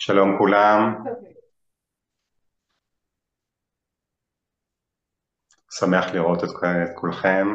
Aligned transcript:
שלום 0.00 0.38
כולם, 0.38 1.04
שמח 5.70 6.04
לראות 6.14 6.44
את, 6.44 6.48
את 6.84 6.90
כולכם, 6.94 7.46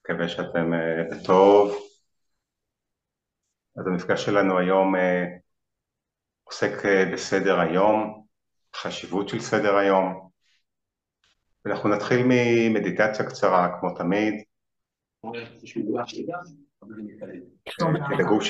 מקווה 0.00 0.28
שאתם 0.28 0.72
uh, 0.72 1.14
בטוב. 1.14 1.72
אז 3.76 3.86
המפגש 3.86 4.24
שלנו 4.24 4.58
היום 4.58 4.94
uh, 4.94 4.98
עוסק 6.44 6.72
uh, 6.84 7.12
בסדר 7.12 7.60
היום, 7.60 8.26
חשיבות 8.76 9.28
של 9.28 9.40
סדר 9.40 9.76
היום, 9.76 10.30
ואנחנו 11.64 11.88
נתחיל 11.88 12.20
ממדיטציה 12.28 13.26
קצרה 13.26 13.80
כמו 13.80 13.94
תמיד. 13.94 14.34
תדאגו 18.14 18.40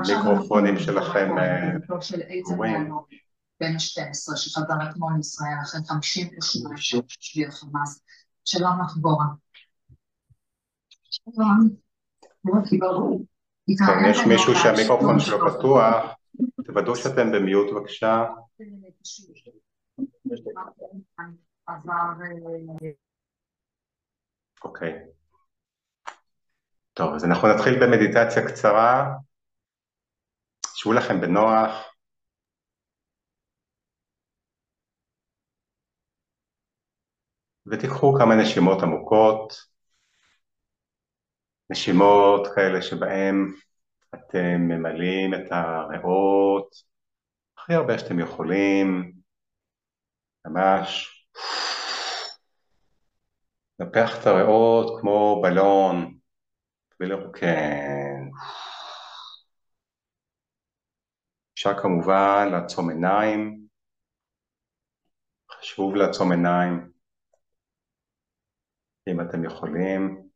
שהמיקרופונים 0.00 0.78
שלכם 0.78 1.28
סגורים. 2.44 2.92
בין 3.60 3.72
ה-12 3.72 4.36
שחזר 4.36 4.90
אתמול 4.90 5.12
מישראל 5.12 5.56
אחרי 5.62 5.80
52 5.88 6.76
שביל 7.08 7.50
חמאס. 7.50 8.02
שלום 8.44 8.80
לך 8.84 8.96
בורה. 8.96 9.26
כן, 13.78 14.10
יש 14.10 14.26
מישהו 14.26 14.54
שהמיקרופון 14.54 15.20
שלו 15.20 15.58
פתוח, 15.58 16.14
תוודאו 16.64 16.96
שאתם 16.96 17.32
במיוט 17.32 17.72
בבקשה. 17.72 18.24
אוקיי. 24.64 24.92
טוב, 26.96 27.14
אז 27.14 27.24
אנחנו 27.24 27.48
נתחיל 27.48 27.74
במדיטציה 27.82 28.48
קצרה. 28.48 29.06
שבו 30.76 30.92
לכם 30.92 31.20
בנוח. 31.20 31.92
ותיקחו 37.66 38.14
כמה 38.18 38.34
נשימות 38.34 38.82
עמוקות, 38.82 39.52
נשימות 41.70 42.46
כאלה 42.54 42.82
שבהן 42.82 43.34
אתם 44.14 44.56
ממלאים 44.58 45.34
את 45.34 45.52
הריאות 45.52 46.74
הכי 47.58 47.74
הרבה 47.74 47.98
שאתם 47.98 48.20
יכולים, 48.20 49.12
ממש 50.46 51.12
נפח 53.78 54.20
את 54.20 54.26
הריאות 54.26 55.00
כמו 55.00 55.42
בלון 55.42 56.18
ולרוקן. 57.00 58.28
אפשר 61.54 61.82
כמובן 61.82 62.48
לעצום 62.52 62.90
עיניים, 62.90 63.66
חשוב 65.50 65.94
לעצום 65.94 66.32
עיניים. 66.32 66.90
אם 69.08 69.20
אתם 69.20 69.44
יכולים. 69.44 70.28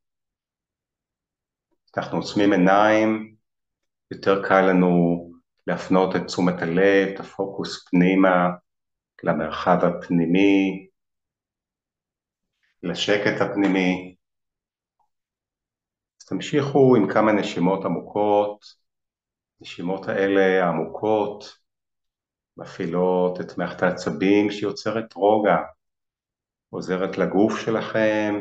אנחנו 1.96 2.18
עוצמים 2.18 2.52
עיניים, 2.52 3.36
יותר 4.10 4.48
קל 4.48 4.60
לנו 4.60 4.90
להפנות 5.66 6.16
את 6.16 6.20
תשומת 6.26 6.62
הלב, 6.62 7.08
את 7.14 7.20
הפוקוס 7.20 7.88
פנימה, 7.88 8.48
למרחב 9.22 9.78
הפנימי, 9.84 10.88
לשקט 12.82 13.40
הפנימי. 13.40 14.16
תמשיכו 16.30 16.96
עם 16.96 17.12
כמה 17.12 17.32
נשימות 17.32 17.84
עמוקות, 17.84 18.64
נשימות 19.60 20.08
האלה 20.08 20.64
העמוקות 20.64 21.44
מפעילות 22.56 23.40
את 23.40 23.58
מערכת 23.58 23.82
העצבים 23.82 24.50
שיוצרת 24.50 25.12
רוגע, 25.12 25.56
עוזרת 26.70 27.18
לגוף 27.18 27.60
שלכם 27.60 28.34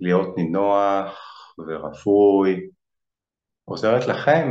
להיות 0.00 0.36
נינוח 0.36 1.18
ורפוי, 1.58 2.70
עוזרת 3.64 4.06
לכם 4.08 4.48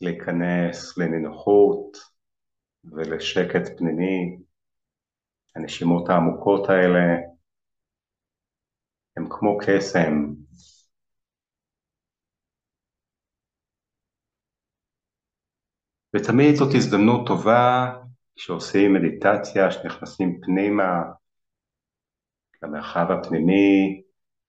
להיכנס 0.00 0.98
לנינוחות 0.98 1.96
ולשקט 2.84 3.78
פנימי. 3.78 4.38
הנשימות 5.56 6.08
העמוקות 6.08 6.68
האלה 6.68 7.16
הן 9.16 9.26
כמו 9.30 9.58
קסם. 9.66 10.43
ותמיד 16.14 16.54
זאת 16.54 16.74
הזדמנות 16.74 17.26
טובה 17.26 17.94
כשעושים 18.36 18.94
מדיטציה, 18.94 19.70
שנכנסים 19.70 20.40
פנימה 20.42 21.02
למרחב 22.62 23.06
הפנימי, 23.10 24.02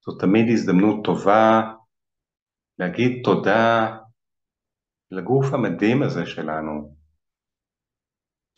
זו 0.06 0.18
תמיד 0.20 0.46
הזדמנות 0.54 1.06
טובה 1.06 1.62
להגיד 2.80 3.22
תודה 3.24 3.98
לגוף 5.12 5.46
המדהים 5.54 6.04
הזה 6.04 6.26
שלנו. 6.26 6.96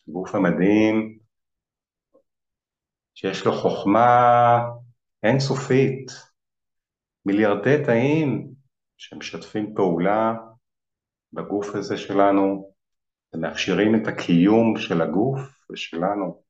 גוף 0.07 0.35
המדהים 0.35 1.19
שיש 3.15 3.45
לו 3.45 3.51
חוכמה 3.53 4.59
אינסופית, 5.23 6.11
מיליארדי 7.25 7.83
תאים 7.85 8.51
שמשתפים 8.97 9.73
פעולה 9.75 10.33
בגוף 11.33 11.75
הזה 11.75 11.97
שלנו 11.97 12.76
ומאפשרים 13.37 13.95
את 13.95 14.07
הקיום 14.07 14.77
של 14.77 15.01
הגוף 15.01 15.39
ושלנו. 15.71 16.43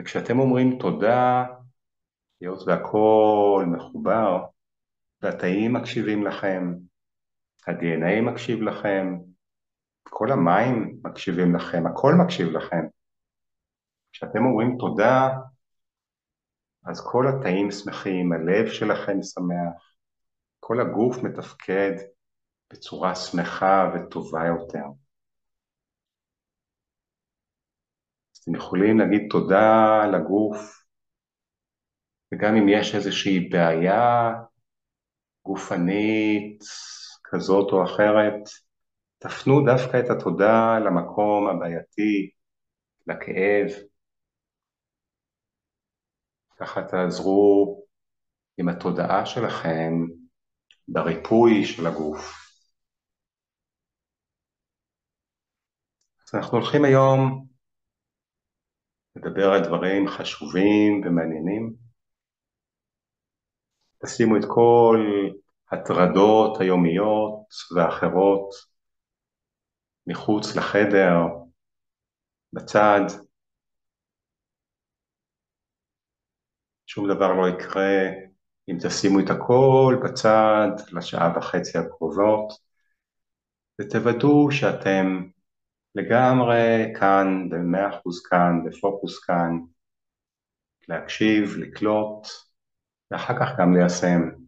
וכשאתם 0.00 0.38
אומרים 0.38 0.78
תודה, 0.78 1.44
היות 2.40 2.58
והכל 2.66 3.64
מחובר, 3.76 4.44
והתאים 5.22 5.72
מקשיבים 5.72 6.26
לכם, 6.26 6.74
ה-DNA 7.66 8.30
מקשיב 8.30 8.62
לכם, 8.62 9.18
כל 10.02 10.32
המים 10.32 11.00
מקשיבים 11.04 11.54
לכם, 11.56 11.86
הכל 11.86 12.12
מקשיב 12.24 12.48
לכם. 12.48 12.86
כשאתם 14.12 14.44
אומרים 14.44 14.76
תודה, 14.78 15.28
אז 16.84 17.06
כל 17.06 17.24
התאים 17.28 17.70
שמחים, 17.70 18.32
הלב 18.32 18.66
שלכם 18.68 19.22
שמח, 19.22 19.96
כל 20.60 20.80
הגוף 20.80 21.16
מתפקד 21.22 22.13
בצורה 22.72 23.14
שמחה 23.14 23.90
וטובה 23.94 24.46
יותר. 24.46 24.84
אז 28.34 28.38
אתם 28.42 28.54
יכולים 28.54 28.98
להגיד 28.98 29.22
תודה 29.30 30.06
לגוף 30.12 30.84
וגם 32.32 32.54
אם 32.56 32.68
יש 32.68 32.94
איזושהי 32.94 33.48
בעיה 33.48 34.32
גופנית 35.44 36.64
כזאת 37.24 37.72
או 37.72 37.84
אחרת, 37.84 38.42
תפנו 39.18 39.64
דווקא 39.66 40.00
את 40.00 40.10
התודה 40.10 40.78
למקום 40.78 41.48
הבעייתי, 41.48 42.30
לכאב. 43.06 43.68
ככה 46.56 46.82
תעזרו 46.82 47.84
עם 48.58 48.68
התודעה 48.68 49.26
שלכם 49.26 49.92
בריפוי 50.88 51.64
של 51.64 51.86
הגוף. 51.86 52.43
אנחנו 56.34 56.58
הולכים 56.58 56.84
היום 56.84 57.46
לדבר 59.16 59.52
על 59.52 59.64
דברים 59.64 60.08
חשובים 60.08 61.02
ומעניינים. 61.04 61.74
תשימו 64.02 64.36
את 64.36 64.42
כל 64.48 64.98
הטרדות 65.70 66.60
היומיות 66.60 67.46
והאחרות 67.76 68.48
מחוץ 70.06 70.56
לחדר, 70.56 71.14
בצד. 72.52 73.00
שום 76.86 77.08
דבר 77.08 77.32
לא 77.32 77.48
יקרה 77.48 78.10
אם 78.68 78.76
תשימו 78.82 79.20
את 79.20 79.30
הכל 79.30 79.96
בצד 80.04 80.68
לשעה 80.92 81.38
וחצי 81.38 81.78
הקרובות, 81.78 82.52
ותוודאו 83.80 84.50
שאתם 84.50 85.33
לגמרי 85.94 86.92
כאן, 87.00 87.48
במאה 87.50 87.98
אחוז 87.98 88.26
כאן, 88.26 88.52
בפוקוס 88.66 89.24
כאן, 89.24 89.58
להקשיב, 90.88 91.56
לקלוט, 91.58 92.26
ואחר 93.10 93.34
כך 93.40 93.48
גם 93.58 93.74
ליישם. 93.74 94.44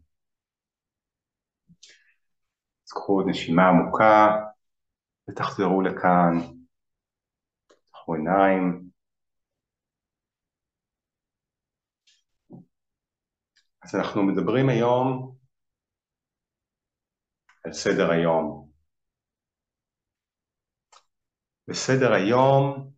אז 2.87 2.93
קחו 2.93 3.23
נשימה 3.27 3.69
עמוקה 3.69 4.27
ותחזרו 5.31 5.83
לכאן, 5.83 6.39
תפתחו 7.67 8.15
עיניים. 8.15 8.91
אז 13.83 13.95
אנחנו 13.95 14.23
מדברים 14.23 14.69
היום 14.69 15.37
על 17.65 17.73
סדר 17.73 18.11
היום. 18.11 18.66
בסדר 21.69 22.13
היום, 22.13 22.91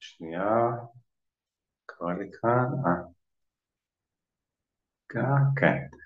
שנייה, 0.00 0.70
קרא 1.86 2.12
לי 2.12 2.30
כאן, 2.40 2.66
אה, 2.86 3.14
כן. 5.56 5.96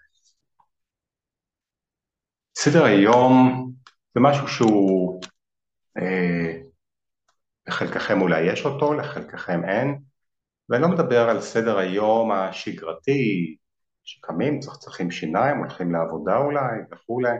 סדר 2.58 2.84
היום 2.84 3.32
זה 4.14 4.20
משהו 4.20 4.48
שהוא, 4.48 5.20
אה, 5.98 6.60
לחלקכם 7.66 8.20
אולי 8.20 8.40
יש 8.40 8.64
אותו, 8.64 8.94
לחלקכם 8.94 9.64
אין, 9.64 9.98
ואני 10.68 10.82
לא 10.82 10.88
מדבר 10.88 11.28
על 11.28 11.40
סדר 11.40 11.78
היום 11.78 12.32
השגרתי, 12.32 13.56
שקמים, 14.04 14.60
צחצחים 14.60 15.10
שיניים, 15.10 15.58
הולכים 15.58 15.92
לעבודה 15.92 16.36
אולי 16.36 16.78
וכולי, 16.92 17.30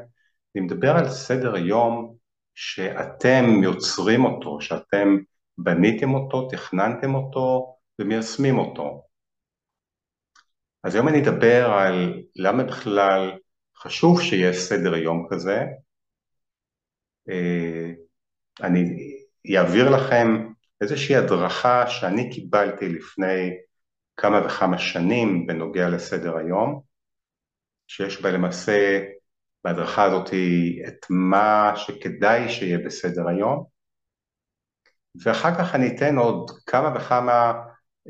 אני 0.56 0.64
מדבר 0.64 0.90
על 0.90 1.08
סדר 1.08 1.54
היום 1.54 2.17
שאתם 2.60 3.44
יוצרים 3.62 4.25
אותו, 4.25 4.60
שאתם 4.60 5.16
בניתם 5.58 6.14
אותו, 6.14 6.49
תכננתם 6.49 7.14
אותו 7.14 7.76
ומיישמים 7.99 8.58
אותו. 8.58 9.02
אז 10.84 10.94
היום 10.94 11.08
אני 11.08 11.22
אדבר 11.22 11.70
על 11.70 12.22
למה 12.37 12.64
בכלל 12.64 13.38
חשוב 13.76 14.22
שיש 14.22 14.56
סדר 14.56 14.94
יום 14.94 15.26
כזה. 15.31 15.64
אה, 17.28 17.90
אני 18.62 18.82
אעביר 19.56 19.90
לכם 19.90 20.52
איזושהי 20.81 21.16
הדרכה 21.16 21.87
שאני 21.87 22.31
קיבלתי 22.31 22.88
לפני 22.88 23.50
כמה 24.16 24.46
וכמה 24.46 24.78
שנים 24.78 25.46
בנוגע 25.46 25.88
לסדר 25.88 26.37
היום, 26.37 26.82
שיש 27.87 28.22
בה 28.22 28.31
למעשה, 28.31 29.04
בהדרכה 29.64 30.05
הזאת 30.05 30.28
את 30.88 31.06
מה 31.10 31.72
שכדאי 31.76 32.49
שיהיה 32.49 32.78
בסדר 32.78 33.28
היום, 33.28 33.64
ואחר 35.25 35.55
כך 35.58 35.75
אני 35.75 35.96
אתן 35.96 36.16
עוד 36.16 36.50
כמה 36.66 36.93
וכמה 36.96 37.52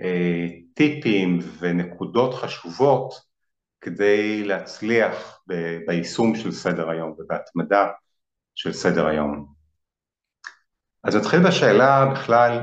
אה, 0.03 0.47
טיפים 0.75 1.39
ונקודות 1.59 2.35
חשובות 2.35 3.15
כדי 3.81 4.45
להצליח 4.45 5.43
ב- 5.47 5.79
ביישום 5.87 6.37
של 6.37 6.53
סדר 6.53 6.91
היום 6.91 7.15
ובהתמדה 7.19 7.87
של 8.55 8.73
סדר 8.73 9.07
היום. 9.07 9.55
אז 11.05 11.17
נתחיל 11.17 11.41
בשאלה 11.49 12.07
בכלל, 12.15 12.61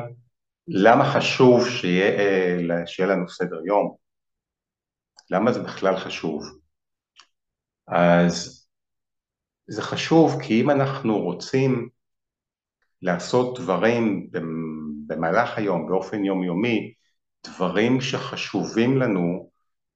למה 0.67 1.13
חשוב 1.13 1.69
שיהיה, 1.69 2.19
אה, 2.19 2.87
שיהיה 2.87 3.09
לנו 3.09 3.29
סדר 3.29 3.65
יום? 3.65 3.95
למה 5.31 5.51
זה 5.51 5.63
בכלל 5.63 5.97
חשוב? 5.97 6.43
אז 7.87 8.64
זה 9.67 9.81
חשוב 9.81 10.41
כי 10.41 10.61
אם 10.61 10.69
אנחנו 10.69 11.19
רוצים 11.19 11.89
לעשות 13.01 13.59
דברים 13.59 14.29
במהלך 15.07 15.57
היום, 15.57 15.87
באופן 15.87 16.23
יומיומי, 16.23 16.93
דברים 17.47 18.01
שחשובים 18.01 18.97
לנו, 18.97 19.49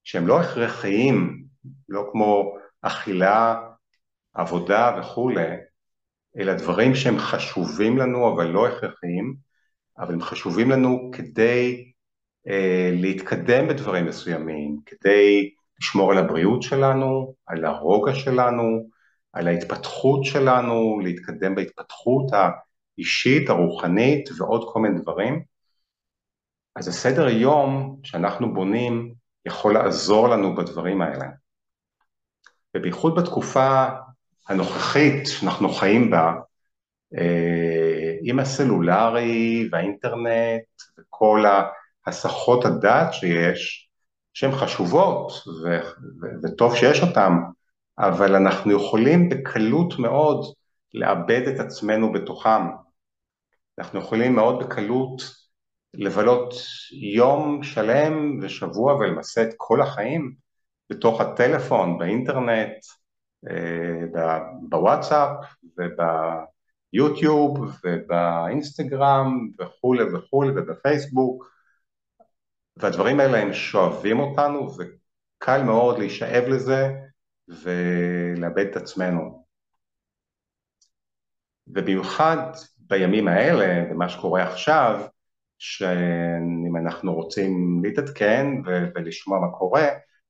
שהם 0.04 0.27
לא 0.27 0.42
הכרחיים, 0.42 1.44
לא 1.89 2.10
כמו 2.12 2.56
אכילה, 2.81 3.56
עבודה 4.33 5.00
וכולי, 5.00 5.48
אלא 6.38 6.54
דברים 6.54 6.95
שהם 6.95 7.18
חשובים 7.18 7.98
לנו 7.98 8.33
אבל 8.33 8.48
לא 8.48 8.68
הכרחיים, 8.68 9.36
אבל 9.98 10.13
הם 10.13 10.21
חשובים 10.21 10.69
לנו 10.69 11.12
כדי 11.13 11.92
אה, 12.48 12.89
להתקדם 12.94 13.68
בדברים 13.68 14.06
מסוימים, 14.06 14.80
כדי 14.86 15.50
לשמור 15.81 16.12
על 16.12 16.18
הבריאות 16.18 16.62
שלנו, 16.62 17.36
על 17.45 17.66
הרוגע 17.66 18.16
שלנו, 18.16 18.89
על 19.33 19.47
ההתפתחות 19.47 20.25
שלנו, 20.25 20.99
להתקדם 21.03 21.55
בהתפתחות 21.55 22.25
האישית, 22.33 23.49
הרוחנית 23.49 24.29
ועוד 24.37 24.69
כל 24.73 24.79
מיני 24.79 24.99
דברים. 25.01 25.43
אז 26.75 26.87
הסדר 26.87 27.27
יום 27.29 27.99
שאנחנו 28.03 28.53
בונים 28.53 29.13
יכול 29.45 29.73
לעזור 29.73 30.29
לנו 30.29 30.55
בדברים 30.55 31.01
האלה. 31.01 31.25
ובייחוד 32.77 33.15
בתקופה 33.15 33.87
הנוכחית 34.49 35.27
שאנחנו 35.27 35.69
חיים 35.69 36.11
בה, 36.11 36.33
אה, 37.17 38.15
עם 38.21 38.39
הסלולרי 38.39 39.69
והאינטרנט 39.71 40.63
וכל 40.99 41.43
הסחות 42.05 42.65
הדעת 42.65 43.13
שיש, 43.13 43.89
שהן 44.33 44.51
חשובות 44.51 45.31
ו- 45.47 45.81
ו- 46.21 46.43
וטוב 46.43 46.75
שיש 46.75 47.01
אותן, 47.01 47.33
אבל 47.99 48.35
אנחנו 48.35 48.71
יכולים 48.71 49.29
בקלות 49.29 49.99
מאוד 49.99 50.45
לאבד 50.93 51.47
את 51.47 51.59
עצמנו 51.59 52.11
בתוכם. 52.11 52.61
אנחנו 53.77 53.99
יכולים 53.99 54.35
מאוד 54.35 54.63
בקלות 54.63 55.21
לבלות 55.93 56.53
יום 56.91 57.63
שלם 57.63 58.39
ושבוע 58.41 58.95
ולמעשה 58.95 59.43
את 59.43 59.53
כל 59.57 59.81
החיים 59.81 60.35
בתוך 60.89 61.21
הטלפון, 61.21 61.97
באינטרנט, 61.97 62.73
אה, 63.49 64.39
בוואטסאפ 64.69 65.29
וביוטיוב 66.93 67.75
ובאינסטגרם 67.83 69.49
וכולי 69.59 70.03
וכולי 70.03 70.51
ובפייסבוק 70.51 71.49
והדברים 72.77 73.19
האלה 73.19 73.37
הם 73.37 73.53
שואבים 73.53 74.19
אותנו 74.19 74.69
וקל 74.77 75.63
מאוד 75.63 75.99
להישאב 75.99 76.43
לזה 76.47 76.89
ולאבד 77.49 78.65
את 78.65 78.75
עצמנו. 78.75 79.45
ובמיוחד 81.67 82.51
בימים 82.77 83.27
האלה, 83.27 83.91
ומה 83.91 84.09
שקורה 84.09 84.43
עכשיו, 84.43 85.05
שאם 85.57 86.77
אנחנו 86.77 87.13
רוצים 87.13 87.81
להתעדכן 87.83 88.47
ולשמוע 88.95 89.39
מה 89.39 89.51
קורה, 89.51 89.87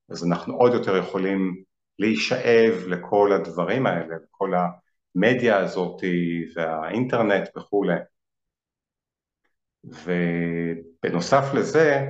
אז 0.10 0.26
אנחנו 0.28 0.56
עוד 0.56 0.74
יותר 0.74 0.98
יכולים 0.98 1.64
להישאב 2.00 2.74
לכל 2.88 3.32
הדברים 3.34 3.86
האלה, 3.86 4.16
לכל 4.24 4.52
המדיה 5.16 5.58
הזאת 5.58 6.02
והאינטרנט 6.56 7.50
וכולי. 7.58 8.00
ובנוסף 9.84 11.54
לזה, 11.54 12.08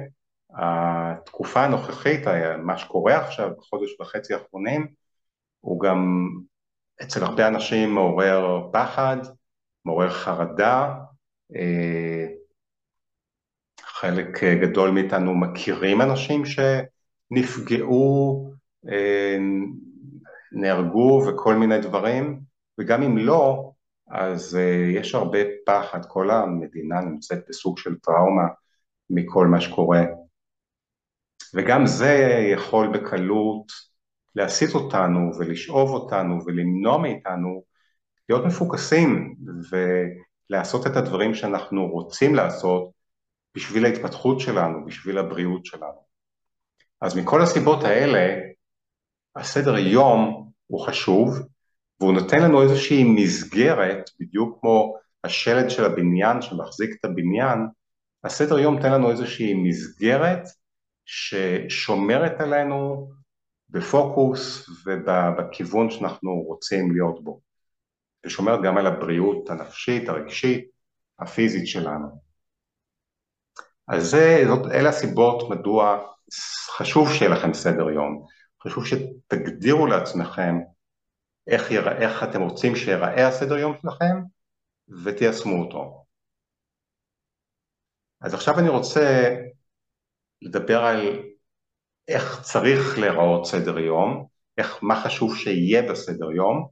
התקופה 0.53 1.63
הנוכחית, 1.65 2.21
מה 2.63 2.77
שקורה 2.77 3.17
עכשיו 3.17 3.49
בחודש 3.57 3.99
וחצי 4.01 4.33
האחרונים, 4.33 4.98
הוא 5.59 5.79
גם 5.79 6.29
אצל 7.01 7.23
הרבה 7.23 7.47
אנשים 7.47 7.95
מעורר 7.95 8.69
פחד, 8.73 9.17
מעורר 9.85 10.09
חרדה, 10.09 10.95
אה, 11.55 12.25
חלק 13.81 14.43
גדול 14.43 14.89
מאיתנו 14.89 15.35
מכירים 15.35 16.01
אנשים 16.01 16.43
שנפגעו 16.45 18.49
אה, 18.89 19.37
נהרגו 20.51 21.21
וכל 21.27 21.55
מיני 21.55 21.81
דברים, 21.81 22.41
וגם 22.79 23.03
אם 23.03 23.17
לא, 23.17 23.71
אז 24.11 24.55
אה, 24.55 24.91
יש 24.95 25.15
הרבה 25.15 25.39
פחד, 25.65 26.05
כל 26.05 26.31
המדינה 26.31 27.01
נמצאת 27.01 27.39
בסוג 27.49 27.77
של 27.77 27.95
טראומה 27.95 28.47
מכל 29.09 29.47
מה 29.47 29.61
שקורה. 29.61 30.01
וגם 31.55 31.85
זה 31.85 32.13
יכול 32.53 32.97
בקלות 32.97 33.88
להסיט 34.39 34.75
אותנו 34.75 35.31
ולשאוב 35.37 35.89
אותנו 35.89 36.45
ולמנוע 36.45 36.97
מאיתנו 36.97 37.63
להיות 38.29 38.45
מפוקסים 38.45 39.35
ולעשות 40.49 40.87
את 40.87 40.95
הדברים 40.95 41.35
שאנחנו 41.35 41.87
רוצים 41.87 42.35
לעשות 42.35 42.91
בשביל 43.55 43.85
ההתפתחות 43.85 44.39
שלנו, 44.39 44.85
בשביל 44.85 45.17
הבריאות 45.17 45.65
שלנו. 45.65 46.03
אז 47.01 47.17
מכל 47.17 47.41
הסיבות 47.41 47.83
האלה, 47.83 48.39
הסדר 49.35 49.77
יום 49.77 50.49
הוא 50.67 50.85
חשוב, 50.85 51.39
והוא 51.99 52.13
נותן 52.13 52.41
לנו 52.41 52.61
איזושהי 52.61 53.03
מסגרת, 53.03 54.09
בדיוק 54.19 54.59
כמו 54.61 54.95
השלד 55.23 55.69
של 55.69 55.85
הבניין 55.85 56.41
שמחזיק 56.41 56.89
את 56.99 57.05
הבניין, 57.05 57.59
הסדר 58.23 58.59
יום 58.59 58.75
נותן 58.75 58.91
לנו 58.91 59.11
איזושהי 59.11 59.53
מסגרת 59.53 60.43
ששומרת 61.05 62.41
עלינו 62.41 63.09
בפוקוס 63.69 64.69
ובכיוון 64.85 65.91
שאנחנו 65.91 66.31
רוצים 66.31 66.91
להיות 66.91 67.23
בו, 67.23 67.41
ושומרת 68.25 68.59
גם 68.63 68.77
על 68.77 68.87
הבריאות 68.87 69.49
הנפשית, 69.49 70.09
הרגשית, 70.09 70.69
הפיזית 71.19 71.67
שלנו. 71.67 72.07
אז 73.87 74.09
זה, 74.09 74.43
זאת, 74.47 74.71
אלה 74.71 74.89
הסיבות 74.89 75.49
מדוע 75.49 75.99
חשוב 76.77 77.09
שיהיה 77.13 77.31
לכם 77.31 77.53
סדר 77.53 77.89
יום. 77.89 78.25
חשוב 78.63 78.85
שתגדירו 78.85 79.87
לעצמכם 79.87 80.55
איך, 81.47 81.71
יר... 81.71 81.91
איך 81.91 82.23
אתם 82.23 82.41
רוצים 82.41 82.75
שיראה 82.75 83.27
הסדר 83.27 83.57
יום 83.57 83.73
שלכם 83.81 84.21
ותיישמו 85.03 85.63
אותו. 85.63 86.05
אז 88.21 88.33
עכשיו 88.33 88.59
אני 88.59 88.69
רוצה 88.69 89.35
לדבר 90.41 90.79
על 90.83 91.28
איך 92.09 92.41
צריך 92.41 92.99
להיראות 92.99 93.45
סדר 93.45 93.79
יום, 93.79 94.25
איך, 94.57 94.79
מה 94.81 95.01
חשוב 95.01 95.37
שיהיה 95.37 95.81
בסדר 95.81 96.31
יום, 96.31 96.67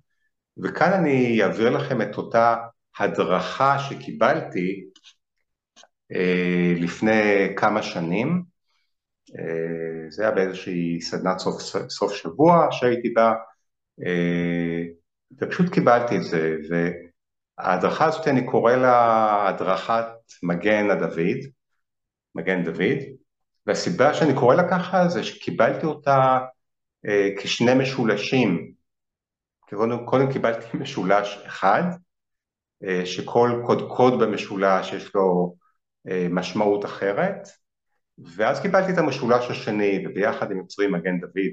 וכאן 0.64 0.94
אני 0.94 1.44
אעביר 1.44 1.70
לכם 1.70 2.02
את 2.02 2.18
אותה 2.18 2.56
הדרכה 3.00 3.80
שקיבלתי 3.80 4.86
אה, 6.12 6.74
לפני 6.76 7.48
כמה 7.56 7.84
שנים, 7.84 8.44
אה, 9.40 10.10
זה 10.10 10.24
היה 10.24 10.32
באיזושהי 10.32 11.02
סדנת 11.02 11.40
סוף, 11.40 11.62
סוף 11.90 12.14
שבוע 12.14 12.68
שהייתי 12.72 13.10
בה, 13.10 13.34
אה, 14.06 14.84
ופשוט 15.42 15.74
קיבלתי 15.74 16.18
את 16.18 16.24
זה, 16.24 16.56
וההדרכה 16.70 18.06
הזאת 18.06 18.28
אני 18.28 18.46
קורא 18.46 18.76
לה 18.76 19.48
הדרכת 19.48 20.06
מגן 20.44 20.90
הדוד, 20.90 21.38
מגן 22.36 22.64
דוד, 22.64 22.98
והסיבה 23.68 24.14
שאני 24.14 24.36
קורא 24.36 24.56
לה 24.56 24.70
ככה 24.70 25.08
זה 25.08 25.24
שקיבלתי 25.24 25.86
אותה 25.86 26.40
אה, 27.06 27.30
כשני 27.40 27.74
משולשים, 27.74 28.72
קודם, 29.60 30.06
קודם 30.06 30.34
קיבלתי 30.34 30.78
משולש 30.82 31.38
אחד, 31.46 31.84
אה, 32.84 33.06
שכל 33.06 33.62
קודקוד 33.66 34.20
במשולש 34.24 34.94
יש 34.94 35.16
לו 35.16 35.56
אה, 36.10 36.28
משמעות 36.30 36.86
אחרת, 36.86 37.48
ואז 38.36 38.62
קיבלתי 38.62 38.94
את 38.94 38.98
המשולש 38.98 39.52
השני, 39.52 40.06
וביחד 40.06 40.52
הם 40.52 40.58
יוצרים 40.58 40.92
מגן 40.92 41.20
דוד. 41.20 41.52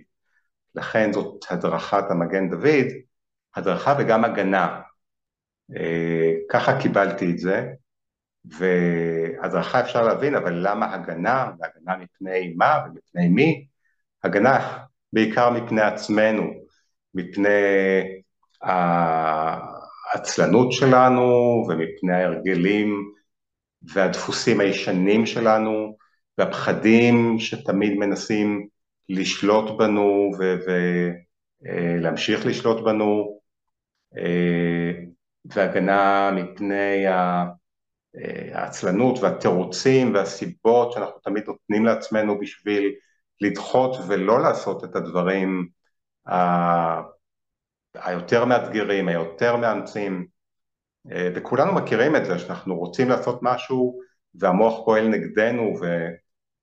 לכן 0.75 1.12
זאת 1.12 1.44
הדרכת 1.50 2.04
המגן 2.11 2.50
דוד, 2.50 2.87
הדרכה 3.56 3.94
וגם 3.99 4.25
הגנה. 4.25 4.80
אה, 5.76 6.33
ככה 6.50 6.80
קיבלתי 6.83 7.30
את 7.30 7.38
זה, 7.38 7.73
והדרכה 8.44 9.80
אפשר 9.80 10.02
להבין, 10.02 10.34
אבל 10.34 10.52
למה 10.68 10.94
הגנה, 10.94 11.50
והגנה 11.58 11.96
מפני 11.96 12.54
מה 12.56 12.84
ומפני 12.86 13.28
מי? 13.28 13.66
הגנה 14.24 14.78
בעיקר 15.12 15.50
מפני 15.50 15.80
עצמנו, 15.80 16.52
מפני 17.14 17.48
העצלנות 20.14 20.72
שלנו 20.72 21.22
ומפני 21.68 22.14
ההרגלים 22.14 23.12
והדפוסים 23.82 24.60
הישנים 24.60 25.26
שלנו 25.26 25.96
והפחדים 26.38 27.38
שתמיד 27.38 27.92
מנסים 27.98 28.68
לשלוט 29.08 29.78
בנו 29.78 30.30
ולהמשיך 31.62 32.46
לשלוט 32.46 32.84
בנו 32.84 33.40
אה, 34.18 34.92
והגנה 35.44 36.30
מפני 36.30 37.04
העצלנות 38.52 39.18
והתירוצים 39.18 40.14
והסיבות 40.14 40.92
שאנחנו 40.92 41.21
תמיד 41.21 41.44
נותנים 41.47 41.85
לעצמנו 41.85 42.40
בשביל 42.40 42.94
לדחות 43.40 43.97
ולא 44.09 44.42
לעשות 44.42 44.85
את 44.85 44.97
הדברים 44.97 45.68
היותר 47.94 48.44
מאתגרים, 48.44 49.09
היותר 49.09 49.56
מאמצים, 49.56 50.26
אה, 51.12 51.28
וכולנו 51.35 51.75
מכירים 51.75 52.16
את 52.16 52.25
זה 52.25 52.38
שאנחנו 52.38 52.76
רוצים 52.76 53.09
לעשות 53.09 53.38
משהו 53.42 54.00
והמוח 54.35 54.85
פועל 54.85 55.09
נגדנו 55.09 55.75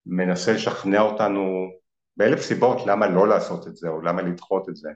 ומנסה 0.08 0.54
לשכנע 0.54 1.02
אותנו 1.02 1.68
באלף 2.18 2.42
סיבות 2.42 2.78
למה 2.88 3.08
לא 3.08 3.28
לעשות 3.28 3.68
את 3.68 3.76
זה 3.76 3.90
או 3.90 4.02
למה 4.02 4.22
לדחות 4.22 4.70
את 4.70 4.76
זה. 4.76 4.90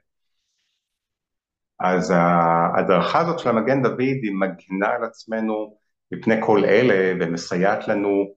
אז 1.80 2.14
ההדרכה 2.16 3.20
הזאת 3.20 3.40
של 3.40 3.50
המגן 3.50 3.84
דוד 3.84 4.00
היא 4.00 4.36
מגנה 4.36 4.88
על 4.88 5.04
עצמנו 5.04 5.78
מפני 6.12 6.36
כל 6.46 6.66
אלה 6.66 7.14
ומסייעת 7.20 7.88
לנו 7.88 8.34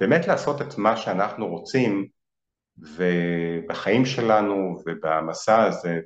באמת 0.00 0.28
לעשות 0.28 0.62
את 0.62 0.78
מה 0.78 0.96
שאנחנו 0.96 1.46
רוצים 1.46 2.08
ובחיים 2.78 4.04
שלנו 4.04 4.82
ובמסע 4.86 5.62
הזה 5.62 6.00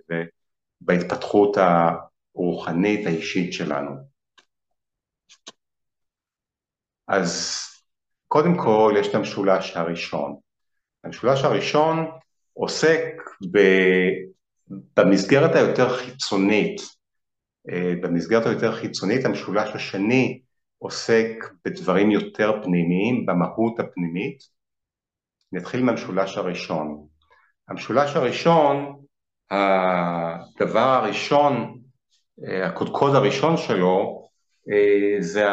ובהתפתחות 0.81 1.57
הרוחנית 1.57 3.07
האישית 3.07 3.53
שלנו. 3.53 3.91
אז 7.09 7.61
קודם 8.29 8.57
כל 8.57 8.95
יש 8.99 9.09
את 9.09 9.15
המשולש 9.15 9.77
הראשון. 9.77 10.37
המשולש 11.05 11.45
הראשון 11.45 12.11
עוסק 12.53 13.05
ב... 13.53 13.59
במסגרת 14.97 15.55
היותר 15.55 15.97
חיצונית, 15.97 16.81
אה, 17.71 17.93
במסגרת 18.03 18.47
היותר 18.47 18.77
חיצונית 18.77 19.25
המשולש 19.25 19.71
השני 19.75 20.41
עוסק 20.85 21.45
בדברים 21.65 22.11
יותר 22.11 22.53
פנימיים, 22.63 23.27
במהות 23.27 23.81
הפנימית. 23.81 24.39
נתחיל 25.53 25.83
מהמשולש 25.83 26.37
הראשון. 26.37 27.07
המשולש 27.69 28.17
הראשון, 28.17 29.01
הדבר 29.51 30.79
הראשון, 30.79 31.81
אה, 32.45 32.67
הקודקוד 32.67 33.15
הראשון 33.15 33.57
שלו, 33.57 34.29
אה, 34.71 35.23
זה 35.23 35.45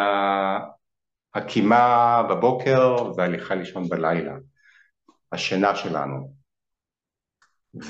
הקימה 1.35 2.23
בבוקר 2.29 3.11
והליכה 3.17 3.55
לישון 3.55 3.89
בלילה, 3.89 4.35
השינה 5.31 5.75
שלנו. 5.75 6.33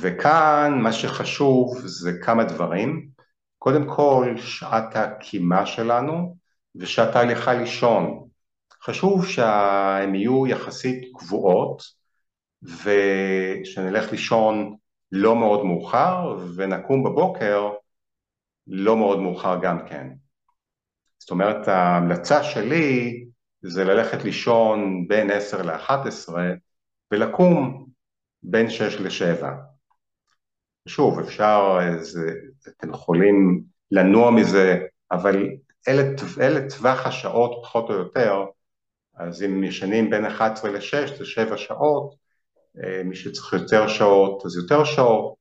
וכאן 0.02 0.80
מה 0.82 0.94
שחשוב 0.94 1.82
זה 1.86 2.12
כמה 2.24 2.44
דברים, 2.44 3.10
קודם 3.58 3.88
כל 3.96 4.34
שעת 4.38 4.96
הקימה 4.96 5.66
שלנו 5.66 6.41
ושעת 6.76 7.16
ההליכה 7.16 7.54
לישון. 7.54 8.28
חשוב 8.84 9.28
שהן 9.28 10.16
יהיו 10.16 10.48
יחסית 10.48 11.12
קבועות 11.18 11.82
ושנלך 12.64 14.12
לישון 14.12 14.76
לא 15.12 15.36
מאוד 15.36 15.66
מאוחר 15.66 16.38
ונקום 16.56 17.04
בבוקר 17.04 17.70
לא 18.68 18.98
מאוד 18.98 19.20
מאוחר 19.20 19.60
גם 19.62 19.88
כן. 19.88 20.08
זאת 21.20 21.32
אומרת 21.32 21.68
ההמלצה 21.68 22.44
שלי 22.44 23.26
זה 23.62 23.84
ללכת 23.84 24.24
לישון 24.24 25.08
בין 25.08 25.32
10 25.32 25.62
ל-11 25.62 26.34
ולקום 27.12 27.86
בין 28.44 28.70
6 28.70 28.96
ל-7. 28.96 29.46
שוב, 30.88 31.20
אפשר, 31.20 31.80
זה, 32.00 32.32
אתם 32.78 32.90
יכולים 32.90 33.64
לנוע 33.92 34.32
מזה, 34.32 34.80
אבל 35.12 35.50
אלה, 35.88 36.04
אלה 36.42 36.70
טווח 36.70 37.06
השעות 37.06 37.60
פחות 37.64 37.90
או 37.90 37.94
יותר, 37.96 38.46
אז 39.16 39.44
אם 39.44 39.64
ישנים 39.64 40.10
בין 40.10 40.26
11 40.26 40.72
ל-6 40.72 41.18
זה 41.18 41.26
7 41.26 41.58
שעות, 41.58 42.16
אה, 42.84 43.04
מי 43.04 43.16
שצריך 43.16 43.54
יותר 43.54 43.88
שעות 43.88 44.46
אז 44.46 44.58
יותר 44.58 44.84
שעות, 44.84 45.36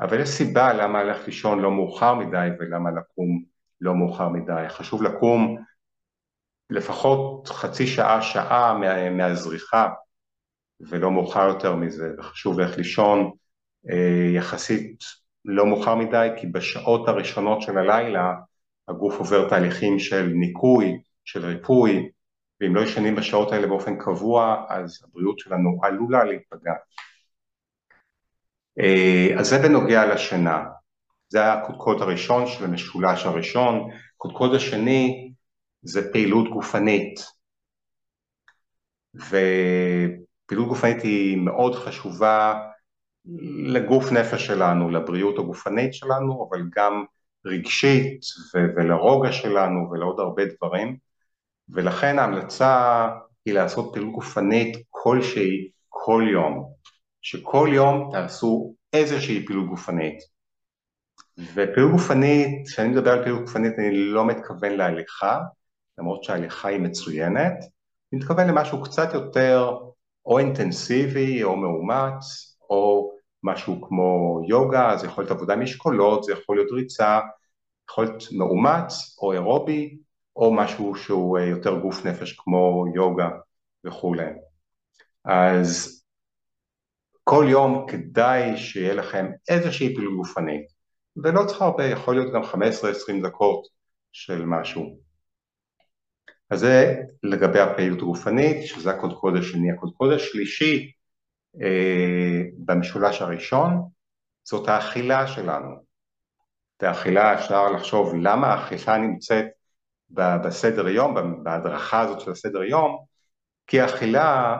אבל 0.00 0.20
יש 0.20 0.28
סיבה 0.28 0.72
למה 0.72 1.02
ללכת 1.02 1.26
לישון 1.26 1.60
לא 1.60 1.70
מאוחר 1.70 2.14
מדי 2.14 2.48
ולמה 2.58 2.90
לקום 2.90 3.44
לא 3.80 3.94
מאוחר 3.94 4.28
מדי. 4.28 4.64
חשוב 4.68 5.02
לקום 5.02 5.56
לפחות 6.70 7.48
חצי 7.48 7.86
שעה, 7.86 8.22
שעה 8.22 8.78
מה, 8.78 9.10
מהזריחה 9.10 9.88
ולא 10.80 11.10
מאוחר 11.10 11.48
יותר 11.48 11.74
מזה, 11.74 12.10
וחשוב 12.18 12.60
ללכת 12.60 12.76
לישון 12.76 13.30
אה, 13.90 14.30
יחסית 14.36 15.04
לא 15.44 15.66
מאוחר 15.66 15.94
מדי, 15.94 16.28
כי 16.36 16.46
בשעות 16.46 17.08
הראשונות 17.08 17.62
של 17.62 17.78
הלילה 17.78 18.34
הגוף 18.88 19.18
עובר 19.18 19.48
תהליכים 19.48 19.98
של 19.98 20.26
ניקוי, 20.26 20.98
של 21.24 21.46
ריפוי, 21.46 22.10
ואם 22.60 22.74
לא 22.74 22.80
ישנים 22.80 23.16
בשעות 23.16 23.52
האלה 23.52 23.66
באופן 23.66 23.98
קבוע, 23.98 24.64
אז 24.68 25.04
הבריאות 25.04 25.38
שלנו 25.38 25.80
עלולה 25.82 26.24
להיפגע. 26.24 26.72
אה, 28.80 29.40
אז 29.40 29.46
זה 29.46 29.58
בנוגע 29.58 30.14
לשינה. 30.14 30.64
זה 31.28 31.52
הקודקוד 31.52 32.02
הראשון 32.02 32.46
של 32.46 32.64
המשולש 32.64 33.26
הראשון. 33.26 33.90
קודקוד 34.16 34.54
השני 34.54 35.32
זה 35.82 36.12
פעילות 36.12 36.50
גופנית. 36.50 37.20
ופעילות 39.14 40.68
גופנית 40.68 41.02
היא 41.02 41.36
מאוד 41.36 41.74
חשובה 41.74 42.60
לגוף 43.66 44.12
נפש 44.12 44.46
שלנו, 44.46 44.90
לבריאות 44.90 45.38
הגופנית 45.38 45.94
שלנו, 45.94 46.48
אבל 46.48 46.62
גם 46.76 47.04
רגשית 47.46 48.20
ולרוגע 48.76 49.32
שלנו 49.32 49.90
ולעוד 49.90 50.20
הרבה 50.20 50.42
דברים, 50.56 50.96
ולכן 51.68 52.18
ההמלצה 52.18 53.08
היא 53.44 53.54
לעשות 53.54 53.90
פעילות 53.92 54.12
גופנית 54.12 54.76
כלשהי 54.90 55.70
כל 55.88 56.24
יום, 56.32 56.72
שכל 57.22 57.68
יום 57.72 58.10
תעשו 58.12 58.74
איזושהי 58.92 59.46
פעילות 59.46 59.68
גופנית. 59.68 60.18
ופעילות 61.38 61.92
גופנית, 61.92 62.68
כשאני 62.68 62.88
מדבר 62.88 63.12
על 63.12 63.22
פעילות 63.22 63.40
גופנית 63.40 63.72
אני 63.78 63.90
לא 63.92 64.26
מתכוון 64.26 64.72
להליכה, 64.72 65.40
למרות 65.98 66.24
שההליכה 66.24 66.68
היא 66.68 66.80
מצוינת, 66.80 67.56
אני 68.12 68.20
מתכוון 68.20 68.48
למשהו 68.48 68.82
קצת 68.82 69.14
יותר 69.14 69.78
או 70.26 70.38
אינטנסיבי 70.38 71.42
או 71.42 71.56
מאומץ, 71.56 72.56
או 72.70 73.05
משהו 73.42 73.80
כמו 73.82 74.40
יוגה, 74.48 74.96
זה 74.96 75.06
יכול 75.06 75.24
להיות 75.24 75.30
עבודה 75.30 75.56
משקולות, 75.56 76.24
זה 76.24 76.32
יכול 76.32 76.56
להיות 76.56 76.72
ריצה, 76.72 77.20
יכול 77.90 78.04
להיות 78.04 78.24
מאומץ 78.32 79.16
או 79.22 79.32
אירובי, 79.32 79.98
או 80.36 80.54
משהו 80.54 80.94
שהוא 80.94 81.38
אה, 81.38 81.44
יותר 81.44 81.78
גוף 81.78 82.06
נפש 82.06 82.32
כמו 82.32 82.84
יוגה 82.94 83.28
וכולי. 83.84 84.30
אז 85.24 86.02
כל 87.24 87.46
יום 87.48 87.86
כדאי 87.88 88.56
שיהיה 88.56 88.94
לכם 88.94 89.26
איזושהי 89.48 89.94
פעילות 89.94 90.16
גופנית, 90.16 90.66
ולא 91.24 91.44
צריך 91.46 91.62
הרבה, 91.62 91.84
יכול 91.84 92.14
להיות 92.14 92.34
גם 92.34 92.42
15-20 92.42 92.46
דקות 93.22 93.66
של 94.12 94.44
משהו. 94.44 94.98
אז 96.50 96.60
זה 96.60 96.94
לגבי 97.22 97.60
הפעילות 97.60 97.98
הגופנית, 97.98 98.66
שזה 98.66 98.90
הקודקוד 98.90 99.36
השני. 99.36 99.72
הקודקוד 99.72 100.12
השלישי 100.12 100.92
במשולש 102.58 103.22
הראשון, 103.22 103.88
זאת 104.44 104.68
האכילה 104.68 105.26
שלנו. 105.26 105.76
את 106.76 106.82
האכילה 106.82 107.34
אפשר 107.34 107.70
לחשוב 107.70 108.14
למה 108.14 108.46
האכילה 108.46 108.98
נמצאת 108.98 109.46
בסדר 110.10 110.88
יום, 110.88 111.44
בהדרכה 111.44 112.00
הזאת 112.00 112.20
של 112.20 112.30
הסדר 112.30 112.62
יום, 112.62 113.04
כי 113.66 113.80
האכילה 113.80 114.56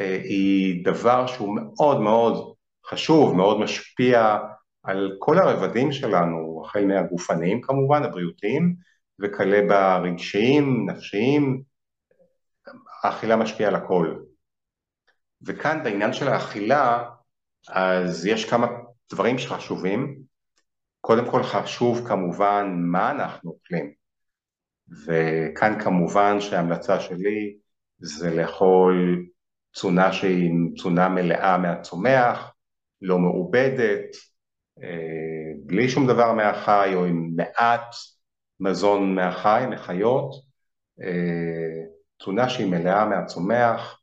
אה, 0.00 0.20
היא 0.24 0.84
דבר 0.84 1.26
שהוא 1.26 1.56
מאוד 1.56 2.00
מאוד 2.00 2.54
חשוב, 2.86 3.36
מאוד 3.36 3.60
משפיע 3.60 4.38
על 4.82 5.16
כל 5.18 5.38
הרבדים 5.38 5.92
שלנו, 5.92 6.62
החל 6.64 6.84
מהגופניים 6.84 7.60
כמובן, 7.60 8.02
הבריאותיים, 8.02 8.74
וכלה 9.20 9.60
ברגשיים, 9.68 10.90
נפשיים, 10.90 11.62
האכילה 13.02 13.36
משפיעה 13.36 13.70
על 13.70 13.76
הכל. 13.76 14.14
וכאן 15.42 15.80
בעניין 15.84 16.12
של 16.12 16.28
האכילה, 16.28 17.04
אז 17.68 18.26
יש 18.26 18.50
כמה 18.50 18.66
דברים 19.12 19.38
שחשובים. 19.38 20.22
קודם 21.00 21.30
כל 21.30 21.42
חשוב 21.42 22.08
כמובן 22.08 22.74
מה 22.76 23.10
אנחנו 23.10 23.50
אוכלים, 23.50 23.92
וכאן 25.06 25.80
כמובן 25.80 26.40
שההמלצה 26.40 27.00
שלי 27.00 27.56
זה 27.98 28.34
לאכול 28.34 29.26
תזונה 29.72 30.12
שהיא 30.12 30.50
תזונה 30.76 31.08
מלאה 31.08 31.58
מהצומח, 31.58 32.52
לא 33.02 33.18
מעובדת, 33.18 34.16
אה, 34.82 35.52
בלי 35.66 35.88
שום 35.88 36.06
דבר 36.06 36.32
מהחי 36.32 36.90
או 36.94 37.04
עם 37.04 37.30
מעט 37.36 37.94
מזון 38.60 39.14
מהחי, 39.14 39.64
מחיות, 39.70 40.34
אה, 41.02 41.84
תזונה 42.18 42.48
שהיא 42.48 42.70
מלאה 42.70 43.04
מהצומח, 43.04 43.80
אה, 43.80 43.99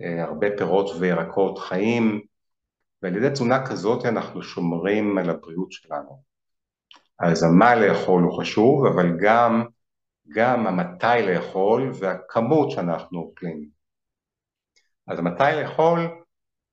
הרבה 0.00 0.46
פירות 0.58 0.90
וירקות 1.00 1.58
חיים, 1.58 2.20
ועל 3.02 3.16
ידי 3.16 3.30
תזונה 3.30 3.66
כזאת 3.66 4.04
אנחנו 4.06 4.42
שומרים 4.42 5.18
על 5.18 5.30
הבריאות 5.30 5.72
שלנו. 5.72 6.22
אז 7.18 7.42
המה 7.42 7.74
לאכול 7.74 8.22
הוא 8.22 8.40
חשוב, 8.40 8.86
אבל 8.86 9.16
גם, 9.20 9.64
גם 10.28 10.66
המתי 10.66 11.26
לאכול 11.26 11.92
והכמות 12.00 12.70
שאנחנו 12.70 13.18
אוכלים. 13.18 13.68
אז 15.08 15.20
מתי 15.20 15.44
לאכול, 15.62 16.00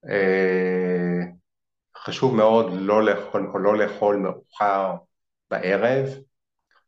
אה, 0.09 1.19
חשוב 1.97 2.35
מאוד 2.35 2.73
לא 2.73 3.03
לאכול, 3.03 3.51
לא 3.63 3.77
לאכול 3.77 4.15
מאוחר 4.15 4.95
בערב, 5.51 6.05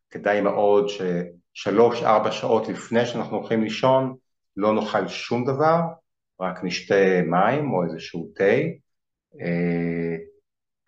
כדאי 0.10 0.42
מאוד 0.42 0.86
ששלוש-ארבע 0.88 2.32
שעות 2.32 2.68
לפני 2.68 3.06
שאנחנו 3.06 3.38
הולכים 3.38 3.64
לישון 3.64 4.16
לא 4.58 4.74
נאכל 4.74 5.08
שום 5.08 5.46
דבר, 5.46 5.80
רק 6.42 6.64
נשתה 6.64 7.22
מים 7.26 7.74
או 7.74 7.84
איזשהו 7.84 8.32
תה, 8.36 8.54
אה, 9.42 10.16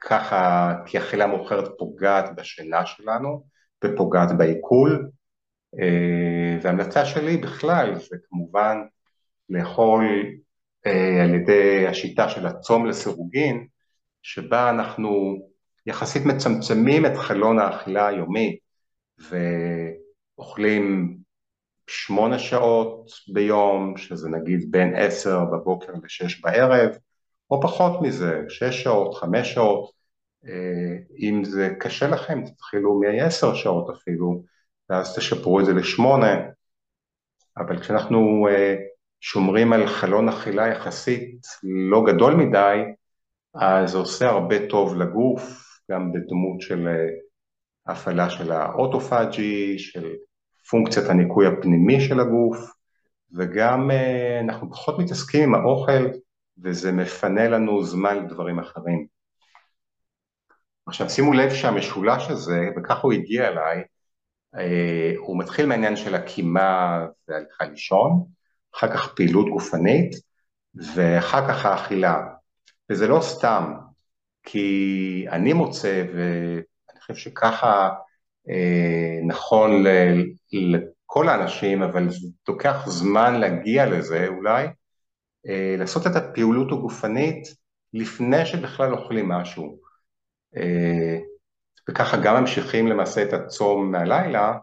ככה, 0.01 0.73
כי 0.85 0.97
אכילה 0.97 1.27
מאוחרת 1.27 1.67
פוגעת 1.77 2.35
בשינה 2.35 2.85
שלנו 2.85 3.43
ופוגעת 3.83 4.37
בעיכול, 4.37 5.09
אה, 5.79 6.57
וההמלצה 6.61 7.05
שלי 7.05 7.37
בכלל 7.37 7.95
זה 7.95 8.17
כמובן 8.29 8.77
לאכול 9.49 10.05
אה, 10.85 11.23
על 11.23 11.35
ידי 11.35 11.87
השיטה 11.87 12.29
של 12.29 12.47
הצום 12.47 12.85
לסירוגין, 12.85 13.67
שבה 14.21 14.69
אנחנו 14.69 15.37
יחסית 15.85 16.25
מצמצמים 16.25 17.05
את 17.05 17.17
חלון 17.17 17.59
האכילה 17.59 18.07
היומי 18.07 18.57
ואוכלים 20.37 21.17
שמונה 21.87 22.39
שעות 22.39 23.11
ביום, 23.33 23.97
שזה 23.97 24.29
נגיד 24.29 24.71
בין 24.71 24.95
עשר 24.95 25.45
בבוקר 25.45 25.93
לשש 26.03 26.41
בערב, 26.41 26.89
או 27.51 27.61
פחות 27.61 28.01
מזה, 28.01 28.41
שש 28.49 28.83
שעות, 28.83 29.15
חמש 29.15 29.53
שעות, 29.53 29.91
אה, 30.45 30.97
אם 31.19 31.43
זה 31.43 31.69
קשה 31.79 32.07
לכם 32.07 32.45
תתחילו 32.45 32.99
מעשר 32.99 33.53
שעות 33.53 33.89
אפילו, 33.89 34.43
ואז 34.89 35.17
תשפרו 35.17 35.59
את 35.59 35.65
זה 35.65 35.73
לשמונה, 35.73 36.35
אבל 37.57 37.79
כשאנחנו 37.79 38.47
אה, 38.49 38.75
שומרים 39.19 39.73
על 39.73 39.87
חלון 39.87 40.29
אכילה 40.29 40.67
יחסית 40.67 41.41
לא 41.63 42.03
גדול 42.07 42.35
מדי, 42.35 42.77
אז 43.55 43.91
זה 43.91 43.97
עושה 43.97 44.29
הרבה 44.29 44.67
טוב 44.67 44.95
לגוף, 44.95 45.43
גם 45.91 46.11
בדמות 46.11 46.61
של 46.61 46.87
אה, 46.87 47.07
הפעלה 47.87 48.29
של 48.29 48.51
ה 48.51 48.63
autophagy, 48.63 49.79
של 49.79 50.13
פונקציית 50.69 51.05
הניקוי 51.09 51.47
הפנימי 51.47 52.01
של 52.01 52.19
הגוף, 52.19 52.57
וגם 53.31 53.91
אה, 53.91 54.39
אנחנו 54.39 54.71
פחות 54.71 54.99
מתעסקים 54.99 55.43
עם 55.43 55.55
האוכל, 55.55 56.07
וזה 56.63 56.91
מפנה 56.91 57.47
לנו 57.47 57.83
זמן 57.83 58.17
לדברים 58.17 58.59
אחרים. 58.59 59.07
עכשיו 60.85 61.09
שימו 61.09 61.33
לב 61.33 61.49
שהמשולש 61.53 62.29
הזה, 62.29 62.69
וככה 62.77 63.01
הוא 63.01 63.13
הגיע 63.13 63.47
אליי, 63.47 63.83
אה, 64.55 65.13
הוא 65.17 65.39
מתחיל 65.39 65.65
מהעניין 65.65 65.95
של 65.95 66.15
הקימה 66.15 67.05
והליכה 67.27 67.65
לישון, 67.65 68.25
אחר 68.75 68.93
כך 68.93 69.13
פעילות 69.15 69.49
גופנית, 69.49 70.15
ואחר 70.95 71.47
כך 71.47 71.65
האכילה. 71.65 72.23
וזה 72.89 73.07
לא 73.07 73.19
סתם, 73.21 73.73
כי 74.43 75.25
אני 75.31 75.53
מוצא, 75.53 76.03
ואני 76.13 77.01
חושב 77.01 77.15
שככה 77.15 77.89
נכון 79.27 79.83
ל, 79.83 79.87
לכל 80.53 81.29
האנשים, 81.29 81.83
אבל 81.83 82.07
לוקח 82.47 82.89
זמן 82.89 83.39
להגיע 83.39 83.85
לזה 83.85 84.27
אולי, 84.27 84.67
אה, 85.47 85.75
לעשות 85.77 86.07
את 86.07 86.15
הפעילות 86.15 86.71
הגופנית 86.71 87.47
לפני 87.93 88.45
שבכלל 88.45 88.93
אוכלים 88.93 89.29
משהו. 89.29 89.79
אה, 90.57 91.17
וככה 91.89 92.17
גם 92.17 92.41
ממשיכים 92.41 92.87
למעשה 92.87 93.23
את 93.23 93.33
הצום 93.33 93.91
מהלילה, 93.91 94.53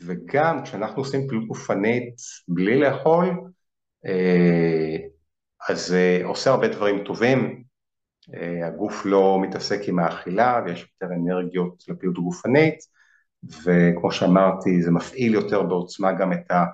וגם 0.00 0.62
כשאנחנו 0.64 1.02
עושים 1.02 1.28
פעילות 1.28 1.46
גופנית 1.46 2.14
בלי 2.48 2.80
לאכול, 2.80 3.26
אה, 4.06 4.96
אז 5.68 5.86
זה 5.86 6.20
עושה 6.24 6.50
הרבה 6.50 6.68
דברים 6.68 7.04
טובים, 7.04 7.64
אה, 8.34 8.66
הגוף 8.66 9.02
לא 9.04 9.38
מתעסק 9.42 9.80
עם 9.88 9.98
האכילה 9.98 10.60
ויש 10.64 10.80
יותר 10.80 11.14
אנרגיות 11.14 11.84
לפעילות 11.88 12.18
גופנית, 12.18 12.78
וכמו 13.44 14.12
שאמרתי 14.12 14.82
זה 14.82 14.90
מפעיל 14.90 15.34
יותר 15.34 15.62
בעוצמה 15.62 16.12
גם 16.12 16.32
את, 16.32 16.50
ה, 16.50 16.64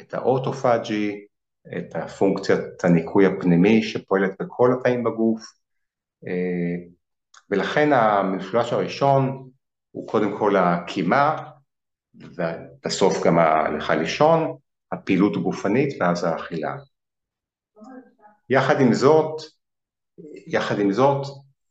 את 0.00 0.14
ה 0.14 0.24
autophagy, 0.24 1.26
את 1.76 1.94
הפונקציית 1.96 2.84
הניקוי 2.84 3.26
הפנימי 3.26 3.82
שפועלת 3.82 4.30
בכל 4.40 4.70
התאים 4.72 5.04
בגוף, 5.04 5.42
אה, 6.26 6.86
ולכן 7.50 7.92
המשולש 7.92 8.72
הראשון 8.72 9.50
הוא 9.90 10.08
קודם 10.08 10.38
כל 10.38 10.56
הקימה, 10.56 11.50
ובסוף 12.14 13.26
גם 13.26 13.38
ההליכה 13.38 13.94
לישון, 13.94 14.56
הפעילות 14.92 15.36
הגופנית 15.36 16.00
ואז 16.00 16.24
האכילה. 16.24 16.76
יחד 18.50 18.80
עם 18.80 18.94
זאת, 18.94 19.42
יחד 20.46 20.78
עם 20.78 20.92
זאת, 20.92 21.26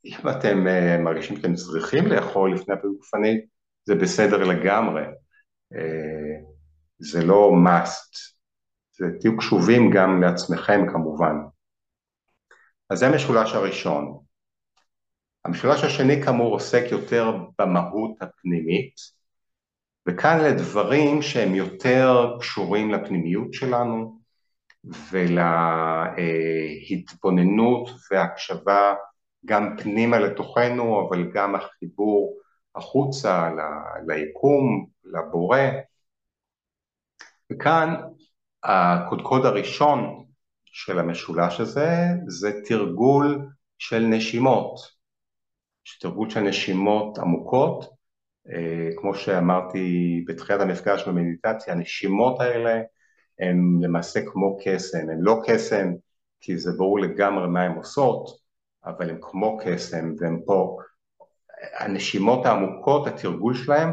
אם 0.05 0.29
אתם 0.29 0.65
uh, 0.67 1.01
מרגישים 1.01 1.36
שאתם 1.36 1.55
צריכים 1.55 2.08
לאכול 2.08 2.53
לפני 2.53 2.73
הפעילות 2.73 2.95
הגופנית, 2.95 3.45
זה 3.86 3.95
בסדר 3.95 4.43
לגמרי. 4.43 5.04
Uh, 5.74 5.78
זה 6.98 7.26
לא 7.26 7.52
must. 7.65 8.36
זה 8.98 9.06
תהיו 9.19 9.38
קשובים 9.38 9.91
גם 9.93 10.21
לעצמכם 10.21 10.82
כמובן. 10.91 11.36
אז 12.89 13.00
זה 13.00 13.08
המשולש 13.08 13.54
הראשון. 13.54 14.19
המשולש 15.45 15.84
השני 15.84 16.24
כאמור 16.24 16.54
עוסק 16.54 16.84
יותר 16.91 17.38
במהות 17.60 18.21
הפנימית, 18.21 18.95
וכאן 20.08 20.38
לדברים 20.43 21.21
שהם 21.21 21.56
יותר 21.56 22.38
קשורים 22.39 22.91
לפנימיות 22.91 23.54
שלנו 23.54 24.19
ולהתבוננות 26.91 27.89
והקשבה 28.12 28.93
גם 29.45 29.76
פנימה 29.78 30.19
לתוכנו, 30.19 31.08
אבל 31.08 31.32
גם 31.32 31.56
החיבור 31.56 32.38
החוצה 32.76 33.52
ליקום, 34.08 34.86
לבורא. 35.04 35.60
וכאן 37.52 37.96
הקודקוד 38.64 39.46
הראשון 39.46 40.26
של 40.66 41.00
המשולש 41.00 41.60
הזה 41.60 41.90
זה 42.28 42.52
תרגול 42.66 43.50
של 43.78 44.00
נשימות, 44.00 44.80
תרגול 46.02 46.30
של 46.30 46.40
נשימות 46.40 47.18
עמוקות. 47.18 47.96
אה, 48.50 48.90
כמו 48.98 49.16
שאמרתי 49.16 50.24
בתחילת 50.28 50.62
המפגש 50.62 51.08
במדיטציה, 51.08 51.74
הנשימות 51.74 52.40
האלה 52.40 52.82
הן 53.40 53.80
למעשה 53.82 54.20
כמו 54.26 54.58
קסם, 54.64 55.10
הן 55.10 55.20
לא 55.20 55.42
קסם 55.48 55.94
כי 56.42 56.58
זה 56.58 56.72
ברור 56.78 57.00
לגמרי 57.00 57.48
מה 57.48 57.62
הן 57.64 57.78
עושות, 57.78 58.40
אבל 58.86 59.10
הם 59.10 59.18
כמו 59.22 59.58
קסם 59.64 60.14
והם 60.20 60.40
פה, 60.46 60.78
הנשימות 61.80 62.46
העמוקות, 62.46 63.08
התרגול 63.08 63.56
שלהם, 63.56 63.89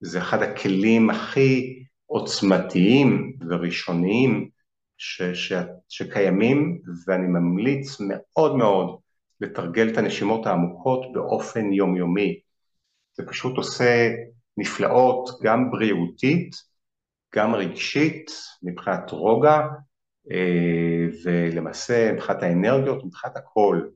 זה 0.00 0.18
אחד 0.18 0.42
הכלים 0.42 1.10
הכי 1.10 1.82
עוצמתיים 2.06 3.36
וראשוניים 3.48 4.48
ש, 4.96 5.22
ש, 5.22 5.52
שקיימים, 5.88 6.80
ואני 7.06 7.26
ממליץ 7.26 7.96
מאוד 8.00 8.56
מאוד 8.56 8.98
לתרגל 9.40 9.92
את 9.92 9.98
הנשימות 9.98 10.46
העמוקות 10.46 11.12
באופן 11.12 11.72
יומיומי. 11.72 12.40
זה 13.16 13.26
פשוט 13.26 13.56
עושה 13.56 14.10
נפלאות 14.56 15.28
גם 15.42 15.70
בריאותית, 15.70 16.56
גם 17.34 17.54
רגשית, 17.54 18.30
מבחינת 18.62 19.10
רוגע, 19.10 19.58
אה, 20.30 21.06
ולמעשה 21.24 22.12
מבחינת 22.12 22.42
האנרגיות, 22.42 23.04
מבחינת 23.04 23.36
הכל. 23.36 23.88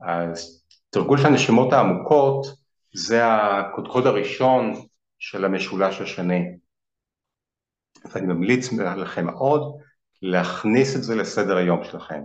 אז 0.00 0.63
תרגול 0.94 1.18
של 1.18 1.26
הנשימות 1.26 1.72
העמוקות 1.72 2.46
זה 2.94 3.20
הקודקוד 3.26 4.06
הראשון 4.06 4.72
של 5.18 5.44
המשולש 5.44 6.00
השני. 6.00 6.42
ואני 8.04 8.26
ממליץ 8.26 8.72
לכם 8.72 9.26
מאוד 9.26 9.80
להכניס 10.22 10.96
את 10.96 11.02
זה 11.02 11.14
לסדר 11.14 11.56
היום 11.56 11.84
שלכם. 11.84 12.20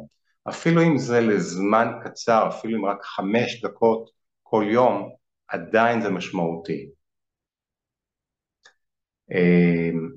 אפילו 0.50 0.82
אם 0.84 0.98
זה 0.98 1.20
לזמן 1.20 1.88
קצר, 2.04 2.48
אפילו 2.50 2.80
אם 2.80 2.86
רק 2.86 3.04
חמש 3.04 3.66
דקות 3.66 4.10
כל 4.44 4.66
יום, 4.72 5.10
עדיין 5.48 6.02
זה 6.02 6.10
משמעותי. 6.10 6.90
אמ, 9.32 10.10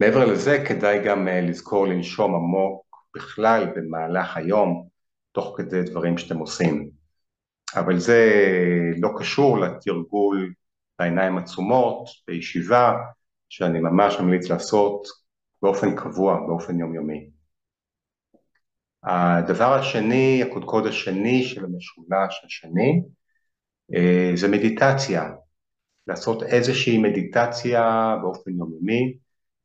מעבר 0.00 0.24
לזה 0.32 0.64
כדאי 0.68 1.04
גם 1.06 1.28
אה, 1.28 1.40
לזכור 1.40 1.86
לנשום 1.86 2.34
עמוק 2.34 2.84
בכלל 3.14 3.66
במהלך 3.76 4.36
היום, 4.36 4.93
תוך 5.34 5.54
כדי 5.56 5.82
דברים 5.82 6.18
שאתם 6.18 6.38
עושים. 6.38 6.90
אבל 7.76 7.98
זה 7.98 8.30
לא 8.98 9.08
קשור 9.18 9.58
לתרגול 9.58 10.52
בעיניים 10.98 11.38
עצומות, 11.38 12.08
בישיבה, 12.28 12.92
שאני 13.48 13.80
ממש 13.80 14.16
ממליץ 14.20 14.50
לעשות 14.50 15.06
באופן 15.62 15.96
קבוע, 15.96 16.40
באופן 16.46 16.78
יומיומי. 16.78 17.30
הדבר 19.02 19.72
השני, 19.72 20.42
הקודקוד 20.42 20.86
השני 20.86 21.42
של 21.42 21.64
המשולש 21.64 22.44
השני, 22.46 23.02
אה, 23.94 24.32
זה 24.34 24.48
מדיטציה. 24.48 25.32
לעשות 26.06 26.42
איזושהי 26.42 26.98
מדיטציה 26.98 28.16
באופן 28.22 28.50
יומיומי, 28.50 29.18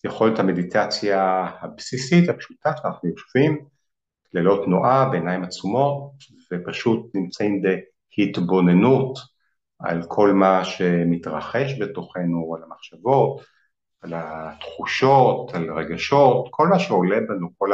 זה 0.04 0.10
יכול 0.10 0.28
להיות 0.28 0.40
המדיטציה 0.40 1.46
הבסיסית, 1.62 2.30
הפשוטה, 2.30 2.72
שאנחנו 2.82 3.10
יושבים 3.10 3.66
ללא 4.34 4.62
תנועה, 4.66 5.10
בעיניים 5.10 5.44
עצומות, 5.44 6.12
ופשוט 6.52 7.16
נמצאים 7.16 7.62
בהתבוננות 8.18 9.20
על 9.80 10.04
כל 10.08 10.34
מה 10.34 10.66
שמתרחש 10.66 11.82
בתוכנו, 11.82 12.56
על 12.56 12.64
המחשבות, 12.64 13.42
על 14.02 14.14
התחושות, 14.16 15.56
על 15.56 15.70
הרגשות, 15.70 16.48
כל 16.52 16.68
מה 16.68 16.80
שעולה 16.80 17.18
בנו, 17.28 17.48
כל 17.58 17.70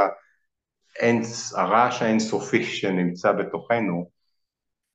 הרעש 1.55 2.01
האינסופי 2.01 2.63
שנמצא 2.75 3.31
בתוכנו, 3.31 4.09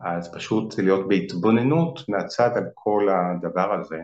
אז 0.00 0.34
פשוט 0.34 0.78
להיות 0.78 1.08
בהתבוננות 1.08 2.08
מהצד 2.08 2.50
על 2.56 2.64
כל 2.74 3.08
הדבר 3.08 3.74
הזה. 3.80 4.00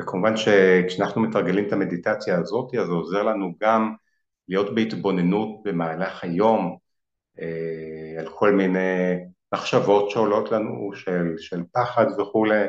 וכמובן 0.00 0.36
שכשאנחנו 0.36 1.22
מתרגלים 1.22 1.66
את 1.66 1.72
המדיטציה 1.72 2.38
הזאת, 2.38 2.74
אז 2.74 2.86
זה 2.86 2.92
עוזר 2.92 3.22
לנו 3.22 3.54
גם 3.60 3.94
להיות 4.48 4.74
בהתבוננות 4.74 5.62
במהלך 5.64 6.24
היום 6.24 6.76
אה, 7.40 8.20
על 8.20 8.28
כל 8.34 8.52
מיני 8.52 9.14
מחשבות 9.54 10.10
שעולות 10.10 10.52
לנו 10.52 10.90
של, 10.94 11.34
של 11.38 11.62
פחד 11.72 12.06
וכולי, 12.18 12.64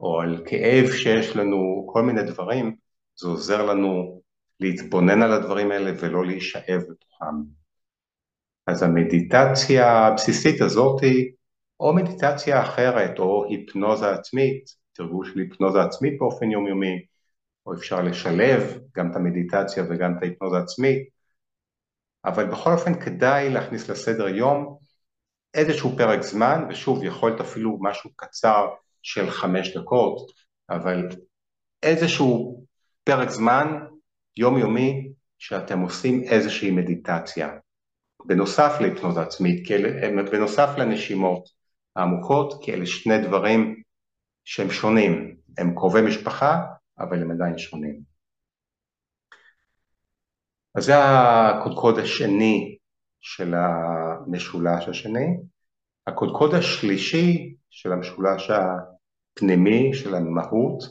או 0.00 0.20
על 0.20 0.44
כאב 0.46 0.90
שיש 0.90 1.36
לנו, 1.36 1.86
כל 1.92 2.02
מיני 2.02 2.22
דברים, 2.22 2.76
זה 3.16 3.28
עוזר 3.28 3.66
לנו 3.66 4.22
להתבונן 4.60 5.22
על 5.22 5.32
הדברים 5.32 5.70
האלה 5.70 5.92
ולא 6.00 6.26
להישאב 6.26 6.80
בתוכם. 6.90 7.34
אז 8.66 8.82
המדיטציה 8.82 10.06
הבסיסית 10.06 10.60
הזאתי, 10.60 11.32
או 11.80 11.94
מדיטציה 11.94 12.62
אחרת, 12.62 13.18
או 13.18 13.44
היפנוזה 13.48 14.10
עצמית, 14.10 14.64
תרגול 14.92 15.26
של 15.26 15.38
היפנוזה 15.38 15.82
עצמית 15.82 16.18
באופן 16.18 16.50
יומיומי, 16.50 17.04
או 17.66 17.74
אפשר 17.74 18.02
לשלב 18.02 18.78
גם 18.96 19.10
את 19.10 19.16
המדיטציה 19.16 19.84
וגם 19.88 20.18
את 20.18 20.22
ההיפנוזה 20.22 20.58
עצמית, 20.58 21.08
אבל 22.24 22.50
בכל 22.50 22.72
אופן 22.72 23.00
כדאי 23.00 23.50
להכניס 23.50 23.88
לסדר 23.88 24.28
יום 24.28 24.78
איזשהו 25.54 25.96
פרק 25.96 26.22
זמן, 26.22 26.66
ושוב, 26.70 27.04
יכול 27.04 27.30
להיות 27.30 27.40
אפילו 27.40 27.78
משהו 27.80 28.10
קצר 28.16 28.66
של 29.02 29.30
חמש 29.30 29.76
דקות, 29.76 30.30
אבל 30.70 31.08
איזשהו 31.82 32.64
פרק 33.04 33.28
זמן 33.28 33.78
יומיומי 34.36 35.12
שאתם 35.38 35.80
עושים 35.80 36.22
איזושהי 36.22 36.70
מדיטציה. 36.70 37.50
בנוסף 38.26 38.76
להיפנוזה 38.80 39.20
עצמית, 39.22 39.68
בנוסף 40.32 40.68
לנשימות 40.78 41.48
העמוקות, 41.96 42.64
כי 42.64 42.74
אלה 42.74 42.86
שני 42.86 43.18
דברים 43.18 43.82
שהם 44.44 44.70
שונים, 44.70 45.36
הם 45.58 45.74
קרובי 45.74 46.02
משפחה, 46.02 46.62
אבל 46.98 47.22
הם 47.22 47.30
עדיין 47.30 47.58
שונים. 47.58 48.00
אז 50.74 50.84
זה 50.84 50.92
הקודקוד 50.96 51.98
השני 51.98 52.78
של 53.20 53.54
המשולש 53.54 54.88
השני. 54.88 55.36
הקודקוד 56.06 56.54
השלישי 56.54 57.54
של 57.70 57.92
המשולש 57.92 58.50
הפנימי, 58.50 59.94
של 59.94 60.14
המהות, 60.14 60.82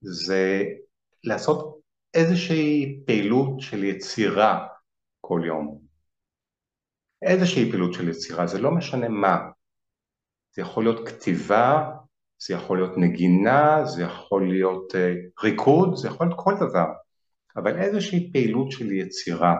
זה 0.00 0.62
לעשות 1.24 1.80
איזושהי 2.14 3.02
פעילות 3.06 3.60
של 3.60 3.84
יצירה 3.84 4.66
כל 5.20 5.42
יום. 5.46 5.80
איזושהי 7.22 7.70
פעילות 7.70 7.94
של 7.94 8.08
יצירה, 8.08 8.46
זה 8.46 8.58
לא 8.58 8.70
משנה 8.70 9.08
מה. 9.08 9.38
זה 10.52 10.62
יכול 10.62 10.84
להיות 10.84 11.08
כתיבה, 11.08 11.90
זה 12.42 12.54
יכול 12.54 12.78
להיות 12.78 12.98
נגינה, 12.98 13.84
זה 13.84 14.02
יכול 14.02 14.48
להיות 14.48 14.92
uh, 14.94 15.44
ריקוד, 15.44 15.96
זה 15.96 16.08
יכול 16.08 16.26
להיות 16.26 16.38
כל 16.40 16.54
דבר, 16.54 16.86
אבל 17.56 17.78
איזושהי 17.78 18.32
פעילות 18.32 18.70
של 18.70 18.92
יצירה. 18.92 19.56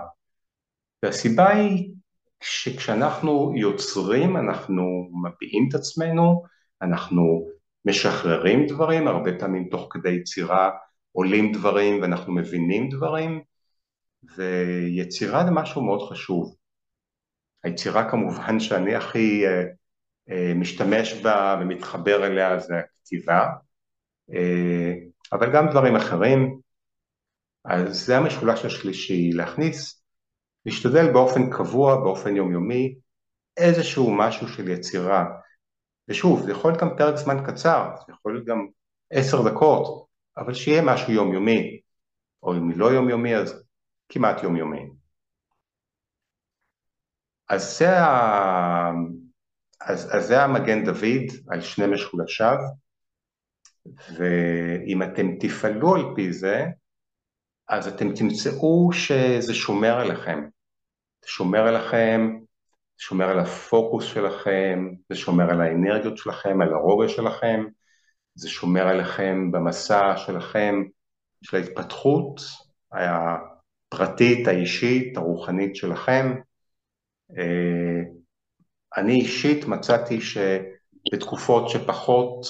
והסיבה 1.02 1.48
היא 1.48 1.92
שכשאנחנו 2.40 3.52
יוצרים, 3.56 4.36
אנחנו 4.36 5.10
מביעים 5.22 5.68
את 5.68 5.74
עצמנו, 5.74 6.42
אנחנו 6.82 7.48
משחררים 7.84 8.66
דברים, 8.66 9.08
הרבה 9.08 9.30
פעמים 9.38 9.68
תוך 9.68 9.88
כדי 9.90 10.10
יצירה 10.10 10.70
עולים 11.12 11.52
דברים 11.52 12.02
ואנחנו 12.02 12.34
מבינים 12.34 12.88
דברים, 12.88 13.42
ויצירה 14.36 15.44
זה 15.44 15.50
משהו 15.50 15.82
מאוד 15.82 16.10
חשוב. 16.10 16.56
היצירה 17.64 18.10
כמובן 18.10 18.60
שאני 18.60 18.94
הכי 18.94 19.46
uh, 19.46 19.79
משתמש 20.54 21.12
בה 21.12 21.58
ומתחבר 21.60 22.26
אליה 22.26 22.58
זה 22.58 22.74
הכתיבה, 22.78 23.46
uh, 24.30 24.34
אבל 25.32 25.52
גם 25.52 25.68
דברים 25.70 25.96
אחרים. 25.96 26.60
אז 27.64 27.96
זה 28.06 28.16
המשולש 28.16 28.64
השלישי, 28.64 29.30
להכניס, 29.32 30.02
להשתדל 30.66 31.12
באופן 31.12 31.50
קבוע, 31.50 31.96
באופן 31.96 32.36
יומיומי, 32.36 32.94
איזשהו 33.56 34.10
משהו 34.10 34.48
של 34.48 34.68
יצירה. 34.68 35.24
ושוב, 36.08 36.42
זה 36.42 36.50
יכול 36.50 36.70
להיות 36.70 36.82
גם 36.82 36.96
פרק 36.96 37.16
זמן 37.16 37.46
קצר, 37.46 37.90
זה 38.06 38.12
יכול 38.12 38.32
להיות 38.34 38.46
גם 38.46 38.66
עשר 39.10 39.48
דקות, 39.48 40.06
אבל 40.36 40.54
שיהיה 40.54 40.82
משהו 40.82 41.12
יומיומי, 41.12 41.80
או 42.42 42.54
אם 42.54 42.70
לא 42.70 42.86
יומיומי 42.86 43.36
אז 43.36 43.64
כמעט 44.08 44.42
יומיומי. 44.42 44.90
אז 47.48 47.78
זה, 47.78 47.98
ה... 47.98 48.90
אז, 49.80 50.16
אז 50.16 50.26
זה 50.26 50.42
המגן 50.42 50.84
דוד 50.84 51.36
על 51.48 51.60
שני 51.60 51.86
משולשיו, 51.86 52.56
ואם 54.16 55.02
אתם 55.02 55.36
תפעלו 55.40 55.94
על 55.94 56.02
פי 56.16 56.32
זה, 56.32 56.66
אז 57.68 57.88
אתם 57.88 58.14
תמצאו 58.14 58.92
שזה 58.92 59.54
שומר 59.54 60.00
עליכם. 60.00 60.40
זה 61.22 61.28
שומר 61.28 61.66
עליכם, 61.66 62.38
זה 62.98 63.04
שומר 63.04 63.28
על 63.28 63.38
הפוקוס 63.38 64.04
שלכם, 64.04 64.88
זה 65.08 65.16
שומר 65.16 65.50
על 65.50 65.60
האנרגיות 65.60 66.16
שלכם, 66.16 66.62
על 66.62 66.74
הרוגע 66.74 67.08
שלכם, 67.08 67.64
זה 68.34 68.48
שומר 68.48 68.88
עליכם 68.88 69.50
במסע 69.52 70.16
שלכם, 70.16 70.74
של 71.42 71.56
ההתפתחות 71.56 72.40
הפרטית, 72.92 74.48
האישית, 74.48 75.16
הרוחנית 75.16 75.76
שלכם. 75.76 76.34
אה, 78.96 79.03
אני 79.03 79.12
אישית 79.12 79.64
מצאתי 79.64 80.18
שבתקופות 80.20 81.68
שפחות 81.68 82.46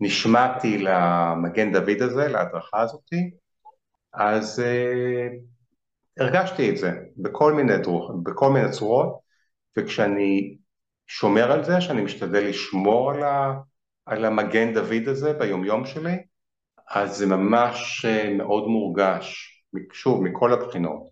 נשמעתי 0.00 0.78
למגן 0.78 1.72
דוד 1.72 2.02
הזה, 2.02 2.28
להדרכה 2.28 2.80
הזאתי, 2.80 3.30
אז 4.12 4.62
uh, 4.62 6.22
הרגשתי 6.22 6.70
את 6.70 6.76
זה 6.76 6.90
בכל 7.16 7.52
מיני, 7.52 7.78
דרוך, 7.78 8.10
בכל 8.22 8.50
מיני 8.50 8.70
צורות, 8.70 9.18
וכשאני 9.78 10.56
שומר 11.06 11.52
על 11.52 11.64
זה, 11.64 11.80
שאני 11.80 12.02
משתדל 12.02 12.48
לשמור 12.48 13.10
על, 13.10 13.22
ה, 13.22 13.52
על 14.06 14.24
המגן 14.24 14.74
דוד 14.74 15.08
הזה 15.08 15.32
ביומיום 15.32 15.86
שלי, 15.86 16.16
אז 16.90 17.16
זה 17.16 17.26
ממש 17.26 18.04
אה, 18.04 18.34
מאוד 18.34 18.68
מורגש, 18.68 19.52
שוב, 19.92 20.22
מכל 20.22 20.52
הבחינות. 20.52 21.08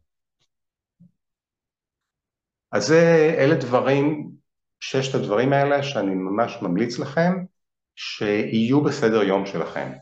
אז 2.73 2.87
זה, 2.87 3.35
אלה 3.39 3.55
דברים, 3.55 4.34
ששת 4.81 5.15
הדברים 5.15 5.53
האלה 5.53 5.83
שאני 5.83 6.15
ממש 6.15 6.59
ממליץ 6.63 6.99
לכם 6.99 7.33
שיהיו 7.97 8.83
בסדר 8.83 9.23
יום 9.23 9.47
שלכם. 9.47 9.93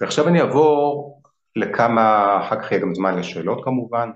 ועכשיו 0.00 0.28
אני 0.28 0.40
אעבור 0.40 1.22
לכמה, 1.56 2.38
אחר 2.40 2.62
כך 2.62 2.72
יהיה 2.72 2.82
גם 2.82 2.94
זמן 2.94 3.18
לשאלות 3.18 3.64
כמובן. 3.64 4.10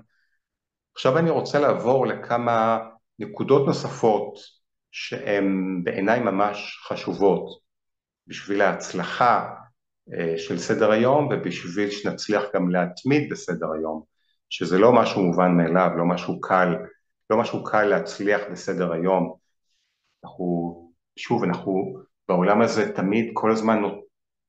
עכשיו 0.93 1.17
אני 1.17 1.29
רוצה 1.29 1.59
לעבור 1.59 2.07
לכמה 2.07 2.79
נקודות 3.19 3.67
נוספות 3.67 4.39
שהן 4.91 5.81
בעיניי 5.83 6.19
ממש 6.19 6.85
חשובות 6.87 7.59
בשביל 8.27 8.61
ההצלחה 8.61 9.55
אה, 10.13 10.37
של 10.37 10.57
סדר 10.57 10.91
היום 10.91 11.29
ובשביל 11.31 11.89
שנצליח 11.89 12.43
גם 12.55 12.69
להתמיד 12.69 13.29
בסדר 13.31 13.67
היום, 13.73 14.03
שזה 14.49 14.77
לא 14.77 14.93
משהו 14.93 15.21
מובן 15.21 15.51
מאליו, 15.57 15.89
לא 15.97 16.05
משהו 16.05 16.41
קל, 16.41 16.75
לא 17.29 17.37
משהו 17.37 17.63
קל 17.63 17.83
להצליח 17.83 18.41
בסדר 18.51 18.91
היום. 18.91 19.35
אנחנו, 20.23 20.91
שוב, 21.15 21.43
אנחנו 21.43 21.93
בעולם 22.27 22.61
הזה 22.61 22.91
תמיד 22.95 23.29
כל 23.33 23.51
הזמן 23.51 23.81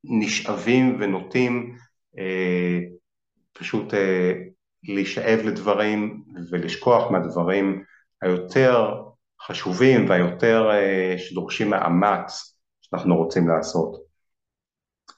נשאבים 0.04 0.96
ונוטים 1.00 1.76
אה, 2.18 2.78
פשוט 3.52 3.94
אה, 3.94 4.32
להישאב 4.84 5.38
לדברים 5.44 6.24
ולשכוח 6.50 7.10
מהדברים 7.10 7.84
היותר 8.22 9.02
חשובים 9.42 10.08
והיותר 10.08 10.70
אה, 10.70 11.14
שדורשים 11.18 11.70
מאמץ 11.70 12.58
שאנחנו 12.82 13.16
רוצים 13.16 13.48
לעשות. 13.48 14.06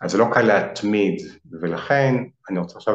אז 0.01 0.11
זה 0.11 0.19
לא 0.19 0.27
קל 0.33 0.43
להתמיד, 0.43 1.23
ולכן 1.61 2.15
אני 2.51 2.59
רוצה 2.59 2.77
עכשיו 2.77 2.95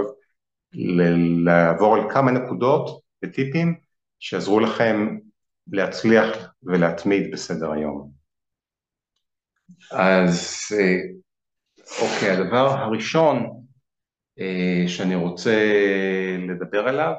לעבור 1.46 1.96
על 1.96 2.12
כמה 2.14 2.32
נקודות 2.32 3.02
וטיפים 3.24 3.83
שיעזרו 4.24 4.60
לכם 4.60 5.18
להצליח 5.68 6.54
ולהתמיד 6.64 7.32
בסדר 7.32 7.72
היום. 7.72 8.12
אז 9.92 10.58
אה, 10.80 10.98
אוקיי, 12.02 12.32
הדבר 12.32 12.70
הראשון 12.70 13.66
אה, 14.40 14.84
שאני 14.88 15.16
רוצה 15.16 15.56
לדבר 16.48 16.88
עליו 16.88 17.14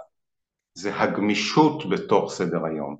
זה 0.74 0.96
הגמישות 0.96 1.90
בתוך 1.90 2.32
סדר 2.32 2.64
היום. 2.64 2.96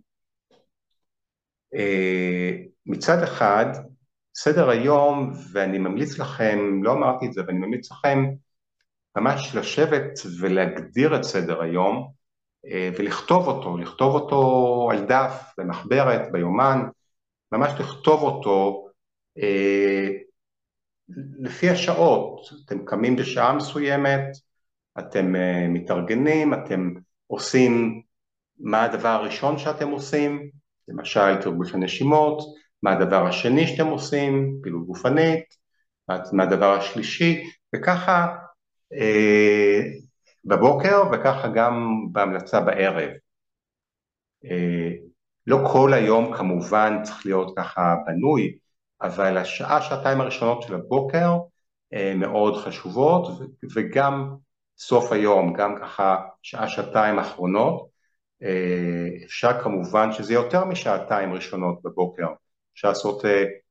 אה, 1.74 2.50
מצד 2.86 3.22
אחד, 3.22 3.66
סדר 4.36 4.68
היום, 4.68 5.32
ואני 5.52 5.78
ממליץ 5.78 6.18
לכם, 6.18 6.58
לא 6.82 6.92
אמרתי 6.92 7.26
את 7.26 7.32
זה, 7.32 7.42
ואני 7.46 7.58
ממליץ 7.58 7.90
לכם 7.90 8.18
ממש 9.16 9.54
לשבת 9.54 10.12
ולהגדיר 10.40 11.16
את 11.16 11.22
סדר 11.22 11.62
היום 11.62 12.23
ולכתוב 12.72 13.46
אותו, 13.46 13.76
לכתוב 13.76 14.14
אותו 14.14 14.88
על 14.92 15.04
דף, 15.06 15.52
במחברת, 15.58 16.32
ביומן, 16.32 16.78
ממש 17.52 17.72
לכתוב 17.80 18.22
אותו 18.22 18.88
לפי 21.38 21.70
השעות, 21.70 22.40
אתם 22.64 22.84
קמים 22.84 23.16
בשעה 23.16 23.52
מסוימת, 23.52 24.24
אתם 24.98 25.34
uh, 25.34 25.68
מתארגנים, 25.68 26.54
אתם 26.54 26.94
עושים 27.26 28.02
מה 28.58 28.82
הדבר 28.82 29.08
הראשון 29.08 29.58
שאתם 29.58 29.88
עושים, 29.88 30.50
למשל 30.88 31.36
תרגול 31.40 31.66
הנשימות, 31.72 32.38
מה 32.82 32.92
הדבר 32.92 33.26
השני 33.26 33.66
שאתם 33.66 33.86
עושים, 33.86 34.58
פעילות 34.62 34.86
גופנית, 34.86 35.44
מה 36.08 36.42
הדבר 36.42 36.72
השלישי, 36.72 37.44
וככה 37.74 38.36
אה, 38.92 39.80
בבוקר 40.44 41.02
וככה 41.12 41.48
גם 41.48 42.06
בהמלצה 42.12 42.60
בערב. 42.60 43.10
אה, 44.44 44.90
לא 45.46 45.58
כל 45.72 45.92
היום 45.92 46.36
כמובן 46.36 47.00
צריך 47.02 47.26
להיות 47.26 47.52
ככה 47.56 47.94
בנוי, 48.06 48.58
אבל 49.02 49.36
השעה, 49.38 49.82
שעתיים 49.82 50.20
הראשונות 50.20 50.62
של 50.62 50.74
הבוקר 50.74 51.36
אה, 51.94 52.14
מאוד 52.16 52.56
חשובות, 52.56 53.28
וגם 53.74 54.34
סוף 54.78 55.12
היום, 55.12 55.52
גם 55.52 55.74
ככה 55.80 56.16
שעה, 56.42 56.68
שעתיים 56.68 57.18
אחרונות, 57.18 57.88
אה, 58.42 59.24
אפשר 59.24 59.62
כמובן 59.62 60.12
שזה 60.12 60.34
יותר 60.34 60.64
משעתיים 60.64 61.32
ראשונות 61.32 61.82
בבוקר, 61.84 62.26
אפשר 62.74 62.88
לעשות 62.88 63.24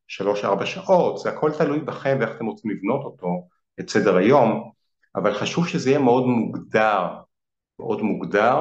שלוש-ארבע 0.07 0.65
שעות, 0.65 1.17
זה 1.17 1.29
הכל 1.29 1.51
תלוי 1.57 1.79
בכם 1.79 2.17
ואיך 2.19 2.35
אתם 2.35 2.45
רוצים 2.45 2.71
לבנות 2.71 3.03
אותו, 3.03 3.47
את 3.79 3.89
סדר 3.89 4.17
היום, 4.17 4.71
אבל 5.15 5.33
חשוב 5.33 5.67
שזה 5.67 5.89
יהיה 5.89 5.99
מאוד 5.99 6.25
מוגדר, 6.25 7.07
מאוד 7.79 8.01
מוגדר 8.01 8.57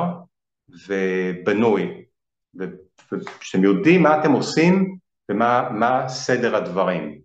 ובנוי, 0.87 2.05
ושאתם 2.55 3.65
יודעים 3.65 4.03
מה 4.03 4.21
אתם 4.21 4.33
עושים 4.33 4.97
ומה 5.31 6.05
סדר 6.09 6.57
הדברים. 6.57 7.21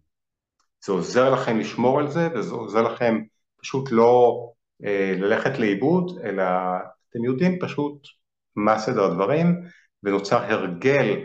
זה 0.86 0.92
עוזר 0.92 1.30
לכם 1.34 1.60
לשמור 1.60 2.00
על 2.00 2.08
זה 2.12 2.30
וזה 2.36 2.54
עוזר 2.54 2.82
לכם 2.82 3.22
פשוט 3.62 3.92
לא 3.92 4.44
אה, 4.86 5.13
ללכת 5.18 5.60
לאיבוד, 5.60 6.20
אלא 6.24 6.44
אתם 7.10 7.26
יודעים 7.26 7.60
פשוט 7.60 8.08
מה 8.56 8.80
סדר 8.80 9.04
הדברים 9.04 9.62
ונוצר 10.04 10.44
הרגל 10.44 11.20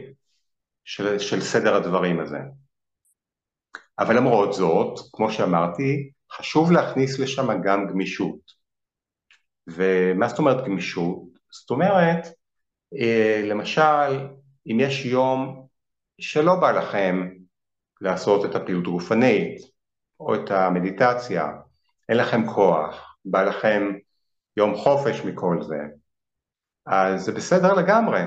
של, 0.85 1.19
של 1.19 1.41
סדר 1.41 1.75
הדברים 1.75 2.21
הזה. 2.21 2.39
אבל 3.99 4.17
למרות 4.17 4.53
זאת, 4.53 4.99
כמו 5.13 5.33
שאמרתי, 5.33 6.11
חשוב 6.37 6.73
להכניס 6.73 7.19
לשם 7.19 7.63
גם 7.63 7.87
גמישות. 7.87 8.63
ומה 9.67 10.29
זאת 10.29 10.39
אומרת 10.39 10.65
גמישות? 10.65 11.23
זאת 11.51 11.71
אומרת, 11.71 12.27
אה, 13.01 13.43
למשל, 13.45 14.29
אם 14.67 14.81
יש 14.81 15.05
יום 15.05 15.67
שלא 16.21 16.55
בא 16.61 16.73
לכם 16.73 17.29
לעשות 18.01 18.51
את 18.51 18.55
הפעילות 18.55 18.87
הגופנית 18.87 19.61
או 20.21 20.35
את 20.35 20.51
המדיטציה, 20.51 21.49
אין 22.09 22.17
לכם 22.17 22.47
כוח, 22.47 23.17
בא 23.25 23.43
לכם 23.43 23.93
יום 24.57 24.75
חופש 24.75 25.21
מכל 25.25 25.63
זה, 25.63 25.79
אז 26.87 27.25
זה 27.25 27.33
בסדר 27.33 27.73
לגמרי. 27.73 28.21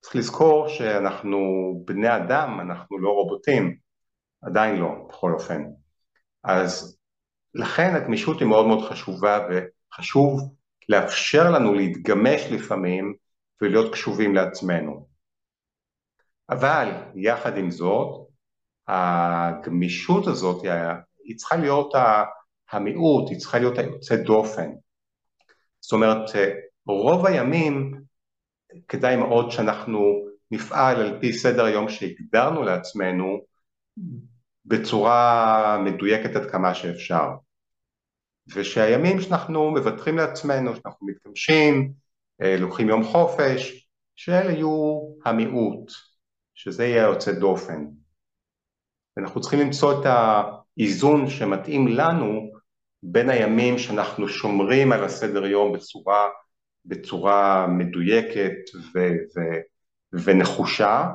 צריך 0.00 0.16
לזכור 0.16 0.68
שאנחנו 0.68 1.38
בני 1.84 2.16
אדם, 2.16 2.60
אנחנו 2.60 2.98
לא 2.98 3.08
רובוטים, 3.08 3.76
עדיין 4.42 4.76
לא, 4.76 4.88
בכל 5.08 5.32
אופן. 5.32 5.64
אז 6.44 6.98
לכן 7.54 7.94
הגמישות 7.94 8.40
היא 8.40 8.48
מאוד 8.48 8.66
מאוד 8.66 8.88
חשובה 8.88 9.38
וחשוב 9.50 10.54
לאפשר 10.88 11.50
לנו 11.50 11.74
להתגמש 11.74 12.42
לפעמים 12.50 13.14
ולהיות 13.60 13.92
קשובים 13.92 14.34
לעצמנו. 14.34 15.06
אבל 16.50 16.88
יחד 17.14 17.56
עם 17.56 17.70
זאת, 17.70 18.28
הגמישות 18.88 20.26
הזאת 20.26 20.62
היא 21.24 21.36
צריכה 21.36 21.56
להיות 21.56 21.94
המיעוט, 22.70 23.30
היא 23.30 23.38
צריכה 23.38 23.58
להיות 23.58 23.78
היוצא 23.78 24.16
דופן. 24.16 24.70
זאת 25.80 25.92
אומרת, 25.92 26.30
רוב 26.86 27.26
הימים 27.26 28.02
כדאי 28.88 29.16
מאוד 29.16 29.50
שאנחנו 29.50 30.26
נפעל 30.50 30.96
על 30.96 31.20
פי 31.20 31.32
סדר 31.32 31.64
היום 31.64 31.88
שהגדרנו 31.88 32.62
לעצמנו 32.62 33.38
בצורה 34.64 35.78
מדויקת 35.84 36.36
עד 36.36 36.50
כמה 36.50 36.74
שאפשר. 36.74 37.28
ושהימים 38.54 39.20
שאנחנו 39.20 39.70
מוותרים 39.70 40.16
לעצמנו, 40.16 40.76
שאנחנו 40.76 41.06
מתגמשים, 41.06 41.92
אה, 42.42 42.56
לוקחים 42.56 42.88
יום 42.88 43.04
חופש, 43.04 43.88
שאלה 44.16 44.52
יהיו 44.52 45.00
המיעוט. 45.24 45.90
שזה 46.62 46.86
יהיה 46.86 47.02
יוצא 47.02 47.32
דופן. 47.32 47.86
ואנחנו 49.16 49.40
צריכים 49.40 49.60
למצוא 49.60 50.00
את 50.00 50.06
האיזון 50.06 51.30
שמתאים 51.30 51.88
לנו 51.88 52.52
בין 53.02 53.30
הימים 53.30 53.78
שאנחנו 53.78 54.28
שומרים 54.28 54.92
על 54.92 55.04
הסדר 55.04 55.46
יום 55.46 55.72
בצורה, 55.72 56.28
בצורה 56.84 57.66
מדויקת 57.66 58.54
ו, 58.94 58.98
ו, 59.36 59.40
ונחושה, 60.24 61.08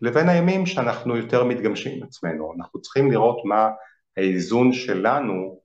לבין 0.00 0.28
הימים 0.28 0.66
שאנחנו 0.66 1.16
יותר 1.16 1.44
מתגמשים 1.44 1.96
עם 1.96 2.02
עצמנו. 2.02 2.54
אנחנו 2.58 2.80
צריכים 2.80 3.10
לראות 3.10 3.36
מה 3.44 3.68
האיזון 4.16 4.72
שלנו 4.72 5.60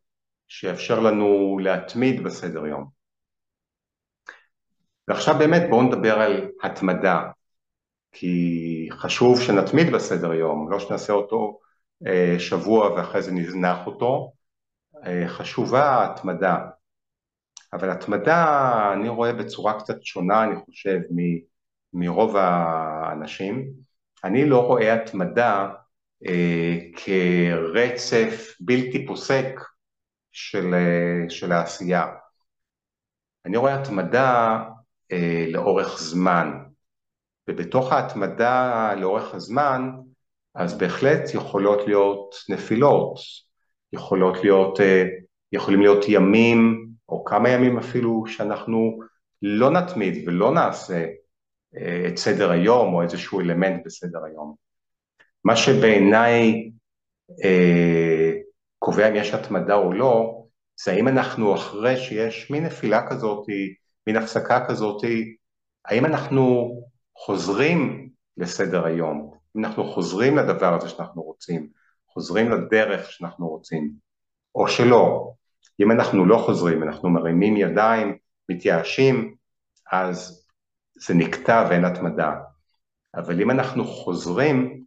שיאפשר 0.47 0.99
לנו 0.99 1.59
להתמיד 1.61 2.23
בסדר 2.23 2.65
יום. 2.65 2.89
ועכשיו 5.07 5.35
באמת 5.39 5.69
בואו 5.69 5.83
נדבר 5.83 6.19
על 6.19 6.49
התמדה. 6.63 7.29
כי 8.11 8.89
חשוב 8.91 9.41
שנתמיד 9.41 9.93
בסדר 9.93 10.33
יום, 10.33 10.71
לא 10.71 10.79
שנעשה 10.79 11.13
אותו 11.13 11.59
אה, 12.07 12.35
שבוע 12.39 12.93
ואחרי 12.93 13.21
זה 13.21 13.31
נזנח 13.31 13.87
אותו, 13.87 14.33
אה, 15.05 15.27
חשובה 15.27 15.83
ההתמדה. 15.83 16.57
אבל 17.73 17.89
התמדה 17.89 18.93
אני 18.93 19.09
רואה 19.09 19.33
בצורה 19.33 19.79
קצת 19.79 20.03
שונה, 20.03 20.43
אני 20.43 20.55
חושב, 20.65 20.99
מרוב 21.93 22.35
האנשים. 22.35 23.71
אני 24.23 24.49
לא 24.49 24.67
רואה 24.67 24.93
התמדה 24.93 25.69
אה, 26.27 26.77
כרצף 26.95 28.55
בלתי 28.59 29.05
פוסק 29.07 29.59
של, 30.31 30.73
אה, 30.73 31.29
של 31.29 31.51
העשייה. 31.51 32.07
אני 33.45 33.57
רואה 33.57 33.81
התמדה 33.81 34.59
אה, 35.11 35.45
לאורך 35.47 35.99
זמן, 35.99 36.51
ובתוך 37.49 37.91
ההתמדה 37.91 38.93
לאורך 38.95 39.33
הזמן, 39.33 39.91
אז 40.55 40.77
בהחלט 40.77 41.33
יכולות 41.33 41.87
להיות 41.87 42.35
נפילות, 42.49 43.15
יכולות 43.93 44.43
להיות, 44.43 44.79
אה, 44.79 45.03
יכולים 45.51 45.81
להיות 45.81 46.05
ימים, 46.07 46.87
או 47.09 47.25
כמה 47.25 47.49
ימים 47.49 47.77
אפילו, 47.77 48.23
שאנחנו 48.27 48.99
לא 49.41 49.71
נתמיד 49.71 50.27
ולא 50.27 50.53
נעשה 50.53 51.05
את 52.07 52.17
סדר 52.17 52.51
היום 52.51 52.93
או 52.93 53.01
איזשהו 53.01 53.39
אלמנט 53.39 53.81
בסדר 53.85 54.23
היום. 54.25 54.55
מה 55.43 55.55
שבעיניי 55.55 56.71
אה, 57.43 58.31
קובע 58.79 59.09
אם 59.09 59.15
יש 59.15 59.33
התמדה 59.33 59.75
או 59.75 59.93
לא, 59.93 60.43
זה 60.83 60.91
האם 60.91 61.07
אנחנו 61.07 61.55
אחרי 61.55 61.97
שיש 61.97 62.51
מין 62.51 62.65
נפילה 62.65 63.09
כזאת, 63.09 63.45
מין 64.07 64.15
הפסקה 64.15 64.65
כזאת, 64.67 65.01
האם 65.85 66.05
אנחנו 66.05 66.75
חוזרים 67.17 68.09
לסדר 68.37 68.85
היום, 68.85 69.33
אם 69.57 69.65
אנחנו 69.65 69.83
חוזרים 69.83 70.37
לדבר 70.37 70.73
הזה 70.73 70.89
שאנחנו 70.89 71.21
רוצים, 71.21 71.69
חוזרים 72.09 72.51
לדרך 72.51 73.11
שאנחנו 73.11 73.47
רוצים, 73.47 73.91
או 74.55 74.67
שלא. 74.67 75.31
אם 75.79 75.91
אנחנו 75.91 76.25
לא 76.25 76.37
חוזרים, 76.37 76.83
אנחנו 76.83 77.09
מרימים 77.09 77.57
ידיים, 77.57 78.17
מתייאשים, 78.49 79.35
אז 79.91 80.38
זה 80.99 81.13
נקטע 81.13 81.67
ואין 81.69 81.85
התמדה. 81.85 82.35
אבל 83.15 83.41
אם 83.41 83.51
אנחנו 83.51 83.85
חוזרים, 83.85 84.83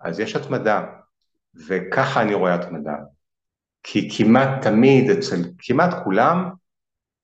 אז 0.00 0.20
יש 0.20 0.36
התמדה, 0.36 0.86
וככה 1.68 2.22
אני 2.22 2.34
רואה 2.34 2.54
התמדה. 2.54 2.94
כי 3.82 4.08
כמעט 4.16 4.62
תמיד, 4.62 5.10
אצל 5.10 5.36
כמעט 5.58 6.04
כולם, 6.04 6.50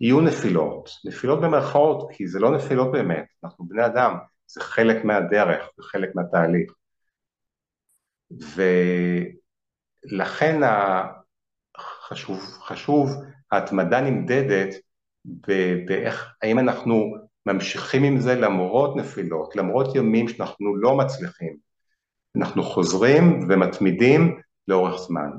יהיו 0.01 0.21
נפילות. 0.21 0.91
נפילות 1.05 1.41
במרכאות, 1.41 2.09
כי 2.13 2.27
זה 2.27 2.39
לא 2.39 2.57
נפילות 2.57 2.93
באמת, 2.93 3.25
אנחנו 3.45 3.65
בני 3.69 3.87
אדם, 3.87 4.19
זה 4.47 4.61
חלק 4.61 5.05
מהדרך, 5.05 5.71
זה 5.77 5.83
חלק 5.83 6.11
מהתהליך. 6.15 6.73
ולכן 10.13 10.61
חשוב, 11.79 12.41
חשוב, 12.41 13.11
ההתמדה 13.53 14.01
נמדדת 14.01 14.75
באיך, 15.87 16.35
האם 16.43 16.59
אנחנו 16.59 17.17
ממשיכים 17.47 18.05
עם 18.05 18.21
זה 18.21 18.35
למרות 18.35 18.97
נפילות, 18.97 19.57
למרות 19.57 19.97
ימים 19.97 20.29
שאנחנו 20.29 20.77
לא 20.77 20.97
מצליחים. 20.97 21.57
אנחנו 22.37 22.63
חוזרים 22.63 23.47
ומתמידים 23.49 24.41
לאורך 24.69 25.01
זמן. 25.01 25.31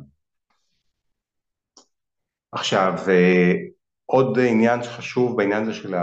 עכשיו, 2.51 2.93
אה, 3.09 3.53
עוד 4.05 4.39
עניין 4.39 4.83
שחשוב 4.83 5.37
בעניין 5.37 5.63
הזה 5.63 5.73
של 5.73 5.95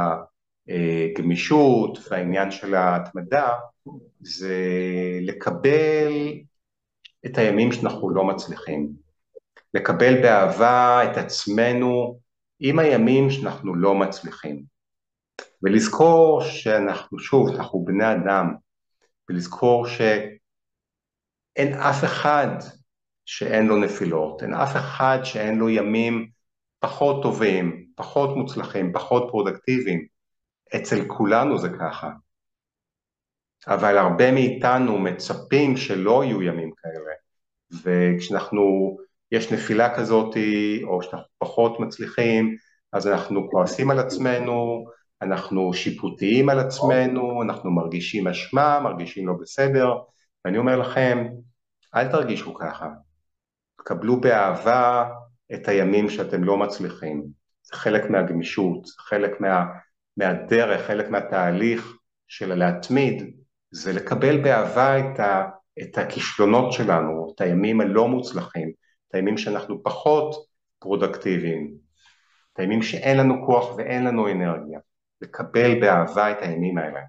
הגמישות 0.68 1.98
והעניין 2.10 2.50
של 2.50 2.74
ההתמדה, 2.74 3.52
זה 4.20 4.56
לקבל 5.22 6.12
את 7.26 7.38
הימים 7.38 7.72
שאנחנו 7.72 8.10
לא 8.10 8.24
מצליחים. 8.24 8.92
לקבל 9.74 10.22
באהבה 10.22 11.00
את 11.04 11.16
עצמנו 11.16 12.18
עם 12.60 12.78
הימים 12.78 13.30
שאנחנו 13.30 13.74
לא 13.74 13.94
מצליחים. 13.94 14.77
ולזכור 15.62 16.42
שאנחנו, 16.42 17.18
שוב, 17.18 17.48
אנחנו 17.48 17.84
בני 17.84 18.12
אדם, 18.12 18.54
ולזכור 19.28 19.86
שאין 19.86 21.74
אף 21.74 22.04
אחד 22.04 22.48
שאין 23.24 23.66
לו 23.66 23.76
נפילות, 23.76 24.42
אין 24.42 24.54
אף 24.54 24.76
אחד 24.76 25.18
שאין 25.24 25.58
לו 25.58 25.68
ימים 25.68 26.30
פחות 26.80 27.22
טובים, 27.22 27.86
פחות 27.96 28.36
מוצלחים, 28.36 28.92
פחות 28.92 29.28
פרודקטיביים. 29.30 30.06
אצל 30.76 31.04
כולנו 31.06 31.58
זה 31.58 31.68
ככה. 31.80 32.10
אבל 33.66 33.98
הרבה 33.98 34.32
מאיתנו 34.32 34.98
מצפים 34.98 35.76
שלא 35.76 36.24
יהיו 36.24 36.42
ימים 36.42 36.70
כאלה, 36.76 37.12
וכשאנחנו, 37.82 38.96
יש 39.32 39.52
נפילה 39.52 39.96
כזאת, 39.96 40.36
או 40.84 41.02
שאנחנו 41.02 41.26
פחות 41.38 41.80
מצליחים, 41.80 42.56
אז 42.92 43.06
אנחנו 43.06 43.50
כועסים 43.50 43.90
על 43.90 43.98
עצמנו, 43.98 44.84
אנחנו 45.22 45.74
שיפוטיים 45.74 46.48
על 46.48 46.58
עצמנו, 46.58 47.42
אנחנו 47.42 47.70
מרגישים 47.70 48.28
אשמה, 48.28 48.80
מרגישים 48.80 49.28
לא 49.28 49.34
בסדר, 49.40 49.94
ואני 50.44 50.58
אומר 50.58 50.76
לכם, 50.76 51.26
אל 51.94 52.08
תרגישו 52.08 52.54
ככה, 52.54 52.88
קבלו 53.76 54.20
באהבה 54.20 55.08
את 55.54 55.68
הימים 55.68 56.10
שאתם 56.10 56.44
לא 56.44 56.56
מצליחים, 56.56 57.26
זה 57.62 57.76
חלק 57.76 58.10
מהגמישות, 58.10 58.86
חלק 58.98 59.40
מה, 59.40 59.64
מהדרך, 60.16 60.86
חלק 60.86 61.10
מהתהליך 61.10 61.96
של 62.28 62.54
להתמיד, 62.54 63.36
זה 63.70 63.92
לקבל 63.92 64.42
באהבה 64.42 64.98
את, 64.98 65.20
ה, 65.20 65.48
את 65.82 65.98
הכישלונות 65.98 66.72
שלנו, 66.72 67.32
את 67.34 67.40
הימים 67.40 67.80
הלא 67.80 68.08
מוצלחים, 68.08 68.72
את 69.08 69.14
הימים 69.14 69.38
שאנחנו 69.38 69.82
פחות 69.82 70.34
פרודקטיביים, 70.78 71.74
את 72.52 72.58
הימים 72.58 72.82
שאין 72.82 73.16
לנו 73.16 73.46
כוח 73.46 73.76
ואין 73.76 74.04
לנו 74.04 74.28
אנרגיה, 74.28 74.80
לקבל 75.20 75.80
באהבה 75.80 76.32
את 76.32 76.36
הימים 76.40 76.78
האלה. 76.78 77.00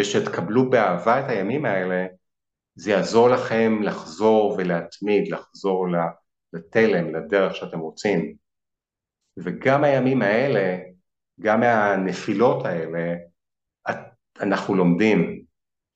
ושתקבלו 0.00 0.70
באהבה 0.70 1.20
את 1.20 1.24
הימים 1.28 1.64
האלה, 1.64 2.06
זה 2.74 2.90
יעזור 2.90 3.28
לכם 3.28 3.82
לחזור 3.82 4.54
ולהתמיד, 4.58 5.32
לחזור 5.32 5.86
לתלם, 6.52 7.14
לדרך 7.14 7.56
שאתם 7.56 7.78
רוצים. 7.78 8.36
וגם 9.36 9.84
הימים 9.84 10.22
האלה, 10.22 10.78
גם 11.40 11.60
מהנפילות 11.60 12.66
האלה, 12.66 13.14
אנחנו 14.40 14.74
לומדים, 14.74 15.44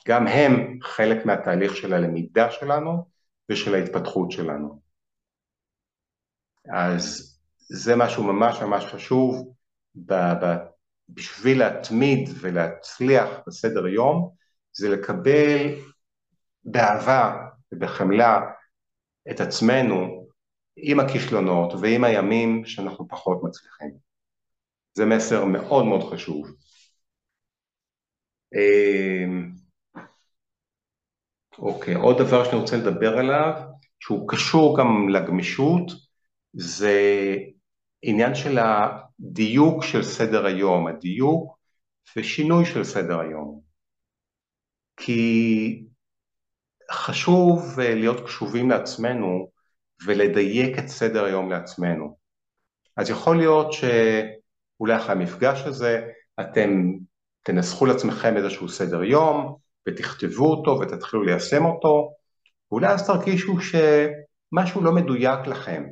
גם 0.09 0.27
הם 0.27 0.79
חלק 0.83 1.27
מהתהליך 1.27 1.77
של 1.77 1.93
הלמידה 1.93 2.51
שלנו 2.51 3.09
ושל 3.51 3.75
ההתפתחות 3.75 4.31
שלנו. 4.31 4.81
אז 6.75 7.33
זה 7.59 7.97
משהו 7.97 8.25
ממש 8.25 8.63
ממש 8.63 8.85
חשוב 8.85 9.56
ב, 9.97 10.15
ב, 10.15 10.57
בשביל 11.09 11.59
להתמיד 11.59 12.29
ולהצליח 12.41 13.29
בסדר 13.47 13.87
יום, 13.87 14.31
זה 14.73 14.89
לקבל 14.89 15.75
באהבה 16.65 17.47
ובחמלה 17.73 18.41
את 19.31 19.41
עצמנו 19.41 20.27
עם 20.77 21.01
הכישלונות 21.01 21.73
ועם 21.81 22.05
הימים 22.05 22.65
שאנחנו 22.65 23.09
פחות 23.09 23.39
מצליחים. 23.43 23.91
זה 24.95 25.05
מסר 25.05 25.45
מאוד 25.45 25.85
מאוד 25.85 26.13
חשוב. 26.13 26.47
אמ, 28.55 29.53
אוקיי, 31.59 31.95
עוד 31.95 32.19
דבר 32.19 32.45
שאני 32.45 32.57
רוצה 32.57 32.77
לדבר 32.77 33.19
עליו, 33.19 33.63
שהוא 34.01 34.29
קשור 34.29 34.79
גם 34.79 35.09
לגמישות, 35.09 35.91
זה 36.53 36.93
עניין 38.03 38.35
של 38.35 38.59
הדיוק 38.59 39.85
של 39.85 40.03
סדר 40.03 40.47
היום, 40.47 40.87
הדיוק 40.87 41.59
ושינוי 42.17 42.65
של 42.65 42.85
סדר 42.85 43.21
היום. 43.21 43.61
כי 44.97 45.85
חשוב 46.91 47.81
אה, 47.81 47.95
להיות 47.95 48.27
קשובים 48.27 48.71
לעצמנו 48.71 49.51
ולדייק 50.07 50.79
את 50.79 50.89
סדר 50.89 51.25
היום 51.25 51.51
לעצמנו. 51.51 52.17
אז 52.97 53.11
יכול 53.11 53.37
להיות 53.37 53.73
שאולי 53.73 54.97
אחרי 54.97 55.13
המפגש 55.13 55.63
הזה 55.67 56.09
אתם 56.41 56.93
תנסחו 57.43 57.87
לעצמכם 57.87 58.37
איזשהו 58.37 58.69
סדר 58.69 59.05
יום 59.05 59.57
ותכתבו 59.89 60.51
אותו 60.51 60.81
ותתחילו 60.81 61.23
ליישם 61.23 61.65
אותו, 61.65 62.13
ואולי 62.71 62.89
אז 62.89 63.07
תרגישו 63.07 63.57
שמשהו 63.61 64.83
לא 64.83 64.93
מדויק 64.93 65.47
לכם, 65.47 65.85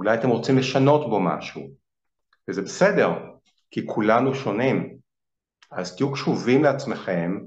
אולי 0.00 0.14
אתם 0.14 0.28
רוצים 0.28 0.58
לשנות 0.58 1.10
בו 1.10 1.20
משהו, 1.20 1.62
וזה 2.48 2.62
בסדר, 2.62 3.08
כי 3.70 3.86
כולנו 3.86 4.34
שונים. 4.34 4.96
אז 5.70 5.96
תהיו 5.96 6.12
קשובים 6.12 6.62
לעצמכם 6.62 7.38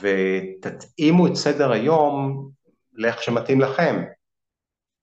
ותתאימו 0.00 1.26
את 1.26 1.34
סדר 1.34 1.72
היום 1.72 2.48
לאיך 2.92 3.22
שמתאים 3.22 3.60
לכם, 3.60 4.04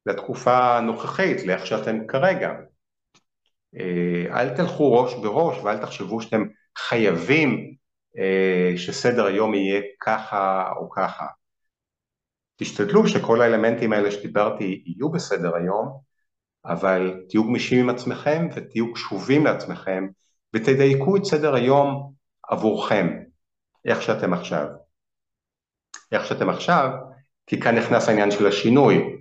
לתקופה 0.05 0.77
הנוכחית, 0.77 1.45
לאיך 1.45 1.65
שאתם 1.65 2.07
כרגע. 2.07 2.49
אה, 3.75 4.39
אל 4.41 4.55
תלכו 4.55 4.93
ראש 4.93 5.13
בראש 5.13 5.57
ואל 5.63 5.77
תחשבו 5.77 6.21
שאתם 6.21 6.43
חייבים 6.77 7.75
אה, 8.17 8.77
שסדר 8.77 9.25
היום 9.25 9.53
יהיה 9.53 9.82
ככה 9.99 10.71
או 10.77 10.89
ככה. 10.89 11.25
תשתדלו 12.55 13.07
שכל 13.07 13.41
האלמנטים 13.41 13.93
האלה 13.93 14.11
שדיברתי 14.11 14.84
יהיו 14.86 15.11
בסדר 15.11 15.55
היום, 15.55 16.09
אבל 16.66 17.24
תהיו 17.30 17.43
גמישים 17.43 17.80
עם 17.80 17.89
עצמכם 17.89 18.47
ותהיו 18.55 18.93
קשובים 18.93 19.45
לעצמכם 19.45 20.07
ותדייקו 20.53 21.18
את 21.18 21.26
סדר 21.26 21.55
היום 21.55 22.14
עבורכם, 22.49 23.07
איך 23.86 24.01
שאתם 24.01 24.34
עכשיו. 24.34 24.68
איך 26.12 26.26
שאתם 26.26 26.49
עכשיו, 26.49 26.89
כי 27.47 27.60
כאן 27.60 27.78
נכנס 27.78 28.07
העניין 28.07 28.32
של 28.32 28.47
השינוי. 28.47 29.20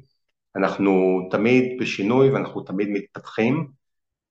אנחנו 0.57 1.21
תמיד 1.31 1.79
בשינוי 1.81 2.31
ואנחנו 2.31 2.61
תמיד 2.61 2.89
מתפתחים, 2.89 3.69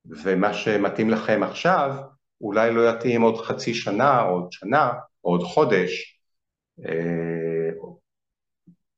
ומה 0.05 0.53
שמתאים 0.53 1.09
לכם 1.09 1.43
עכשיו 1.43 1.95
אולי 2.41 2.73
לא 2.73 2.89
יתאים 2.89 3.21
עוד 3.21 3.45
חצי 3.45 3.73
שנה 3.73 4.21
או 4.21 4.29
עוד 4.29 4.51
שנה 4.51 4.91
או 5.23 5.31
עוד 5.31 5.43
חודש, 5.43 6.19
אה, 6.85 7.71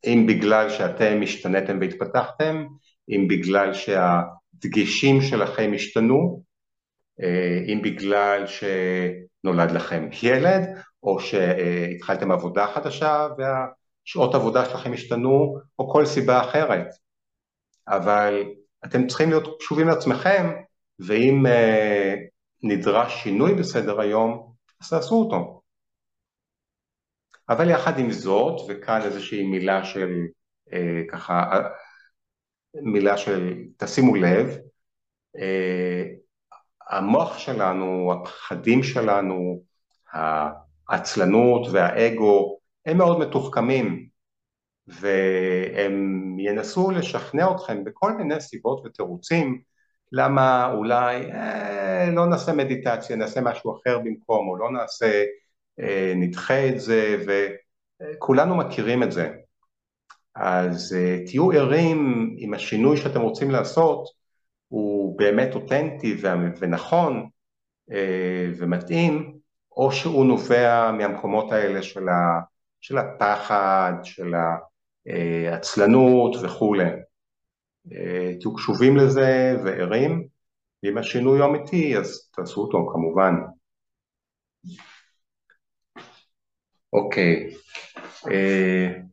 אם 0.05 0.25
בגלל 0.27 0.69
שאתם 0.69 1.19
השתנתם 1.23 1.77
והתפתחתם, 1.81 2.65
אם 3.09 3.27
בגלל 3.27 3.73
שהדגשים 3.73 5.21
שלכם 5.21 5.71
השתנו, 5.75 6.43
אה, 7.21 7.59
אם 7.73 7.81
בגלל 7.83 8.43
שנולד 8.47 9.71
לכם 9.71 10.09
ילד, 10.23 10.61
או 11.03 11.19
שהתחלתם 11.19 12.31
עבודה 12.31 12.67
חדשה 12.67 13.27
והשעות 13.37 14.35
עבודה 14.35 14.65
שלכם 14.65 14.93
השתנו, 14.93 15.59
או 15.79 15.91
כל 15.91 16.05
סיבה 16.05 16.41
אחרת. 16.41 16.87
אבל 17.87 18.43
אתם 18.85 19.07
צריכים 19.07 19.29
להיות 19.29 19.59
קשובים 19.59 19.87
לעצמכם, 19.87 20.51
ואם 20.99 21.45
אה, 21.47 22.15
נדרש 22.63 23.23
שינוי 23.23 23.53
בסדר 23.53 24.01
היום, 24.01 24.53
אז 24.81 24.89
תעשו 24.89 25.15
אותו. 25.15 25.61
אבל 27.49 27.69
יחד 27.69 27.99
עם 27.99 28.11
זאת, 28.11 28.61
וכאן 28.69 29.01
איזושהי 29.01 29.47
מילה 29.47 29.85
של 29.85 30.09
אה, 30.73 31.01
ככה, 31.11 31.43
מילה 32.73 33.17
של 33.17 33.63
תשימו 33.77 34.15
לב, 34.15 34.57
אה, 35.37 36.03
המוח 36.89 37.37
שלנו, 37.37 38.13
הפחדים 38.13 38.83
שלנו, 38.83 39.61
העצלנות 40.89 41.67
והאגו, 41.71 42.59
הם 42.85 42.97
מאוד 42.97 43.19
מתוחכמים 43.19 44.09
והם 44.87 46.35
ינסו 46.39 46.91
לשכנע 46.91 47.51
אתכם 47.55 47.83
בכל 47.83 48.11
מיני 48.11 48.41
סיבות 48.41 48.85
ותירוצים 48.85 49.61
למה 50.11 50.71
אולי 50.73 51.31
אה, 51.31 52.09
לא 52.11 52.25
נעשה 52.25 52.53
מדיטציה, 52.53 53.15
נעשה 53.15 53.41
משהו 53.41 53.77
אחר 53.77 53.99
במקום, 53.99 54.47
או 54.47 54.57
לא 54.57 54.71
נעשה, 54.71 55.23
אה, 55.79 56.13
נדחה 56.15 56.69
את 56.69 56.79
זה, 56.79 57.17
וכולנו 57.27 58.55
מכירים 58.55 59.03
את 59.03 59.11
זה. 59.11 59.31
אז 60.39 60.95
אה, 60.97 61.17
תהיו 61.25 61.51
ערים 61.51 62.35
אם 62.39 62.53
השינוי 62.53 62.97
שאתם 62.97 63.21
רוצים 63.21 63.51
לעשות 63.51 64.09
הוא 64.67 65.17
באמת 65.17 65.55
אותנטי 65.55 66.17
ונכון 66.59 67.29
אה, 67.91 68.45
ומתאים, 68.57 69.37
או 69.71 69.91
שהוא 69.91 70.25
נובע 70.25 70.91
מהמקומות 70.91 71.51
האלה 71.51 71.83
של, 71.83 72.09
ה, 72.09 72.39
של 72.81 72.97
הפחד, 72.97 73.93
של 74.03 74.33
העצלנות 75.05 76.35
וכולי. 76.43 76.89
אה, 77.91 78.33
תהיו 78.39 78.55
קשובים 78.55 78.97
לזה 78.97 79.55
וערים, 79.63 80.27
ואם 80.83 80.97
השינוי 80.97 81.45
אמיתי 81.45 81.97
אז 81.97 82.29
תעשו 82.35 82.61
אותו 82.61 82.89
כמובן. 82.93 83.33
אוקיי, 86.93 87.49
אה, 88.31 89.08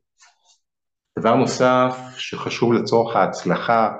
דבר 1.18 1.34
נוסף 1.34 1.96
שחשוב 2.16 2.72
לצורך 2.72 3.16
ההצלחה 3.16 3.96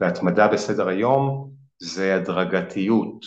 והתמדה 0.00 0.48
בסדר 0.48 0.88
היום 0.88 1.50
זה 1.78 2.14
הדרגתיות. 2.14 3.24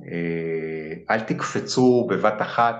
אה, 0.00 1.14
אל 1.14 1.20
תקפצו 1.20 2.06
בבת 2.10 2.42
אחת 2.42 2.76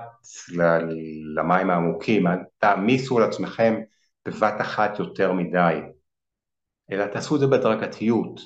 למים 1.35 1.69
העמוקים, 1.69 2.27
אל 2.27 2.37
תעמיסו 2.57 3.17
על 3.17 3.23
עצמכם 3.23 3.81
בבת 4.25 4.61
אחת 4.61 4.99
יותר 4.99 5.33
מדי. 5.33 5.79
אלא 6.91 7.05
תעשו 7.05 7.35
את 7.35 7.39
זה 7.39 7.47
בהדרגתיות. 7.47 8.39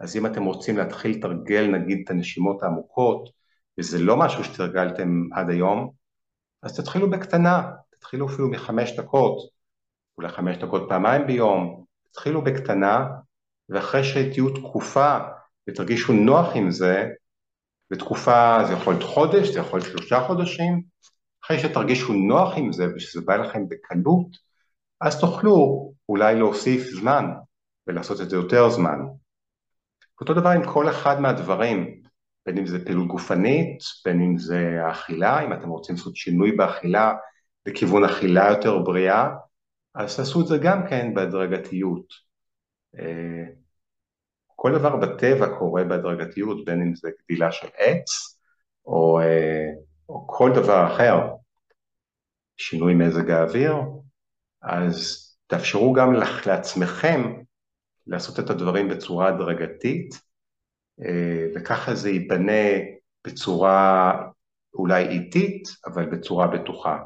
אז 0.00 0.16
אם 0.16 0.26
אתם 0.26 0.44
רוצים 0.44 0.76
להתחיל 0.76 1.10
לתרגל 1.10 1.66
נגיד 1.66 2.02
את 2.04 2.10
הנשימות 2.10 2.62
העמוקות, 2.62 3.28
וזה 3.78 3.98
לא 3.98 4.16
משהו 4.16 4.44
שתרגלתם 4.44 5.28
עד 5.32 5.50
היום, 5.50 5.90
אז 6.62 6.80
תתחילו 6.80 7.10
בקטנה, 7.10 7.70
תתחילו 7.90 8.26
אפילו 8.26 8.50
מחמש 8.50 8.92
דקות, 8.98 9.57
אולי 10.18 10.28
חמש 10.28 10.56
דקות 10.56 10.86
פעמיים 10.88 11.26
ביום, 11.26 11.84
תתחילו 12.10 12.42
בקטנה, 12.44 13.06
ואחרי 13.68 14.04
שתהיו 14.04 14.50
תקופה 14.50 15.18
ותרגישו 15.68 16.12
נוח 16.12 16.48
עם 16.54 16.70
זה, 16.70 17.08
בתקופה, 17.90 18.58
זה 18.66 18.72
יכול 18.72 18.92
להיות 18.92 19.04
חודש, 19.04 19.48
זה 19.48 19.60
יכול 19.60 19.78
להיות 19.80 19.90
שלושה 19.90 20.20
חודשים, 20.20 20.82
אחרי 21.44 21.58
שתרגישו 21.58 22.12
נוח 22.12 22.54
עם 22.56 22.72
זה 22.72 22.86
ושזה 22.96 23.20
בא 23.20 23.36
לכם 23.36 23.68
בקלות, 23.68 24.26
אז 25.00 25.20
תוכלו 25.20 25.88
אולי 26.08 26.34
להוסיף 26.34 26.82
זמן, 26.82 27.24
ולעשות 27.86 28.20
את 28.20 28.30
זה 28.30 28.36
יותר 28.36 28.70
זמן. 28.70 28.98
אותו 30.20 30.34
דבר 30.34 30.48
עם 30.48 30.72
כל 30.72 30.90
אחד 30.90 31.20
מהדברים, 31.20 32.02
בין 32.46 32.58
אם 32.58 32.66
זה 32.66 32.84
פעילות 32.84 33.06
גופנית, 33.08 33.78
בין 34.04 34.20
אם 34.20 34.38
זה 34.38 34.78
האכילה, 34.84 35.44
אם 35.44 35.52
אתם 35.52 35.68
רוצים 35.68 35.94
לעשות 35.94 36.16
שינוי 36.16 36.52
באכילה 36.52 37.14
לכיוון 37.66 38.04
אכילה 38.04 38.48
יותר 38.50 38.78
בריאה, 38.78 39.28
אז 39.98 40.16
תעשו 40.16 40.40
את 40.40 40.46
זה 40.46 40.58
גם 40.62 40.86
כן 40.90 41.14
בהדרגתיות. 41.14 42.12
אה, 42.98 43.44
כל 44.46 44.78
דבר 44.78 44.96
בטבע 44.96 45.58
קורה 45.58 45.84
בהדרגתיות, 45.84 46.64
בין 46.64 46.82
אם 46.82 46.94
זה 46.94 47.10
גדילה 47.22 47.52
של 47.52 47.68
עץ, 47.76 48.38
או, 48.86 49.20
אה, 49.20 49.66
או 50.08 50.26
כל 50.28 50.50
דבר 50.54 50.86
אחר, 50.86 51.16
שינוי 52.56 52.94
מזג 52.94 53.30
האוויר, 53.30 53.74
אז 54.62 55.28
תאפשרו 55.46 55.92
גם 55.92 56.12
לעצמכם 56.46 57.22
לעשות 58.06 58.38
את 58.38 58.50
הדברים 58.50 58.88
בצורה 58.88 59.28
הדרגתית, 59.28 60.14
אה, 61.04 61.46
וככה 61.54 61.94
זה 61.94 62.10
ייבנה 62.10 62.68
בצורה 63.26 64.12
אולי 64.74 65.08
איטית, 65.08 65.68
אבל 65.86 66.06
בצורה 66.10 66.46
בטוחה. 66.46 66.98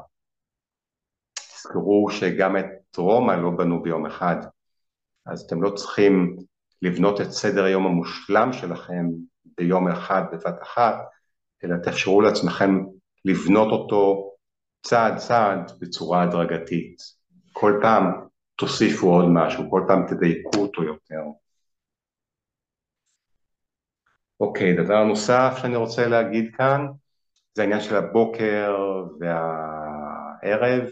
תזכרו 1.63 2.09
שגם 2.11 2.57
את 2.57 2.97
רומא 2.97 3.31
לא 3.31 3.49
בנו 3.49 3.83
ביום 3.83 4.05
אחד, 4.05 4.35
אז 5.25 5.41
אתם 5.41 5.63
לא 5.63 5.69
צריכים 5.69 6.37
לבנות 6.81 7.21
את 7.21 7.31
סדר 7.31 7.63
היום 7.63 7.85
המושלם 7.85 8.53
שלכם 8.53 9.05
ביום 9.57 9.87
אחד, 9.87 10.23
בבת 10.31 10.63
אחת, 10.63 10.95
אלא 11.63 11.75
תאפשרו 11.83 12.21
לעצמכם 12.21 12.83
לבנות 13.25 13.71
אותו 13.71 14.31
צעד 14.81 15.17
צעד 15.17 15.71
בצורה 15.79 16.23
הדרגתית. 16.23 16.97
כל 17.53 17.79
פעם 17.81 18.27
תוסיפו 18.55 19.07
עוד 19.07 19.25
משהו, 19.33 19.69
כל 19.69 19.83
פעם 19.87 20.05
תדייקו 20.07 20.57
אותו 20.57 20.83
יותר. 20.83 21.21
אוקיי, 24.39 24.73
דבר 24.73 25.03
נוסף 25.03 25.53
שאני 25.61 25.75
רוצה 25.75 26.07
להגיד 26.07 26.55
כאן, 26.55 26.87
זה 27.53 27.61
העניין 27.61 27.81
של 27.81 27.95
הבוקר 27.95 28.75
והערב. 29.19 30.83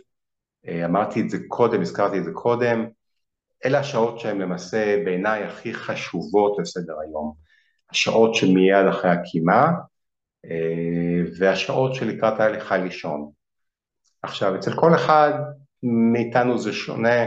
אה, 0.68 0.86
אמרתי 0.86 1.22
את 1.22 1.30
זה 1.30 1.38
קודם, 1.47 1.82
הזכרתי 1.82 2.18
את 2.18 2.24
זה 2.24 2.32
קודם. 2.34 2.86
אלה 3.66 3.80
השעות 3.80 4.20
שהן 4.20 4.41
למעשה 4.41 5.01
בעיניי 5.05 5.43
הכי 5.43 5.74
חשובות 5.74 6.59
לסדר 6.59 6.93
היום. 6.99 7.34
השעות 7.91 8.36
שמיד 8.36 8.86
אחרי 8.89 9.12
הקימה 9.12 9.72
אה, 10.45 11.22
והשעות 11.39 11.95
שלקראת 11.95 12.39
ההליכה 12.39 12.78
לישון. 12.78 13.32
עכשיו, 14.22 14.55
אצל 14.55 14.76
כל 14.76 14.95
אחד 14.95 15.34
מאיתנו 15.84 16.57
זה 16.57 16.74
שונה, 16.74 17.22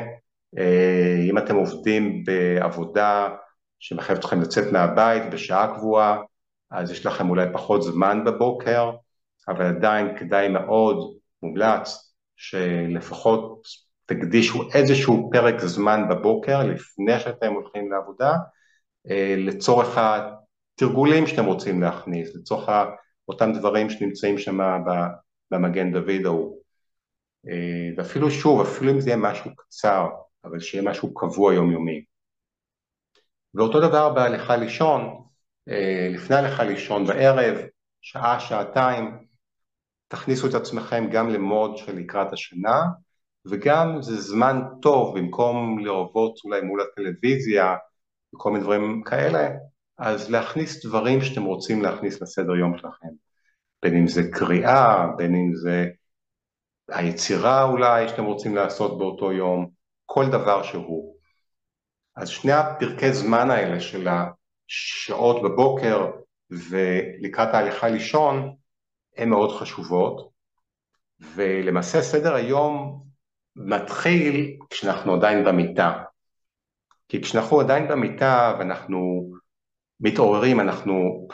אה, 0.58 1.16
אם 1.30 1.38
אתם 1.38 1.56
עובדים 1.56 2.24
בעבודה 2.24 3.28
שמחייבת 3.78 4.20
אתכם 4.20 4.40
לצאת 4.40 4.72
מהבית 4.72 5.22
בשעה 5.32 5.74
קבועה, 5.74 6.22
אז 6.70 6.90
יש 6.90 7.06
לכם 7.06 7.30
אולי 7.30 7.46
פחות 7.52 7.82
זמן 7.82 8.24
בבוקר, 8.24 8.90
אבל 9.48 9.64
עדיין 9.64 10.18
כדאי 10.18 10.48
מאוד, 10.48 11.18
מומלץ, 11.42 12.13
שלפחות 12.36 13.62
תקדישו 14.06 14.62
איזשהו 14.74 15.30
פרק 15.32 15.60
זמן 15.60 16.08
בבוקר 16.10 16.62
לפני 16.62 17.20
שאתם 17.20 17.52
הולכים 17.52 17.92
לעבודה, 17.92 18.32
אה, 19.10 19.34
לצורך 19.38 19.98
התרגולים 19.98 21.26
שאתם 21.26 21.44
רוצים 21.44 21.82
להכניס, 21.82 22.34
לצורך 22.34 22.68
אותם 23.28 23.52
דברים 23.52 23.90
שנמצאים 23.90 24.38
שם 24.38 24.58
במגן 25.50 25.92
דוד 25.92 26.24
ההוא. 26.24 26.58
אה, 27.48 27.90
ואפילו 27.96 28.30
שוב, 28.30 28.60
אפילו 28.60 28.92
אם 28.92 29.00
זה 29.00 29.10
יהיה 29.10 29.16
משהו 29.16 29.56
קצר, 29.56 30.08
אבל 30.44 30.60
שיהיה 30.60 30.84
משהו 30.84 31.14
קבוע 31.14 31.54
יומיומי. 31.54 32.04
ואותו 33.54 33.80
דבר 33.80 34.14
בהליכה 34.14 34.56
לישון, 34.56 35.24
אה, 35.68 36.08
לפני 36.10 36.36
הליכה 36.36 36.64
לישון 36.64 37.06
בערב, 37.06 37.56
שעה, 38.00 38.40
שעתיים, 38.40 39.26
תכניסו 40.14 40.46
את 40.46 40.54
עצמכם 40.54 41.10
גם 41.12 41.28
למוד 41.28 41.76
של 41.76 41.96
לקראת 41.96 42.32
השינה, 42.32 42.82
וגם 43.46 44.02
זה 44.02 44.20
זמן 44.20 44.62
טוב, 44.82 45.18
במקום 45.18 45.78
לרבות 45.78 46.38
אולי 46.44 46.60
מול 46.60 46.80
הטלוויזיה, 46.80 47.76
וכל 48.34 48.50
מיני 48.50 48.64
דברים 48.64 49.02
כאלה, 49.02 49.50
אז 49.98 50.30
להכניס 50.30 50.86
דברים 50.86 51.22
שאתם 51.22 51.42
רוצים 51.42 51.82
להכניס 51.82 52.22
לסדר 52.22 52.54
יום 52.54 52.78
שלכם, 52.78 53.08
בין 53.82 53.96
אם 53.96 54.06
זה 54.06 54.22
קריאה, 54.32 55.06
בין 55.16 55.34
אם 55.34 55.54
זה 55.54 55.86
היצירה 56.88 57.64
אולי 57.64 58.08
שאתם 58.08 58.24
רוצים 58.24 58.54
לעשות 58.54 58.98
באותו 58.98 59.32
יום, 59.32 59.68
כל 60.06 60.24
דבר 60.26 60.62
שהוא. 60.62 61.16
אז 62.16 62.28
שני 62.28 62.52
הפרקי 62.52 63.12
זמן 63.12 63.50
האלה 63.50 63.80
של 63.80 64.08
השעות 64.08 65.42
בבוקר 65.42 66.10
ולקראת 66.50 67.54
ההליכה 67.54 67.88
לישון 67.88 68.54
הן 69.16 69.28
מאוד 69.28 69.58
חשובות, 69.58 70.30
ולמעשה 71.20 72.02
סדר 72.02 72.34
היום 72.34 73.02
מתחיל 73.56 74.56
כשאנחנו 74.70 75.14
עדיין 75.14 75.44
במיטה. 75.44 76.02
כי 77.08 77.22
כשאנחנו 77.22 77.60
עדיין 77.60 77.88
במיטה 77.88 78.56
ואנחנו 78.58 79.30
מתעוררים, 80.00 80.60
אנחנו 80.60 81.26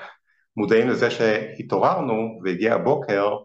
מודעים 0.57 0.89
לזה 0.89 1.11
שהתעוררנו 1.11 2.41
והגיע 2.45 2.75
הבוקר, 2.75 3.37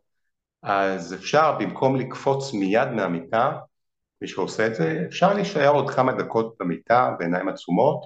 אז 0.63 1.13
אפשר 1.13 1.57
במקום 1.59 1.95
לקפוץ 1.95 2.53
מיד 2.53 2.87
מהמיטה, 2.87 3.51
מי 4.21 4.27
שעושה 4.27 4.67
את 4.67 4.75
זה, 4.75 5.03
אפשר 5.07 5.33
להישאר 5.33 5.69
עוד 5.69 5.89
כמה 5.89 6.13
דקות 6.13 6.55
במיטה 6.59 7.11
בעיניים 7.19 7.47
עצומות 7.47 8.05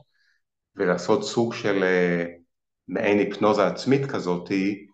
ולעשות 0.76 1.24
סוג 1.24 1.54
של 1.54 1.84
אה, 1.84 2.26
מעין 2.88 3.20
היפנוזה 3.20 3.68
עצמית 3.68 4.12
כזאתי 4.12 4.89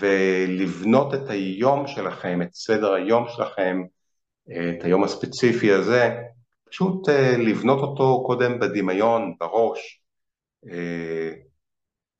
ולבנות 0.00 1.14
את 1.14 1.30
היום 1.30 1.86
שלכם, 1.86 2.42
את 2.42 2.54
סדר 2.54 2.92
היום 2.92 3.24
שלכם, 3.28 3.82
את 4.48 4.84
היום 4.84 5.04
הספציפי 5.04 5.72
הזה, 5.72 6.14
פשוט 6.70 7.08
אה, 7.08 7.36
לבנות 7.36 7.78
אותו 7.78 8.22
קודם 8.26 8.60
בדמיון, 8.60 9.34
בראש, 9.40 10.02
אה, 10.70 11.30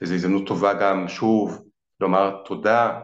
וזו 0.03 0.15
הזדמנות 0.15 0.47
טובה 0.47 0.75
גם 0.75 1.09
שוב 1.09 1.65
לומר 2.01 2.43
תודה 2.45 3.01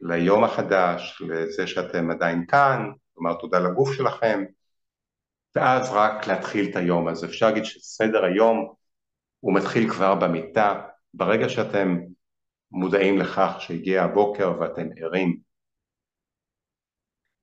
ליום 0.00 0.44
החדש, 0.44 1.22
לזה 1.28 1.66
שאתם 1.66 2.10
עדיין 2.10 2.46
כאן, 2.46 2.90
לומר 3.16 3.34
תודה 3.34 3.58
לגוף 3.58 3.92
שלכם, 3.92 4.44
ואז 5.56 5.90
רק 5.92 6.26
להתחיל 6.26 6.70
את 6.70 6.76
היום. 6.76 7.08
אז 7.08 7.24
אפשר 7.24 7.46
להגיד 7.46 7.64
שסדר 7.64 8.24
היום 8.24 8.74
הוא 9.40 9.54
מתחיל 9.54 9.90
כבר 9.90 10.14
במיטה, 10.14 10.80
ברגע 11.14 11.48
שאתם 11.48 11.98
מודעים 12.72 13.18
לכך 13.18 13.56
שהגיע 13.58 14.02
הבוקר 14.02 14.60
ואתם 14.60 14.88
ערים. 14.96 15.40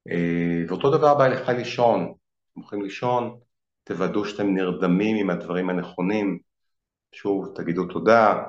אה, 0.10 0.64
ואותו 0.68 0.98
דבר 0.98 1.18
בהליכה 1.18 1.54
לישון, 1.54 2.02
אתם 2.02 2.60
הולכים 2.60 2.82
לישון, 2.82 3.40
תוודאו 3.84 4.26
שאתם 4.26 4.54
נרדמים 4.54 5.16
עם 5.16 5.30
הדברים 5.30 5.70
הנכונים, 5.70 6.40
שוב 7.12 7.54
תגידו 7.56 7.86
תודה, 7.86 8.44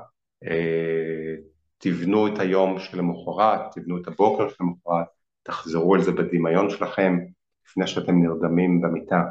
אה, 0.45 1.35
תבנו 1.79 2.27
את 2.29 2.39
היום 2.39 2.79
של 2.79 2.99
המחרת, 2.99 3.61
תבנו 3.73 4.03
את 4.03 4.09
הבוקר 4.09 4.49
של 4.49 4.57
המחרת, 4.61 5.07
תחזרו 5.43 5.95
על 5.95 6.03
זה 6.03 6.13
בדמיון 6.13 6.71
שלכם 6.71 7.19
לפני 7.67 7.87
שאתם 7.87 8.23
נרדמים 8.23 8.81
במיטה. 8.81 9.23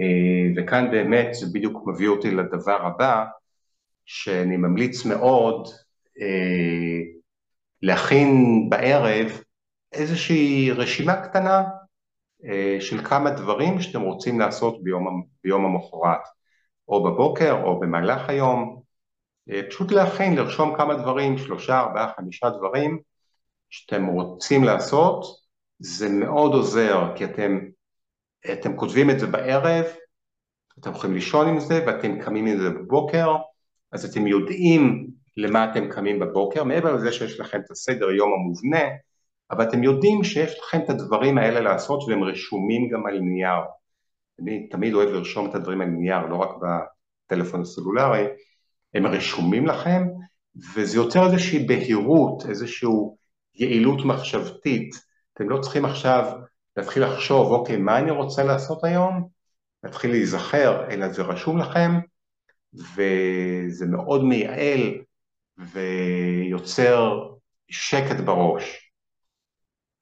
אה, 0.00 0.52
וכאן 0.56 0.90
באמת 0.90 1.34
זה 1.34 1.46
בדיוק 1.52 1.86
מביא 1.86 2.08
אותי 2.08 2.30
לדבר 2.30 2.86
הבא, 2.86 3.26
שאני 4.12 4.56
ממליץ 4.56 5.04
מאוד 5.04 5.68
אה, 6.20 7.00
להכין 7.82 8.30
בערב 8.70 9.42
איזושהי 9.92 10.70
רשימה 10.70 11.16
קטנה 11.16 11.64
אה, 12.44 12.76
של 12.80 13.04
כמה 13.04 13.30
דברים 13.30 13.80
שאתם 13.80 14.00
רוצים 14.00 14.40
לעשות 14.40 14.82
ביום, 14.82 15.26
ביום 15.44 15.64
המחרת, 15.64 16.20
או 16.88 17.04
בבוקר 17.04 17.62
או 17.64 17.80
במהלך 17.80 18.28
היום, 18.28 18.82
אה, 19.50 19.60
פשוט 19.70 19.92
להכין, 19.92 20.36
לרשום 20.36 20.76
כמה 20.76 20.94
דברים, 20.94 21.38
שלושה, 21.38 21.78
ארבעה, 21.80 22.12
חמישה 22.16 22.50
דברים 22.50 23.00
שאתם 23.70 24.06
רוצים 24.06 24.64
לעשות, 24.64 25.24
זה 25.78 26.08
מאוד 26.08 26.52
עוזר, 26.52 27.12
כי 27.16 27.24
אתם, 27.24 27.58
אתם 28.52 28.76
כותבים 28.76 29.10
את 29.10 29.20
זה 29.20 29.26
בערב, 29.26 29.84
אתם 30.78 30.90
יכולים 30.90 31.14
לישון 31.14 31.48
עם 31.48 31.60
זה 31.60 31.84
ואתם 31.86 32.22
קמים 32.22 32.46
עם 32.46 32.58
זה 32.58 32.70
בבוקר, 32.70 33.36
אז 33.92 34.04
אתם 34.04 34.26
יודעים 34.26 35.06
למה 35.36 35.70
אתם 35.70 35.88
קמים 35.88 36.18
בבוקר, 36.18 36.64
מעבר 36.64 36.94
לזה 36.94 37.12
שיש 37.12 37.40
לכם 37.40 37.60
את 37.66 37.70
הסדר 37.70 38.10
יום 38.10 38.32
המובנה, 38.32 38.88
אבל 39.50 39.68
אתם 39.68 39.82
יודעים 39.82 40.24
שיש 40.24 40.58
לכם 40.58 40.78
את 40.84 40.90
הדברים 40.90 41.38
האלה 41.38 41.60
לעשות 41.60 42.08
והם 42.08 42.22
רשומים 42.22 42.88
גם 42.88 43.06
על 43.06 43.18
נייר. 43.18 43.60
אני 44.42 44.68
תמיד 44.68 44.94
אוהב 44.94 45.08
לרשום 45.08 45.50
את 45.50 45.54
הדברים 45.54 45.80
על 45.80 45.86
נייר, 45.86 46.26
לא 46.26 46.36
רק 46.36 46.50
בטלפון 47.28 47.60
הסלולרי, 47.60 48.26
הם 48.94 49.06
רשומים 49.06 49.66
לכם, 49.66 50.02
וזה 50.74 50.96
יוצר 50.96 51.26
איזושהי 51.26 51.66
בהירות, 51.66 52.46
איזושהי 52.48 52.88
יעילות 53.54 54.04
מחשבתית. 54.04 54.90
אתם 55.34 55.48
לא 55.48 55.60
צריכים 55.60 55.84
עכשיו 55.84 56.32
להתחיל 56.76 57.04
לחשוב, 57.04 57.52
אוקיי, 57.52 57.76
מה 57.76 57.98
אני 57.98 58.10
רוצה 58.10 58.44
לעשות 58.44 58.84
היום? 58.84 59.28
להתחיל 59.84 60.10
להיזכר, 60.10 60.90
אלא 60.90 61.08
זה 61.08 61.22
רשום 61.22 61.58
לכם, 61.58 61.90
וזה 62.74 63.86
מאוד 63.86 64.24
מייעל 64.24 65.00
ויוצר 65.58 67.28
שקט 67.70 68.20
בראש. 68.24 68.92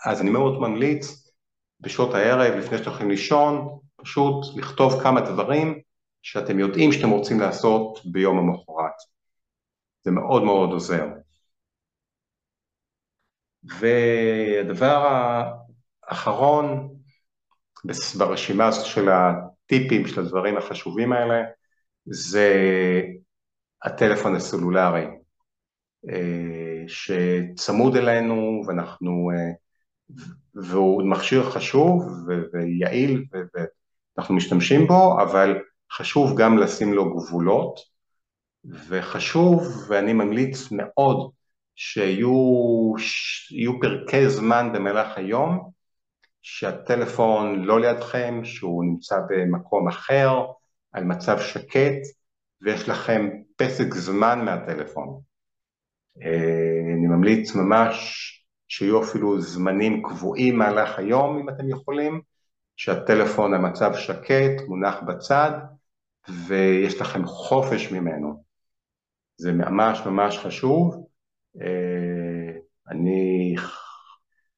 אז 0.06 0.20
אני 0.20 0.30
מאוד 0.30 0.60
ממליץ 0.60 1.32
בשעות 1.80 2.14
הערב, 2.14 2.54
לפני 2.54 2.78
שאתם 2.78 2.90
הולכים 2.90 3.10
לישון, 3.10 3.78
פשוט 3.96 4.56
לכתוב 4.56 5.02
כמה 5.02 5.20
דברים 5.20 5.80
שאתם 6.22 6.58
יודעים 6.58 6.92
שאתם 6.92 7.10
רוצים 7.10 7.40
לעשות 7.40 8.00
ביום 8.12 8.38
המחרת. 8.38 8.94
זה 10.04 10.10
מאוד 10.10 10.42
מאוד 10.42 10.70
עוזר. 10.70 11.06
והדבר 13.62 15.06
האחרון 16.08 16.94
ברשימה 18.18 18.66
הזאת 18.66 18.86
של 18.86 19.08
הטיפים, 19.08 20.06
של 20.06 20.20
הדברים 20.20 20.56
החשובים 20.56 21.12
האלה, 21.12 21.42
זה 22.10 22.52
הטלפון 23.82 24.36
הסלולרי, 24.36 25.06
אה, 26.10 26.84
שצמוד 26.86 27.96
אלינו 27.96 28.62
ואנחנו, 28.66 29.30
אה, 29.34 29.52
והוא 30.54 31.02
מכשיר 31.02 31.50
חשוב 31.50 32.08
ויעיל 32.52 33.24
ואנחנו 34.16 34.34
משתמשים 34.34 34.86
בו, 34.86 35.22
אבל 35.22 35.58
חשוב 35.92 36.38
גם 36.38 36.58
לשים 36.58 36.92
לו 36.92 37.14
גבולות, 37.14 37.80
וחשוב, 38.88 39.86
ואני 39.88 40.12
ממליץ 40.12 40.68
מאוד, 40.70 41.30
שיהיו 41.74 42.92
פרקי 43.80 44.28
זמן 44.28 44.70
במהלך 44.74 45.16
היום, 45.16 45.70
שהטלפון 46.42 47.64
לא 47.64 47.80
לידכם, 47.80 48.40
שהוא 48.44 48.84
נמצא 48.84 49.16
במקום 49.28 49.88
אחר, 49.88 50.46
על 50.98 51.04
מצב 51.04 51.40
שקט, 51.40 52.02
ויש 52.62 52.88
לכם 52.88 53.28
פסק 53.56 53.94
זמן 53.94 54.44
מהטלפון. 54.44 55.20
אה, 56.22 56.94
אני 56.94 57.06
ממליץ 57.06 57.54
ממש 57.54 57.98
שיהיו 58.68 59.02
אפילו 59.02 59.40
זמנים 59.40 60.02
קבועים 60.02 60.58
מהלך 60.58 60.98
היום, 60.98 61.38
אם 61.38 61.48
אתם 61.48 61.68
יכולים, 61.70 62.20
שהטלפון 62.76 63.54
על 63.54 63.60
מצב 63.60 63.94
שקט, 63.94 64.68
מונח 64.68 64.96
בצד, 65.06 65.50
ויש 66.46 67.00
לכם 67.00 67.26
חופש 67.26 67.92
ממנו. 67.92 68.44
זה 69.36 69.52
ממש 69.52 70.00
ממש 70.06 70.38
חשוב. 70.38 71.06
אה, 71.60 72.58
אני, 72.90 73.54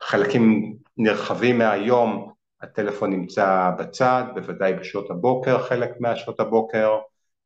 חלקים 0.03 0.77
נרחבים 0.97 1.59
מהיום, 1.59 2.30
הטלפון 2.63 3.11
נמצא 3.11 3.71
בצד, 3.79 4.25
בוודאי 4.35 4.75
בשעות 4.75 5.11
הבוקר, 5.11 5.63
חלק 5.63 5.91
מהשעות 6.01 6.41
הבוקר, 6.41 6.99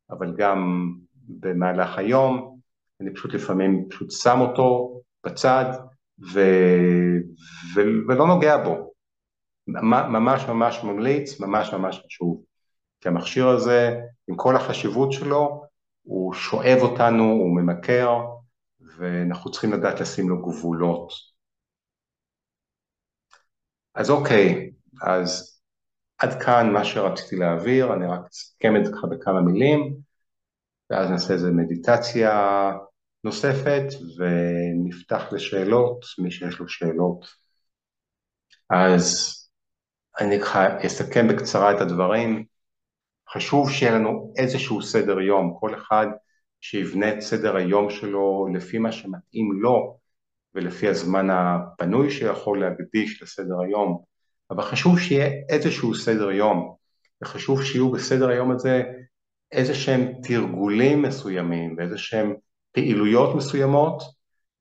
אבל 0.09 0.35
גם 0.37 0.91
במהלך 1.27 1.97
היום, 1.97 2.59
אני 3.01 3.13
פשוט 3.13 3.33
לפעמים 3.33 3.89
פשוט 3.89 4.11
שם 4.11 4.41
אותו 4.41 5.01
בצד 5.25 5.65
ו... 6.33 6.39
ו... 7.75 7.79
ולא 8.07 8.27
נוגע 8.27 8.57
בו. 8.57 8.91
ממש 9.67 10.43
ממש 10.43 10.83
ממליץ, 10.83 11.39
ממש 11.39 11.73
ממש 11.73 12.01
חשוב. 12.05 12.43
כי 13.01 13.07
המכשיר 13.09 13.47
הזה, 13.47 13.99
עם 14.27 14.35
כל 14.35 14.55
החשיבות 14.55 15.11
שלו, 15.11 15.65
הוא 16.03 16.33
שואב 16.33 16.77
אותנו, 16.81 17.23
הוא 17.23 17.55
ממכר, 17.55 18.09
ואנחנו 18.97 19.51
צריכים 19.51 19.73
לדעת 19.73 19.99
לשים 19.99 20.29
לו 20.29 20.41
גבולות. 20.41 21.11
אז 23.95 24.09
אוקיי, 24.09 24.71
אז 25.01 25.59
עד 26.17 26.43
כאן 26.43 26.73
מה 26.73 26.85
שרציתי 26.85 27.35
להעביר, 27.35 27.93
אני 27.93 28.05
רק 28.05 28.19
אסכם 28.31 28.75
את 28.75 28.85
זה 28.85 28.91
ככה 28.91 29.07
בכמה 29.07 29.41
מילים, 29.41 29.97
ואז 30.89 31.09
נעשה 31.09 31.33
איזה 31.33 31.51
מדיטציה 31.51 32.71
נוספת, 33.23 33.83
ונפתח 34.17 35.23
לשאלות, 35.31 36.05
מי 36.19 36.31
שיש 36.31 36.59
לו 36.59 36.69
שאלות. 36.69 37.25
אז 38.69 39.35
אני 40.19 40.39
ככה 40.39 40.85
אסכם 40.85 41.27
בקצרה 41.27 41.75
את 41.75 41.81
הדברים. 41.81 42.45
חשוב 43.29 43.71
שיהיה 43.71 43.95
לנו 43.95 44.33
איזשהו 44.37 44.81
סדר 44.81 45.19
יום, 45.19 45.57
כל 45.59 45.75
אחד 45.75 46.07
שיבנה 46.61 47.13
את 47.13 47.21
סדר 47.21 47.55
היום 47.55 47.89
שלו 47.89 48.47
לפי 48.53 48.77
מה 48.77 48.91
שמתאים 48.91 49.51
לו 49.61 49.97
ולפי 50.53 50.87
הזמן 50.87 51.29
הפנוי 51.29 52.11
שיכול 52.11 52.59
להקדיש 52.59 53.23
לסדר 53.23 53.59
היום, 53.61 54.03
אבל 54.51 54.63
חשוב 54.63 54.99
שיהיה 54.99 55.31
איזשהו 55.49 55.95
סדר 55.95 56.31
יום, 56.31 56.75
וחשוב 57.23 57.63
שיהיו 57.63 57.91
בסדר 57.91 58.29
היום 58.29 58.51
הזה 58.51 58.83
איזה 59.51 59.75
שהם 59.75 60.11
תרגולים 60.23 61.01
מסוימים 61.01 61.75
ואיזה 61.77 61.97
שהם 61.97 62.35
פעילויות 62.71 63.35
מסוימות 63.35 64.03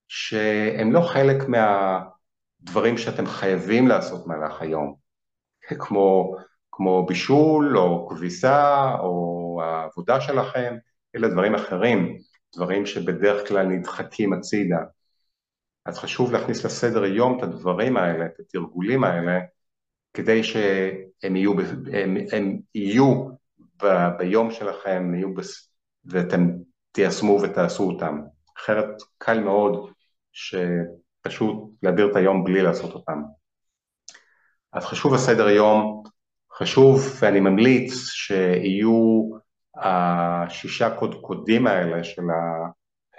שהם 0.08 0.92
לא 0.92 1.00
חלק 1.00 1.36
מהדברים 1.48 2.98
שאתם 2.98 3.26
חייבים 3.26 3.88
לעשות 3.88 4.24
במהלך 4.24 4.62
היום, 4.62 4.94
כמו, 5.78 6.36
כמו 6.72 7.06
בישול 7.06 7.78
או 7.78 8.08
כביסה 8.08 8.94
או 9.00 9.60
העבודה 9.64 10.20
שלכם, 10.20 10.76
אלא 11.16 11.28
דברים 11.28 11.54
אחרים, 11.54 12.18
דברים 12.56 12.86
שבדרך 12.86 13.48
כלל 13.48 13.66
נדחקים 13.66 14.32
הצידה. 14.32 14.78
אז 15.86 15.98
חשוב 15.98 16.32
להכניס 16.32 16.64
לסדר 16.64 17.02
היום 17.02 17.38
את 17.38 17.42
הדברים 17.42 17.96
האלה, 17.96 18.26
את 18.26 18.40
התרגולים 18.40 19.04
האלה, 19.04 19.40
כדי 20.14 20.44
שהם 20.44 21.36
יהיו, 21.36 21.52
הם, 21.92 22.16
הם 22.32 22.58
יהיו 22.74 23.28
ב, 23.82 24.08
ביום 24.18 24.50
שלכם, 24.50 25.14
יהיו 25.14 25.34
בס, 25.34 25.70
ואתם 26.04 26.48
תיישמו 26.92 27.38
ותעשו 27.42 27.82
אותם. 27.90 28.20
אחרת 28.58 28.86
קל 29.18 29.40
מאוד 29.40 29.90
שפשוט 30.32 31.70
להעביר 31.82 32.10
את 32.10 32.16
היום 32.16 32.44
בלי 32.44 32.62
לעשות 32.62 32.94
אותם. 32.94 33.22
אז 34.72 34.84
חשוב 34.84 35.14
הסדר 35.14 35.48
יום, 35.48 36.02
חשוב 36.52 37.18
ואני 37.20 37.40
ממליץ 37.40 37.92
שיהיו 37.94 39.30
השישה 39.76 40.96
קודקודים 40.96 41.66
האלה 41.66 42.04
של, 42.04 42.22
ה, 42.22 42.68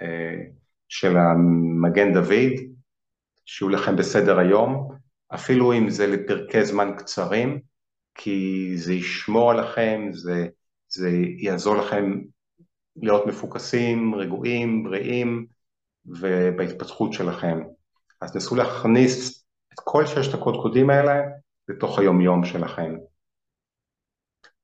אה, 0.02 0.42
של 0.88 1.16
המגן 1.16 2.12
דוד, 2.12 2.52
שיהיו 3.44 3.68
לכם 3.68 3.96
בסדר 3.96 4.38
היום, 4.38 4.96
אפילו 5.34 5.72
אם 5.72 5.90
זה 5.90 6.06
לפרקי 6.06 6.64
זמן 6.64 6.90
קצרים, 6.98 7.60
כי 8.14 8.72
זה 8.76 8.94
ישמור 8.94 9.50
עליכם, 9.50 10.08
זה, 10.12 10.48
זה 10.88 11.10
יעזור 11.38 11.76
לכם 11.76 12.20
להיות 12.96 13.26
מפוקסים, 13.26 14.14
רגועים, 14.14 14.84
בריאים 14.84 15.46
ובהתפתחות 16.06 17.12
שלכם. 17.12 17.58
אז 18.20 18.36
נסו 18.36 18.56
להכניס 18.56 19.44
את 19.72 19.80
כל 19.84 20.06
ששת 20.06 20.34
הקודקודים 20.34 20.90
האלה 20.90 21.22
לתוך 21.68 21.98
היומיום 21.98 22.44
שלכם. 22.44 22.94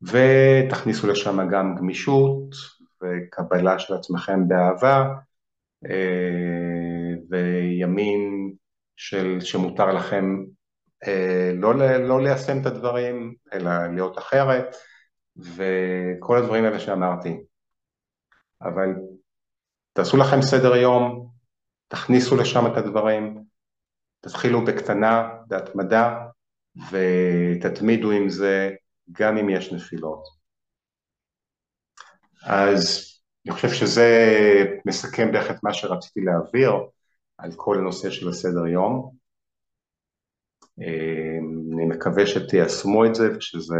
ותכניסו 0.02 1.06
לשם 1.06 1.48
גם 1.52 1.74
גמישות 1.76 2.54
וקבלה 3.02 3.78
של 3.78 3.94
עצמכם 3.94 4.48
באהבה 4.48 5.14
אה, 5.90 7.14
וימים 7.30 8.41
של, 8.96 9.40
שמותר 9.40 9.86
לכם 9.86 10.24
אה, 11.06 11.50
לא, 11.54 11.74
לא 11.98 12.22
ליישם 12.22 12.60
את 12.60 12.66
הדברים, 12.66 13.34
אלא 13.52 13.70
להיות 13.94 14.18
אחרת, 14.18 14.76
וכל 15.36 16.38
הדברים 16.38 16.64
האלה 16.64 16.80
שאמרתי. 16.80 17.44
אבל 18.62 18.88
תעשו 19.92 20.16
לכם 20.16 20.42
סדר 20.42 20.76
יום, 20.76 21.28
תכניסו 21.88 22.36
לשם 22.36 22.66
את 22.66 22.76
הדברים, 22.76 23.44
תתחילו 24.20 24.64
בקטנה, 24.64 25.28
בהתמדה, 25.46 26.18
ותתמידו 26.90 28.10
עם 28.10 28.28
זה 28.28 28.70
גם 29.12 29.38
אם 29.38 29.50
יש 29.50 29.72
נפילות. 29.72 30.22
אז 32.44 33.08
אני 33.46 33.54
חושב 33.54 33.68
שזה 33.68 34.08
מסכם 34.86 35.32
בערך 35.32 35.50
את 35.50 35.56
מה 35.62 35.74
שרציתי 35.74 36.20
להעביר 36.20 36.72
על 37.38 37.50
כל 37.56 37.78
הנושא 37.78 38.10
של 38.10 38.28
הסדר 38.28 38.66
יום. 38.66 39.22
אני 41.74 41.84
מקווה 41.88 42.26
שתיישמו 42.26 43.06
את 43.06 43.14
זה 43.14 43.36
ושזה 43.36 43.76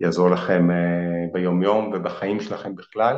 יעזור 0.00 0.30
לכם 0.30 0.70
אה, 0.70 1.32
ביום 1.32 1.62
יום 1.62 1.92
ובחיים 1.92 2.40
שלכם 2.40 2.76
בכלל. 2.76 3.16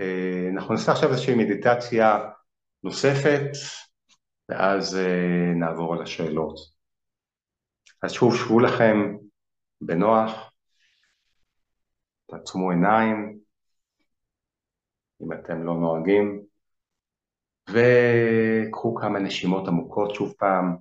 אה, 0.00 0.48
אנחנו 0.54 0.74
נעשה 0.74 0.92
עכשיו 0.92 1.10
איזושהי 1.10 1.34
מדיטציה 1.34 2.30
נוספת 2.82 3.50
ואז 4.48 4.96
אה, 4.96 5.52
נעבור 5.54 5.94
על 5.94 6.02
השאלות. 6.02 6.56
אז 8.02 8.12
שוב, 8.12 8.36
שבו 8.36 8.60
לכם 8.60 9.16
בנוח, 9.80 10.52
תעצמו 12.26 12.70
עיניים, 12.70 13.38
אם 15.22 15.32
אתם 15.32 15.64
לא 15.64 15.74
נוהגים, 15.74 16.49
וקחו 17.72 18.94
כמה 18.94 19.18
נשימות 19.18 19.68
עמוקות 19.68 20.14
שוב 20.14 20.34
פעם, 20.38 20.76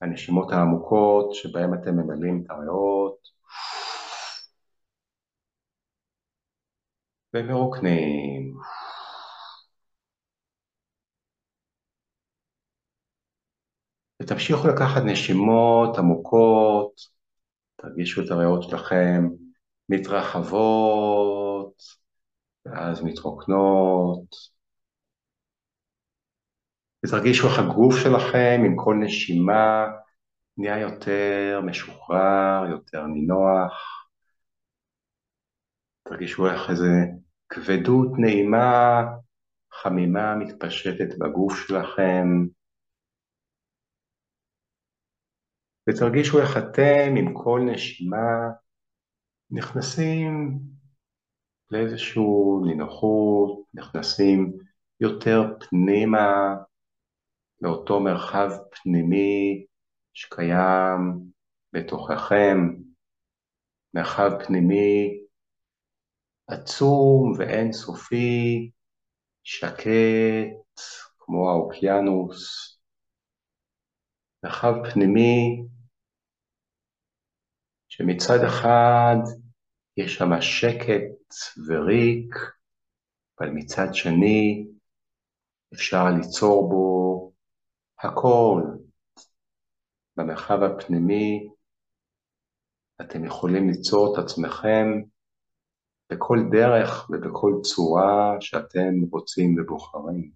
הנשימות 0.00 0.52
העמוקות 0.52 1.34
שבהן 1.34 1.74
אתם 1.74 1.96
ממלאים 1.96 2.42
את 2.44 2.50
הריאות 2.50 3.18
ומרוקנים. 7.34 8.54
ותמשיכו 14.22 14.68
לקחת 14.68 15.02
נשימות 15.04 15.98
עמוקות, 15.98 17.00
תרגישו 17.76 18.22
את 18.24 18.30
הריאות 18.30 18.62
שלכם 18.62 19.28
מתרחבות 19.88 21.82
ואז 22.66 23.02
מתרוקנות. 23.02 24.55
ותרגישו 27.04 27.48
איך 27.48 27.58
הגוף 27.58 27.94
שלכם 28.02 28.62
עם 28.66 28.76
כל 28.76 28.94
נשימה 29.00 29.86
נהיה 30.58 30.78
יותר 30.78 31.60
משוחרר, 31.64 32.66
יותר 32.70 33.06
נינוח. 33.06 33.72
תרגישו 36.08 36.46
איך 36.46 36.70
איזה 36.70 36.86
כבדות 37.48 38.08
נעימה, 38.18 39.02
חמימה 39.72 40.34
מתפשטת 40.34 41.18
בגוף 41.18 41.66
שלכם. 41.66 42.26
ותרגישו 45.88 46.40
איך 46.40 46.56
אתם 46.56 47.14
עם 47.18 47.34
כל 47.34 47.60
נשימה 47.72 48.50
נכנסים 49.50 50.58
לאיזושהי 51.70 52.22
נינוחות, 52.66 53.64
נכנסים 53.74 54.52
יותר 55.00 55.42
פנימה 55.60 56.54
לאותו 57.60 58.00
מרחב 58.00 58.48
פנימי 58.70 59.66
שקיים 60.12 61.00
בתוככם, 61.72 62.56
מרחב 63.94 64.30
פנימי 64.46 65.20
עצום 66.48 67.32
ואינסופי, 67.38 68.70
שקט 69.42 70.80
כמו 71.18 71.50
האוקיינוס, 71.50 72.72
מרחב 74.44 74.74
פנימי 74.92 75.66
שמצד 77.88 78.38
אחד 78.48 79.16
יש 79.96 80.14
שם 80.14 80.40
שקט 80.40 81.34
וריק, 81.68 82.34
אבל 83.40 83.50
מצד 83.50 83.86
שני 83.92 84.66
אפשר 85.74 86.04
ליצור 86.18 86.68
בו 86.70 87.32
הכל 87.98 88.62
במרחב 90.16 90.62
הפנימי, 90.62 91.48
אתם 93.00 93.24
יכולים 93.24 93.68
ליצור 93.68 94.14
את 94.14 94.24
עצמכם 94.24 94.86
בכל 96.12 96.38
דרך 96.52 97.10
ובכל 97.10 97.52
צורה 97.62 98.36
שאתם 98.40 98.92
רוצים 99.10 99.56
ובוחרים. 99.58 100.32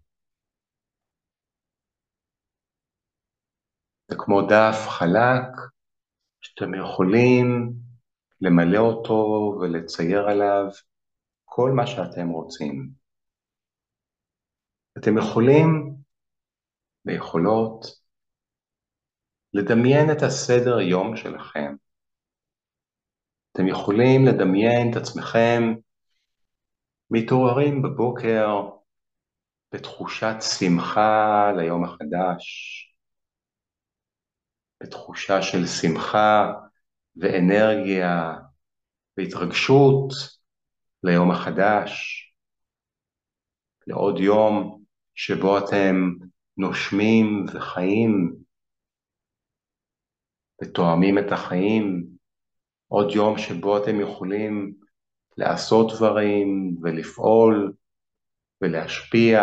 זה 4.11 4.17
כמו 4.19 4.43
דף 4.43 4.89
חלק 4.89 5.71
שאתם 6.41 6.75
יכולים 6.75 7.73
למלא 8.41 8.79
אותו 8.79 9.59
ולצייר 9.61 10.29
עליו 10.29 10.65
כל 11.45 11.71
מה 11.77 11.87
שאתם 11.87 12.29
רוצים. 12.29 12.91
אתם 14.99 15.19
יכולים 15.19 16.00
ויכולות 17.07 17.87
לדמיין 19.53 20.11
את 20.13 20.23
הסדר 20.23 20.81
יום 20.81 21.17
שלכם. 21.17 21.75
אתם 23.53 23.69
יכולים 23.69 24.27
לדמיין 24.27 24.91
את 24.91 24.97
עצמכם 24.97 25.63
מתעוררים 27.11 27.83
בבוקר 27.83 28.69
בתחושת 29.73 30.35
שמחה 30.41 31.53
ליום 31.57 31.85
החדש, 31.85 32.45
בתחושה 34.83 35.43
של 35.43 35.67
שמחה 35.67 36.53
ואנרגיה 37.17 38.33
והתרגשות 39.17 40.13
ליום 41.03 41.31
החדש, 41.31 42.25
לעוד 43.87 44.19
יום 44.19 44.83
שבו 45.15 45.59
אתם 45.59 46.11
נושמים 46.57 47.45
וחיים 47.55 48.37
ותואמים 50.63 51.19
את 51.19 51.33
החיים, 51.33 52.07
עוד 52.89 53.11
יום 53.15 53.39
שבו 53.39 53.83
אתם 53.83 54.01
יכולים 54.01 54.75
לעשות 55.37 55.93
דברים 55.97 56.77
ולפעול 56.83 57.73
ולהשפיע, 58.63 59.41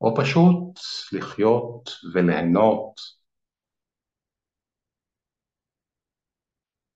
או 0.00 0.14
פשוט 0.16 0.78
לחיות 1.12 1.90
וליהנות. 2.14 2.94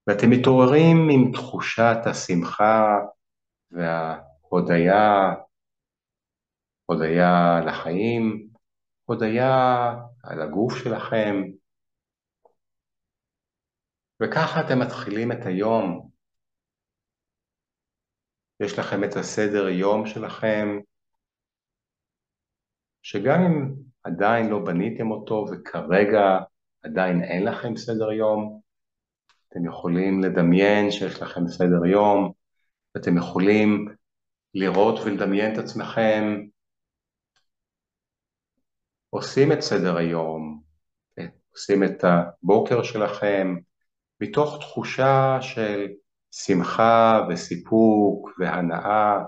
ואתם 0.07 0.31
מתעוררים 0.31 0.97
עם 1.11 1.33
תחושת 1.33 1.97
השמחה 2.07 2.99
וההודיה, 3.71 5.35
הודיה 6.87 7.61
לחיים, 7.67 8.46
הודיה 9.07 9.95
על 10.23 10.43
הגוף 10.43 10.77
שלכם, 10.77 11.35
וככה 14.23 14.61
אתם 14.61 14.79
מתחילים 14.79 15.33
את 15.33 15.47
היום. 15.47 16.11
יש 18.61 18.79
לכם 18.79 19.05
את 19.05 19.17
הסדר 19.17 19.69
יום 19.69 20.07
שלכם, 20.07 20.69
שגם 23.03 23.41
אם 23.41 23.75
עדיין 24.03 24.51
לא 24.51 24.59
בניתם 24.65 25.11
אותו 25.11 25.47
וכרגע 25.53 26.39
עדיין 26.83 27.23
אין 27.25 27.45
לכם 27.45 27.77
סדר 27.77 28.13
יום, 28.13 28.61
אתם 29.49 29.67
יכולים 29.67 30.23
לדמיין 30.23 30.91
שיש 30.91 31.23
לכם 31.23 31.47
סדר 31.49 31.87
יום, 31.87 32.33
ואתם 32.95 33.17
יכולים 33.17 33.89
לראות 34.55 35.01
ולדמיין 35.05 35.53
את 35.53 35.59
עצמכם 35.59 36.47
עושים 39.11 39.53
את 39.53 39.61
סדר 39.61 39.97
היום, 39.97 40.63
עושים 41.53 41.85
את 41.85 42.05
הבוקר 42.05 42.83
שלכם, 42.83 43.57
מתוך 44.21 44.59
תחושה 44.61 45.39
של 45.41 45.87
שמחה 46.31 47.21
וסיפוק 47.31 48.31
והנאה, 48.39 49.19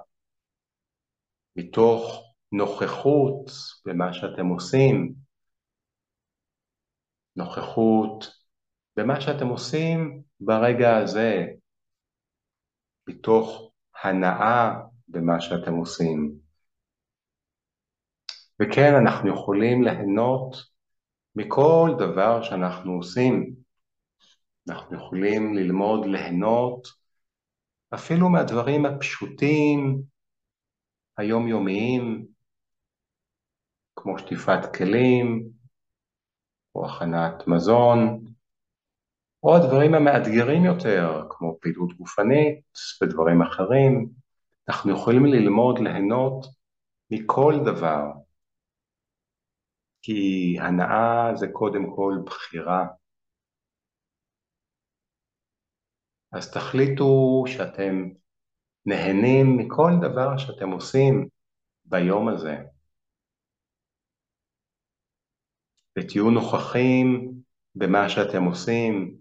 מתוך 1.57 2.25
נוכחות 2.53 3.51
במה 3.87 4.13
שאתם 4.13 4.47
עושים, 4.47 5.15
נוכחות 7.37 8.25
במה 8.97 9.21
שאתם 9.21 9.47
עושים 9.47 10.23
ברגע 10.41 10.97
הזה, 10.97 11.47
מתוך 13.09 13.73
הנאה 14.05 14.75
במה 15.09 15.41
שאתם 15.41 15.75
עושים. 15.75 16.48
וכן, 18.63 18.95
אנחנו 18.95 19.31
יכולים 19.31 19.83
ליהנות 19.83 20.57
מכל 21.37 21.91
דבר 21.99 22.43
שאנחנו 22.43 22.93
עושים. 22.93 23.55
אנחנו 24.69 24.97
יכולים 24.97 25.55
ללמוד 25.55 26.07
ליהנות 26.07 26.89
אפילו 27.95 28.29
מהדברים 28.29 28.87
הפשוטים, 28.87 30.03
היומיומיים, 31.19 32.27
כמו 33.97 34.19
שטיפת 34.19 34.77
כלים, 34.77 35.49
או 36.75 36.87
הכנת 36.87 37.47
מזון, 37.47 38.25
או 39.43 39.57
הדברים 39.57 39.95
המאתגרים 39.95 40.65
יותר, 40.65 41.23
כמו 41.31 41.59
פעילות 41.61 41.93
גופנית 41.93 42.61
ודברים 43.03 43.43
אחרים. 43.43 44.09
אנחנו 44.69 44.93
יכולים 44.93 45.25
ללמוד 45.25 45.79
ליהנות 45.79 46.47
מכל 47.11 47.55
דבר, 47.65 48.05
כי 50.03 50.57
הנאה 50.61 51.35
זה 51.35 51.47
קודם 51.53 51.97
כל 51.97 52.15
בחירה. 52.27 52.87
אז 56.33 56.53
תחליטו 56.53 57.45
שאתם 57.47 58.09
נהנים 58.87 59.57
מכל 59.57 59.91
דבר 60.01 60.39
שאתם 60.39 60.71
עושים 60.71 61.29
ביום 61.85 62.29
הזה. 62.29 62.57
ותהיו 65.99 66.31
נוכחים 66.31 67.33
במה 67.75 68.09
שאתם 68.09 68.45
עושים, 68.45 69.19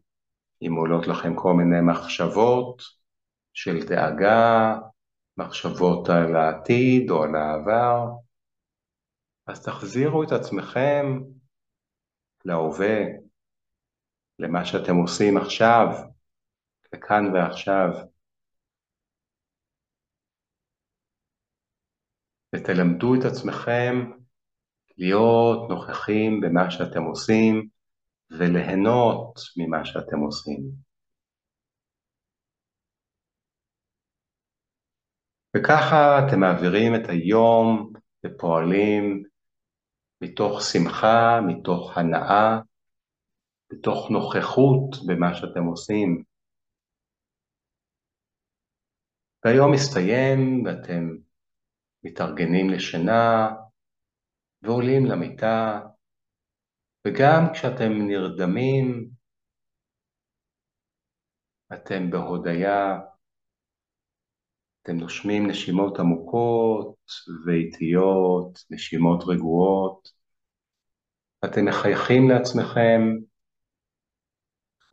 אם 0.62 0.74
עולות 0.74 1.08
לכם 1.08 1.36
כל 1.36 1.54
מיני 1.54 1.82
מחשבות 1.82 2.82
של 3.54 3.88
דאגה, 3.88 4.78
מחשבות 5.38 6.10
על 6.10 6.36
העתיד 6.36 7.10
או 7.10 7.24
על 7.24 7.36
העבר, 7.36 8.06
אז 9.48 9.64
תחזירו 9.66 10.24
את 10.24 10.32
עצמכם 10.32 11.06
להווה, 12.46 12.98
למה 14.40 14.66
שאתם 14.66 14.96
עושים 14.96 15.38
עכשיו, 15.38 15.88
לכאן 16.94 17.24
ועכשיו. 17.34 17.90
ותלמדו 22.56 23.16
את 23.16 23.26
עצמכם 23.32 24.12
להיות 24.98 25.70
נוכחים 25.70 26.42
במה 26.42 26.72
שאתם 26.72 27.04
עושים 27.04 27.70
וליהנות 28.40 29.40
ממה 29.58 29.86
שאתם 29.86 30.20
עושים. 30.20 30.62
וככה 35.58 36.20
אתם 36.20 36.40
מעבירים 36.40 36.96
את 36.96 37.10
היום 37.10 37.94
ופועלים 38.26 39.24
מתוך 40.22 40.62
שמחה, 40.62 41.40
מתוך 41.48 41.98
הנאה, 41.98 42.60
מתוך 43.74 44.12
נוכחות 44.12 44.96
במה 45.08 45.36
שאתם 45.36 45.64
עושים. 45.64 46.24
והיום 49.46 49.72
מסתיים 49.74 50.66
ואתם 50.66 51.04
מתארגנים 52.04 52.70
לשינה 52.70 53.50
ועולים 54.62 55.06
למיטה, 55.06 55.80
וגם 57.08 57.42
כשאתם 57.54 57.92
נרדמים, 58.08 59.10
אתם 61.74 62.10
בהודיה, 62.12 63.00
אתם 64.88 64.98
נושמים 64.98 65.48
נשימות 65.50 66.00
עמוקות 66.00 66.96
ואיטיות, 67.46 68.60
נשימות 68.70 69.24
רגועות, 69.28 70.10
אתם 71.46 71.66
מחייכים 71.66 72.30
לעצמכם, 72.30 73.02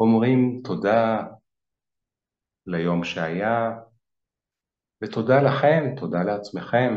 אומרים 0.01 0.61
תודה 0.65 1.23
ליום 2.67 3.05
שהיה, 3.05 3.71
ותודה 5.03 5.43
לכם, 5.43 6.01
תודה 6.01 6.19
לעצמכם. 6.23 6.93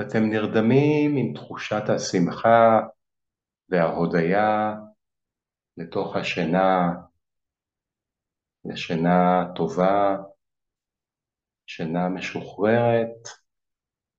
אתם 0.00 0.22
נרדמים 0.30 1.16
עם 1.16 1.34
תחושת 1.34 1.82
השמחה 1.96 2.80
וההודיה 3.68 4.74
לתוך 5.76 6.16
השינה, 6.16 6.94
לשינה 8.64 9.44
טובה, 9.56 10.16
שינה 11.66 12.08
משוחררת 12.08 13.28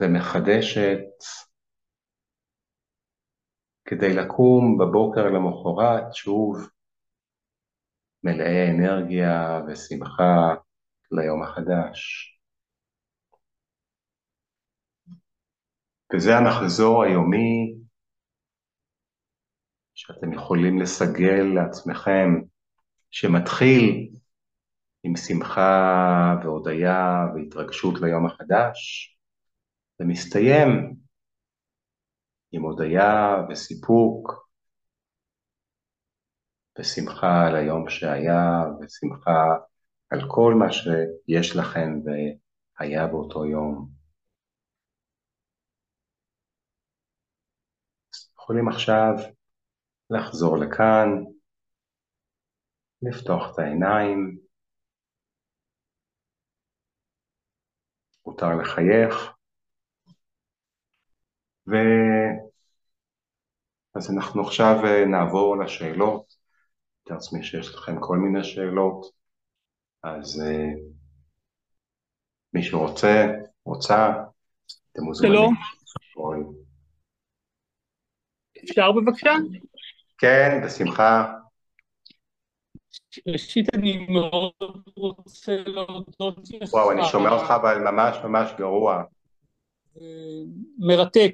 ומחדשת, 0.02 1.10
כדי 3.86 4.14
לקום 4.16 4.78
בבוקר 4.78 5.26
למחרת 5.26 6.14
שוב 6.14 6.70
מלאי 8.24 8.70
אנרגיה 8.72 9.62
ושמחה 9.68 10.56
ליום 11.12 11.44
החדש. 11.44 12.30
וזה 16.14 16.30
המחזור 16.38 17.04
היומי 17.04 17.76
שאתם 19.96 20.34
יכולים 20.34 20.80
לסגל 20.80 21.44
לעצמכם, 21.56 22.30
שמתחיל 23.12 24.10
עם 25.04 25.16
שמחה 25.16 26.36
והודיה 26.44 27.26
והתרגשות 27.36 27.94
ליום 28.02 28.26
החדש, 28.26 29.10
ומסתיים 30.00 30.96
עם 32.52 32.62
הודיה 32.62 33.36
וסיפוק 33.50 34.50
ושמחה 36.80 37.48
על 37.48 37.56
היום 37.56 37.90
שהיה 37.90 38.64
ושמחה 38.82 39.56
על 40.10 40.20
כל 40.28 40.54
מה 40.60 40.72
שיש 40.72 41.56
לכם 41.56 41.90
והיה 42.06 43.08
באותו 43.08 43.46
יום. 43.46 43.90
יכולים 48.50 48.68
עכשיו 48.68 49.14
לחזור 50.10 50.58
לכאן, 50.58 51.08
לפתוח 53.02 53.54
את 53.54 53.60
העיניים, 53.60 54.40
מותר 58.30 58.56
לחייך, 58.62 59.34
ו... 61.68 61.74
אז 63.96 64.12
אנחנו 64.12 64.42
עכשיו 64.42 64.86
אה, 64.86 65.06
נעבור 65.06 65.58
לשאלות, 65.58 66.36
אני 67.08 67.16
לעצמי 67.16 67.44
שיש 67.44 67.76
לכם 67.76 68.00
כל 68.00 68.18
מיני 68.18 68.44
שאלות, 68.44 69.06
אז 70.04 70.42
uh, 70.42 70.80
מי 72.54 72.64
שרוצה, 72.64 73.28
רוצה, 73.66 74.10
אתם 74.92 75.02
מוזמנים. 75.04 75.34
שלום. 75.86 76.54
אפשר 78.64 78.92
בבקשה? 78.92 79.32
כן, 80.18 80.62
בשמחה. 80.66 81.39
ראשית 83.28 83.76
אני 83.76 84.08
מאוד 84.10 84.52
רוצה 84.96 85.56
להודות 85.66 86.50
לך. 86.62 86.74
וואו, 86.74 86.92
אני 86.92 87.02
שומע 87.12 87.30
אותך 87.30 87.52
אבל 87.52 87.78
ממש 87.92 88.18
ממש 88.24 88.52
גרוע. 88.58 89.04
מרתק. 90.78 91.32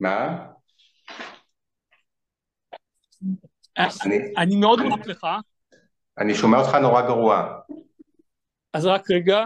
מה? 0.00 0.46
אני, 3.78 4.18
אני 4.36 4.56
מאוד 4.56 4.80
מודה 4.82 5.02
לך. 5.06 5.26
אני 6.18 6.34
שומע 6.34 6.58
אותך 6.58 6.74
נורא 6.74 7.02
גרוע. 7.02 7.60
אז 8.72 8.86
רק 8.86 9.10
רגע. 9.10 9.44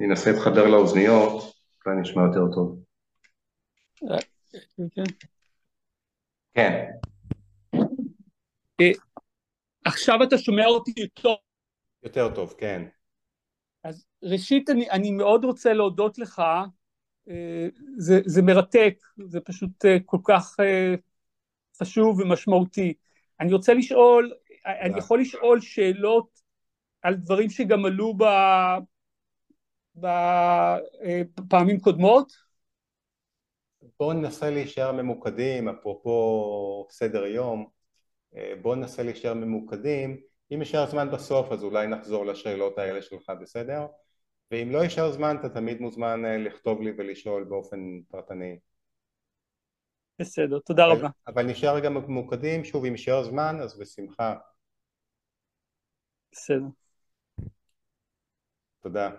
אני 0.00 0.08
אנסה 0.08 0.30
להתחבר 0.30 0.68
לאוזניות, 0.68 1.54
ואני 1.86 2.02
אשמע 2.02 2.22
יותר 2.22 2.54
טוב. 2.54 2.82
כן. 6.54 6.90
אה, 9.86 9.90
עכשיו 9.90 10.22
אתה 10.22 10.38
שומע 10.38 10.66
אותי 10.66 10.92
יותר. 10.96 11.34
יותר 12.02 12.34
טוב, 12.34 12.54
כן. 12.58 12.82
אז 13.84 14.06
ראשית 14.22 14.70
אני, 14.70 14.90
אני 14.90 15.10
מאוד 15.10 15.44
רוצה 15.44 15.72
להודות 15.72 16.18
לך, 16.18 16.42
אה, 17.30 17.68
זה, 17.98 18.20
זה 18.26 18.42
מרתק, 18.42 18.94
זה 19.26 19.40
פשוט 19.40 19.84
אה, 19.84 19.96
כל 20.04 20.18
כך 20.24 20.56
חשוב 21.80 22.20
ומשמעותי. 22.20 22.94
אני 23.40 23.52
רוצה 23.52 23.74
לשאול, 23.74 24.32
אני 24.66 24.98
יכול 24.98 25.20
לשאול 25.20 25.60
שאלות 25.60 26.40
על 27.02 27.14
דברים 27.14 27.50
שגם 27.50 27.84
עלו 27.84 28.14
בפעמים 31.36 31.80
קודמות? 31.80 32.32
בואו 33.98 34.12
ננסה 34.12 34.50
להישאר 34.50 34.92
ממוקדים, 34.92 35.68
אפרופו 35.68 36.86
סדר 36.90 37.26
יום, 37.26 37.60
אה, 37.60 37.75
בואו 38.62 38.74
ננסה 38.74 39.02
להישאר 39.02 39.34
ממוקדים, 39.34 40.20
אם 40.54 40.58
יישאר 40.58 40.86
זמן 40.86 41.10
בסוף 41.10 41.52
אז 41.52 41.64
אולי 41.64 41.86
נחזור 41.86 42.26
לשאלות 42.26 42.78
האלה 42.78 43.02
שלך, 43.02 43.32
בסדר? 43.40 43.86
ואם 44.50 44.70
לא 44.72 44.78
יישאר 44.78 45.12
זמן 45.12 45.36
אתה 45.40 45.48
תמיד 45.48 45.80
מוזמן 45.80 46.24
אה, 46.24 46.38
לכתוב 46.38 46.82
לי 46.82 46.92
ולשאול 46.98 47.44
באופן 47.44 47.78
פרטני. 48.08 48.58
בסדר, 50.18 50.58
תודה 50.58 50.84
אבל, 50.86 50.92
רבה. 50.92 51.08
אבל 51.26 51.46
נשאר 51.46 51.80
גם 51.80 51.94
ממוקדים, 51.94 52.64
שוב 52.64 52.84
אם 52.84 52.92
יישאר 52.92 53.22
זמן 53.22 53.56
אז 53.62 53.78
בשמחה. 53.78 54.34
בסדר. 56.32 56.66
תודה. 58.80 59.10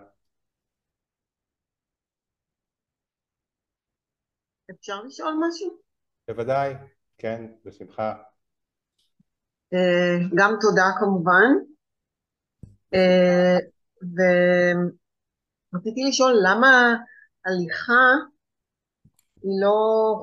אפשר 4.70 5.02
לשאול 5.02 5.34
משהו? 5.48 5.78
בוודאי, 6.28 6.74
כן, 7.18 7.46
בשמחה. 7.64 8.14
אה, 9.74 10.18
גם 10.34 10.56
תודה 10.60 10.84
כמובן. 10.98 11.52
אה, 12.94 13.58
ורציתי 15.72 16.04
לשאול 16.08 16.32
למה 16.42 16.94
הליכה 17.46 18.14
היא 19.42 19.52
לא 19.62 19.78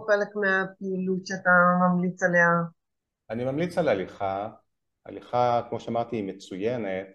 חלק 0.08 0.36
מהפעילות 0.36 1.26
שאתה 1.26 1.50
ממליץ 1.80 2.24
עליה? 2.24 2.48
אני 3.30 3.46
ממליץ 3.46 3.78
על 3.78 3.88
הליכה, 3.88 4.50
הליכה 5.06 5.62
כמו 5.70 5.80
שאמרתי 5.80 6.16
היא 6.16 6.24
מצוינת, 6.24 7.08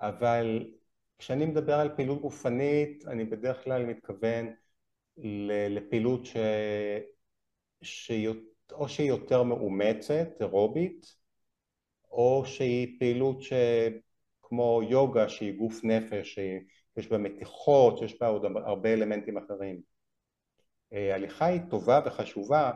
אבל 0.00 0.64
כשאני 1.18 1.46
מדבר 1.46 1.74
על 1.74 1.96
פעילות 1.96 2.20
גופנית 2.20 3.04
אני 3.06 3.24
בדרך 3.24 3.64
כלל 3.64 3.86
מתכוון 3.86 4.54
לפעילות 5.70 6.26
ש... 6.26 6.36
שהיא 7.82 8.28
או 8.72 8.88
שהיא 8.88 9.08
יותר 9.08 9.42
מאומצת, 9.42 10.28
אירובית, 10.40 11.19
או 12.10 12.42
שהיא 12.46 12.96
פעילות 12.98 13.42
כמו 14.42 14.80
יוגה 14.90 15.28
שהיא 15.28 15.58
גוף 15.58 15.84
נפש, 15.84 16.34
שיש 16.34 17.08
בה 17.08 17.18
מתיחות, 17.18 17.98
שיש 17.98 18.20
בה 18.20 18.26
עוד 18.26 18.44
הרבה 18.44 18.92
אלמנטים 18.92 19.38
אחרים. 19.38 19.80
אה, 20.92 21.14
הליכה 21.14 21.46
היא 21.46 21.60
טובה 21.70 22.00
וחשובה, 22.06 22.72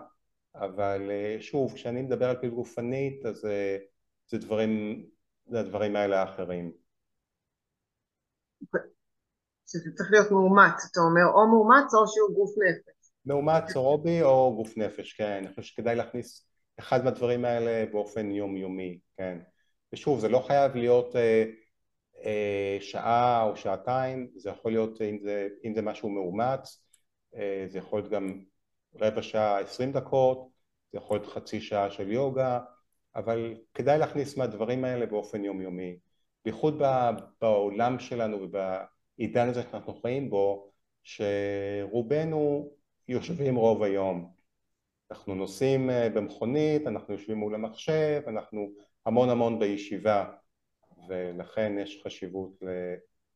אבל 0.54 1.10
אה, 1.10 1.36
שוב, 1.40 1.74
כשאני 1.74 2.02
מדבר 2.02 2.30
על 2.30 2.36
פעילות 2.36 2.56
גופנית 2.56 3.26
אז 3.26 3.44
אה, 3.44 3.76
זה 4.26 4.38
דברים, 4.38 5.04
זה 5.46 5.60
הדברים 5.60 5.96
האלה 5.96 6.22
האחרים. 6.22 6.72
שזה 9.66 9.90
צריך 9.94 10.10
להיות 10.12 10.30
מאומץ, 10.30 10.88
אתה 10.90 11.00
אומר 11.00 11.26
או 11.34 11.48
מאומץ 11.48 11.94
או 11.94 12.06
שהוא 12.06 12.34
גוף 12.34 12.50
נפש. 12.58 13.10
מאומץ 13.26 13.76
אירובי 13.76 14.22
או 14.22 14.54
גוף 14.56 14.76
נפש, 14.76 15.12
כן, 15.12 15.32
אני 15.32 15.48
חושב 15.48 15.62
שכדאי 15.62 15.96
להכניס 15.96 16.46
אחד 16.78 17.04
מהדברים 17.04 17.44
האלה 17.44 17.86
באופן 17.92 18.30
יומיומי, 18.30 18.98
כן. 19.16 19.38
ושוב, 19.92 20.20
זה 20.20 20.28
לא 20.28 20.38
חייב 20.38 20.76
להיות 20.76 21.16
אה, 21.16 21.44
אה, 22.24 22.76
שעה 22.80 23.42
או 23.42 23.56
שעתיים, 23.56 24.30
זה 24.36 24.50
יכול 24.50 24.72
להיות, 24.72 25.00
אם 25.02 25.18
זה, 25.22 25.48
אם 25.64 25.74
זה 25.74 25.82
משהו 25.82 26.08
מאומץ, 26.08 26.84
אה, 27.34 27.66
זה 27.68 27.78
יכול 27.78 27.98
להיות 27.98 28.12
גם 28.12 28.40
רבע 29.00 29.22
שעה, 29.22 29.60
עשרים 29.60 29.92
דקות, 29.92 30.48
זה 30.92 30.98
יכול 30.98 31.16
להיות 31.16 31.32
חצי 31.32 31.60
שעה 31.60 31.90
של 31.90 32.12
יוגה, 32.12 32.60
אבל 33.16 33.54
כדאי 33.74 33.98
להכניס 33.98 34.36
מהדברים 34.36 34.84
האלה 34.84 35.06
באופן 35.06 35.44
יומיומי. 35.44 35.96
בייחוד 36.44 36.82
בעולם 37.40 37.98
שלנו 37.98 38.36
ובעידן 38.42 39.48
הזה 39.48 39.62
שאנחנו 39.62 39.94
חיים 40.02 40.30
בו, 40.30 40.70
שרובנו 41.02 42.70
יושבים 43.08 43.56
רוב 43.56 43.82
היום. 43.82 44.33
אנחנו 45.10 45.34
נוסעים 45.34 45.90
אה, 45.90 46.08
במכונית, 46.10 46.86
אנחנו 46.86 47.14
יושבים 47.14 47.36
מול 47.36 47.54
המחשב, 47.54 48.22
אנחנו 48.26 48.68
המון 49.06 49.30
המון 49.30 49.58
בישיבה, 49.58 50.24
ולכן 51.08 51.72
יש 51.78 52.02
חשיבות 52.06 52.58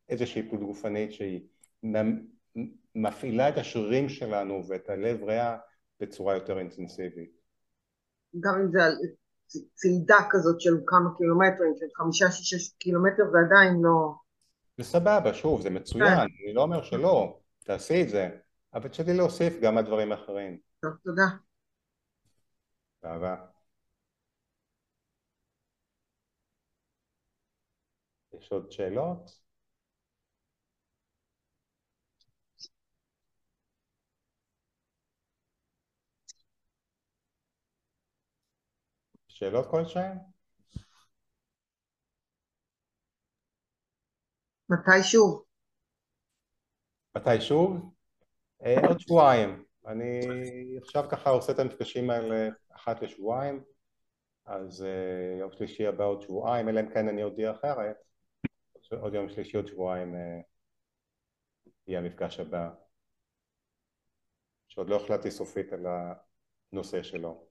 לאיזושהי 0.07 0.49
פעילות 0.49 0.67
גופנית 0.67 1.13
שהיא 1.13 1.41
מפעילה 2.95 3.49
את 3.49 3.57
השרירים 3.57 4.09
שלנו 4.09 4.63
ואת 4.67 4.89
הלב 4.89 5.23
ריאה 5.23 5.57
בצורה 5.99 6.33
יותר 6.33 6.59
אינטנסיבית. 6.59 7.39
גם 8.39 8.53
אם 8.61 8.71
זה 8.71 8.79
צעידה 9.73 10.17
כזאת 10.29 10.61
של 10.61 10.73
כמה 10.85 11.09
קילומטרים, 11.17 11.73
של 11.79 11.85
חמישה-שישה 11.95 12.75
קילומטר, 12.77 13.23
זה 13.31 13.37
עדיין 13.45 13.81
לא... 13.81 14.13
זה 14.77 14.83
סבבה, 14.83 15.33
שוב, 15.33 15.61
זה 15.61 15.69
מצוין, 15.69 16.15
כן. 16.15 16.19
אני 16.45 16.53
לא 16.53 16.61
אומר 16.61 16.81
שלא, 16.81 17.39
תעשי 17.63 18.03
את 18.03 18.09
זה, 18.09 18.29
אבל 18.73 18.89
תשתדלי 18.89 19.17
להוסיף 19.17 19.53
גם 19.61 19.77
הדברים 19.77 20.11
האחרים. 20.11 20.57
טוב, 20.81 20.91
תודה. 21.03 21.48
אהבה. 23.05 23.35
יש 28.33 28.51
עוד 28.51 28.71
שאלות? 28.71 29.41
שאלות 39.27 39.65
כלשהן? 39.71 40.17
מתי 44.69 45.03
שוב? 45.03 45.43
מתי 47.15 47.41
שוב? 47.41 47.93
עוד 48.87 48.99
שבועיים. 48.99 49.63
אני 49.89 50.19
עכשיו 50.77 51.05
ככה 51.09 51.29
עושה 51.29 51.51
את 51.51 51.59
המפגשים 51.59 52.09
האלה 52.09 52.49
אחת 52.75 53.01
לשבועיים, 53.01 53.63
אז 54.45 54.83
אה, 54.83 55.39
יום 55.39 55.51
שלישי 55.51 55.87
הבא 55.87 56.03
עוד 56.03 56.21
שבועיים, 56.21 56.69
אלא 56.69 56.79
אם 56.79 56.89
כן 56.89 57.07
אני 57.07 57.23
אודיע 57.23 57.51
אחרת, 57.51 57.95
עוד 59.01 59.13
יום 59.13 59.29
שלישי 59.29 59.57
עוד 59.57 59.67
שבועיים 59.67 60.15
אה, 60.15 60.39
יהיה 61.87 61.99
המפגש 61.99 62.39
הבא, 62.39 62.69
שעוד 64.67 64.89
לא 64.89 64.95
החלטתי 64.95 65.31
סופית 65.31 65.73
על 65.73 65.85
הנושא 66.73 67.03
שלו. 67.03 67.43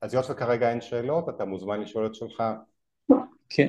אז 0.00 0.14
היות 0.14 0.26
וכרגע 0.30 0.70
אין 0.70 0.80
שאלות, 0.80 1.28
אתה 1.28 1.44
מוזמן 1.44 1.80
לשאול 1.80 2.06
את 2.06 2.14
שלך. 2.14 2.42
כן, 3.48 3.68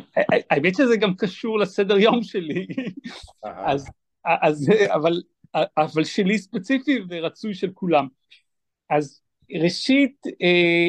האמת 0.49 0.75
שזה 0.75 0.97
גם 0.97 1.15
קשור 1.17 1.59
לסדר 1.59 1.97
יום 1.97 2.23
שלי, 2.23 2.67
אז, 3.43 3.85
אז, 4.25 4.69
אבל, 4.95 5.21
אבל 5.55 6.03
שלי 6.03 6.37
ספציפי 6.37 6.99
ורצוי 7.09 7.53
של 7.53 7.71
כולם. 7.73 8.07
אז 8.89 9.21
ראשית, 9.61 10.23
אה, 10.41 10.87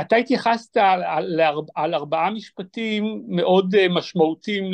אתה 0.00 0.16
התייחסת 0.16 0.76
על, 0.76 1.02
על, 1.04 1.40
על 1.74 1.94
ארבעה 1.94 2.30
משפטים 2.30 3.22
מאוד 3.28 3.74
משמעותיים 3.90 4.64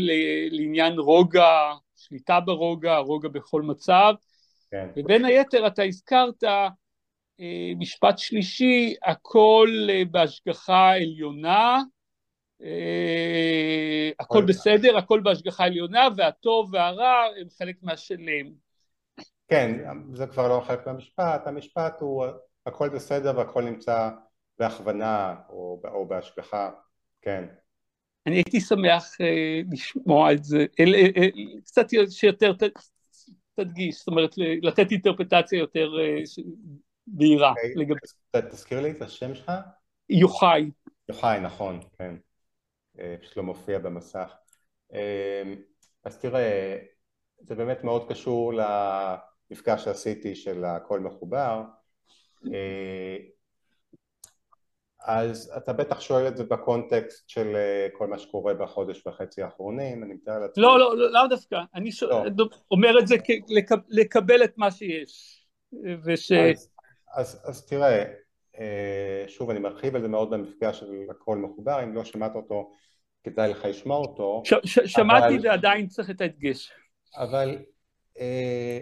לעניין 0.51 0.99
רוגע, 0.99 1.73
שליטה 1.97 2.41
ברוגע, 2.41 2.97
רוגע 2.97 3.29
בכל 3.29 3.63
מצב, 3.63 4.15
כן. 4.71 4.89
ובין 4.97 5.25
היתר 5.25 5.67
אתה 5.67 5.83
הזכרת 5.83 6.45
משפט 7.79 8.19
שלישי, 8.19 8.95
הכל 9.05 9.71
בהשגחה 10.11 10.93
עליונה, 10.93 11.83
הכל 14.21 14.45
בסדר, 14.45 14.97
הכל 14.97 15.21
בהשגחה 15.21 15.65
עליונה, 15.65 16.09
והטוב 16.17 16.75
והרע 16.75 17.25
הם 17.41 17.47
חלק 17.59 17.77
מהשלם. 17.83 18.68
כן, 19.49 19.85
זה 20.13 20.27
כבר 20.27 20.49
לא 20.49 20.61
חלק 20.67 20.87
מהמשפט, 20.87 21.47
המשפט 21.47 22.01
הוא 22.01 22.27
הכל 22.67 22.89
בסדר 22.89 23.39
והכל 23.39 23.63
נמצא 23.63 24.11
בהכוונה 24.59 25.35
או, 25.49 25.83
או 25.85 26.09
בהשגחה, 26.09 26.71
כן. 27.23 27.45
אני 28.27 28.37
הייתי 28.37 28.61
שמח 28.61 29.15
uh, 29.15 29.73
לשמוע 29.73 30.33
את 30.33 30.45
זה, 30.45 30.67
אל, 30.81 30.95
אל, 30.95 31.11
אל, 31.17 31.31
קצת 31.65 31.87
שיותר 32.11 32.53
ת, 32.53 32.63
תדגיש, 33.55 33.99
זאת 33.99 34.09
אומרת 34.09 34.35
לתת 34.63 34.91
אינטרפטציה 34.91 35.59
יותר 35.59 35.89
uh, 35.89 36.43
בהירה. 37.07 37.53
Okay. 37.53 37.69
אוקיי, 37.69 37.75
לגב... 37.75 38.49
תזכיר 38.51 38.81
לי 38.81 38.91
את 38.91 39.03
השם 39.03 39.35
שלך? 39.35 39.53
יוחאי. 40.09 40.71
יוחאי, 41.09 41.41
נכון, 41.41 41.81
כן. 41.99 42.15
פשוט 43.21 43.37
לא 43.37 43.43
מופיע 43.43 43.79
במסך. 43.79 44.35
אז 46.05 46.19
תראה, 46.21 46.79
זה 47.41 47.55
באמת 47.55 47.85
מאוד 47.85 48.09
קשור 48.09 48.53
למפגש 49.51 49.85
שעשיתי 49.85 50.35
של 50.35 50.65
הכל 50.65 51.01
מחובר. 51.01 51.63
אז 55.01 55.53
אתה 55.57 55.73
בטח 55.73 56.01
שואל 56.01 56.29
את 56.29 56.37
זה 56.37 56.45
בקונטקסט 56.45 57.29
של 57.29 57.57
אה, 57.57 57.89
כל 57.93 58.07
מה 58.07 58.19
שקורה 58.19 58.55
בחודש 58.55 59.07
וחצי 59.07 59.43
האחרונים, 59.43 60.05
אני 60.05 60.15
מתאר 60.15 60.39
לעצמי. 60.39 60.63
לא, 60.63 60.79
לא, 60.79 60.97
לא, 60.97 61.13
לאו 61.13 61.27
דווקא, 61.29 61.57
אני 61.75 61.93
ש... 61.93 62.03
לא. 62.03 62.25
אומר 62.71 62.99
את 62.99 63.07
זה 63.07 63.17
כ... 63.19 63.31
לקבל 63.89 64.45
את 64.45 64.59
מה 64.59 64.71
שיש. 64.71 65.45
וש... 66.05 66.33
אז, 66.33 66.71
אז, 67.15 67.43
אז 67.45 67.67
תראה, 67.67 68.05
אה, 68.59 69.25
שוב 69.29 69.51
אני 69.51 69.59
מרחיב 69.59 69.97
על 69.97 70.03
זה 70.03 70.09
מאוד 70.09 70.31
במפגש 70.31 70.81
של 70.81 70.87
הכל 71.11 71.37
מחובר, 71.37 71.83
אם 71.83 71.95
לא 71.95 72.05
שמעת 72.05 72.35
אותו 72.35 72.73
כדאי 73.25 73.51
לך 73.51 73.65
לשמוע 73.65 73.99
אותו. 73.99 74.43
ש, 74.45 74.55
ש, 74.65 74.79
שמעתי 74.79 75.37
אבל... 75.37 75.49
ועדיין 75.49 75.87
צריך 75.87 76.11
את 76.11 76.21
ההדגש. 76.21 76.73
אבל 77.17 77.59
אה, 78.19 78.79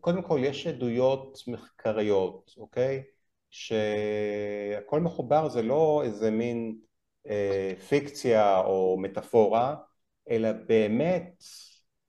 קודם 0.00 0.22
כל 0.22 0.40
יש 0.44 0.66
עדויות 0.66 1.38
מחקריות, 1.46 2.54
אוקיי? 2.56 3.02
שהכל 3.50 5.00
מחובר 5.00 5.48
זה 5.48 5.62
לא 5.62 6.02
איזה 6.04 6.30
מין 6.30 6.76
אה, 7.28 7.72
פיקציה 7.88 8.58
או 8.58 8.96
מטאפורה, 9.00 9.76
אלא 10.30 10.52
באמת 10.52 11.44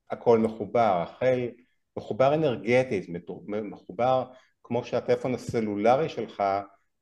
הכל 0.10 0.40
מחובר, 0.40 1.02
החל 1.04 1.50
מחובר 1.98 2.34
אנרגטית, 2.34 3.06
מחובר 3.48 4.24
כמו 4.64 4.84
שהטלפון 4.84 5.34
הסלולרי 5.34 6.10
שלך 6.10 6.44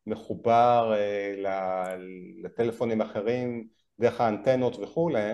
מחובר 0.08 0.94
אה, 0.96 1.96
לטלפונים 2.44 3.02
אחרים 3.02 3.68
דרך 4.00 4.22
האנטנות 4.22 4.76
וכולי, 4.80 5.34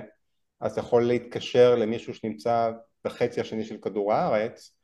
אז 0.59 0.77
יכול 0.77 1.07
להתקשר 1.07 1.75
למישהו 1.75 2.13
שנמצא 2.13 2.71
בחצי 3.05 3.41
השני 3.41 3.63
של 3.63 3.77
כדור 3.77 4.13
הארץ, 4.13 4.75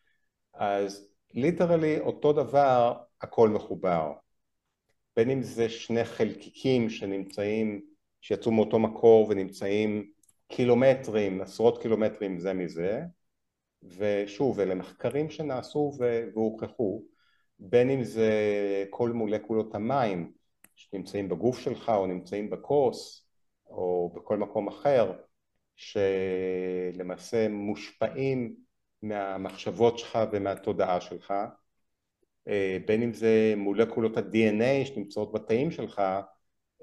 אז 0.60 1.08
ליטרלי 1.34 2.00
אותו 2.00 2.34
דבר 2.34 2.98
הכל 3.22 3.50
מחובר. 3.50 4.12
בין 5.16 5.30
אם 5.30 5.44
זה 5.44 5.70
שני 5.70 6.06
חלקיקים 6.06 6.90
שנמצאים, 6.90 7.82
שיצאו 8.22 8.52
מאותו 8.52 8.80
מקור 8.80 9.28
ונמצאים 9.30 10.12
קילומטרים, 10.48 11.42
עשרות 11.42 11.82
קילומטרים 11.82 12.40
זה 12.40 12.54
מזה, 12.54 13.02
ושוב, 13.84 14.60
אלה 14.60 14.76
מחקרים 14.76 15.30
שנעשו 15.30 15.92
והוכחו, 16.00 17.04
בין 17.60 17.90
אם 17.90 18.04
זה 18.04 18.32
כל 18.90 19.12
מולקולות 19.12 19.76
המים 19.76 20.32
שנמצאים 20.76 21.30
בגוף 21.30 21.60
שלך 21.60 21.90
או 21.90 22.08
נמצאים 22.08 22.50
בכוס 22.50 23.28
או 23.68 24.12
בכל 24.16 24.38
מקום 24.38 24.68
אחר, 24.68 25.14
שלמעשה 25.76 27.48
מושפעים 27.50 28.69
מהמחשבות 29.02 30.00
שלך 30.00 30.20
ומהתודעה 30.32 31.02
שלך, 31.02 31.34
אה, 32.48 32.78
בין 32.86 33.04
אם 33.04 33.14
זה 33.14 33.54
מולקולות 33.58 34.18
ה-DNA 34.18 34.86
שנמצאות 34.86 35.32
בתאים 35.34 35.72
שלך, 35.72 36.02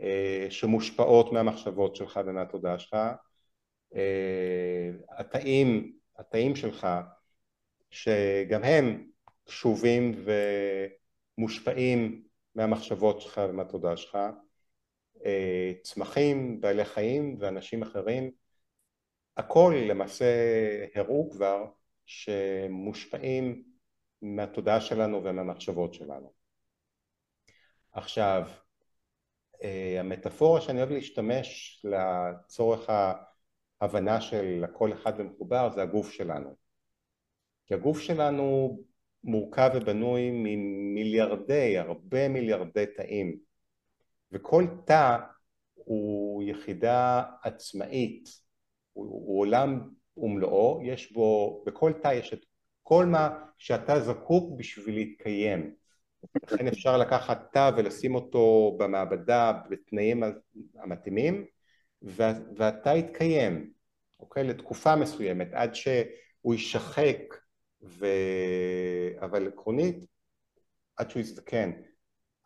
אה, 0.00 0.46
שמושפעות 0.50 1.32
מהמחשבות 1.32 1.96
שלך 1.96 2.20
ומהתודעה 2.26 2.78
שלך, 2.78 2.94
אה, 3.94 4.90
התאים, 5.10 5.96
התאים 6.16 6.56
שלך, 6.56 6.86
שגם 7.90 8.64
הם 8.64 9.06
קשובים 9.44 10.24
ומושפעים 11.38 12.22
מהמחשבות 12.54 13.20
שלך 13.20 13.40
ומהתודעה 13.48 13.96
שלך, 13.96 14.18
צמחים, 15.82 16.60
בעלי 16.60 16.84
חיים 16.84 17.36
ואנשים 17.38 17.82
אחרים, 17.82 18.30
הכל 19.36 19.74
למעשה 19.88 20.24
הראו 20.94 21.30
כבר 21.30 21.66
שמושפעים 22.06 23.62
מהתודעה 24.22 24.80
שלנו 24.80 25.24
ומהמחשבות 25.24 25.94
שלנו. 25.94 26.32
עכשיו, 27.92 28.48
אה, 29.62 29.96
המטאפורה 30.00 30.60
שאני 30.60 30.78
אוהב 30.78 30.90
להשתמש 30.90 31.80
לצורך 31.84 32.90
ההבנה 33.80 34.20
של 34.20 34.64
הכל 34.64 34.92
אחד 34.92 35.12
ומחובר 35.18 35.70
זה 35.70 35.82
הגוף 35.82 36.10
שלנו. 36.10 36.56
כי 37.66 37.74
הגוף 37.74 38.00
שלנו 38.00 38.78
מורכב 39.24 39.70
ובנוי 39.74 40.30
ממיליארדי, 40.30 41.78
הרבה 41.78 42.28
מיליארדי 42.28 42.84
תאים, 42.96 43.38
וכל 44.32 44.64
תא 44.84 45.16
הוא 45.74 46.42
יחידה 46.42 47.22
עצמאית, 47.42 48.28
הוא, 48.92 49.06
הוא 49.06 49.40
עולם 49.40 49.88
ומלואו, 50.16 50.80
יש 50.84 51.12
בו, 51.12 51.62
בכל 51.66 51.92
תא 52.02 52.08
יש 52.08 52.32
את 52.32 52.44
כל 52.82 53.06
מה 53.06 53.28
שאתה 53.58 54.00
זקוק 54.00 54.58
בשביל 54.58 54.94
להתקיים. 54.94 55.74
לכן 56.44 56.68
אפשר 56.68 56.96
לקחת 56.96 57.52
תא 57.52 57.70
ולשים 57.76 58.14
אותו 58.14 58.76
במעבדה 58.78 59.52
בתנאים 59.70 60.22
המתאימים 60.78 61.44
והתא 62.02 62.88
יתקיים, 62.96 63.70
אוקיי? 64.20 64.44
לתקופה 64.44 64.96
מסוימת 64.96 65.48
עד 65.52 65.74
שהוא 65.74 66.54
יישחק 66.54 67.18
ו... 67.82 68.06
אבל 69.20 69.48
עקרונית 69.48 69.96
עד 70.96 71.10
שהוא 71.10 71.20
יזדקן. 71.20 71.72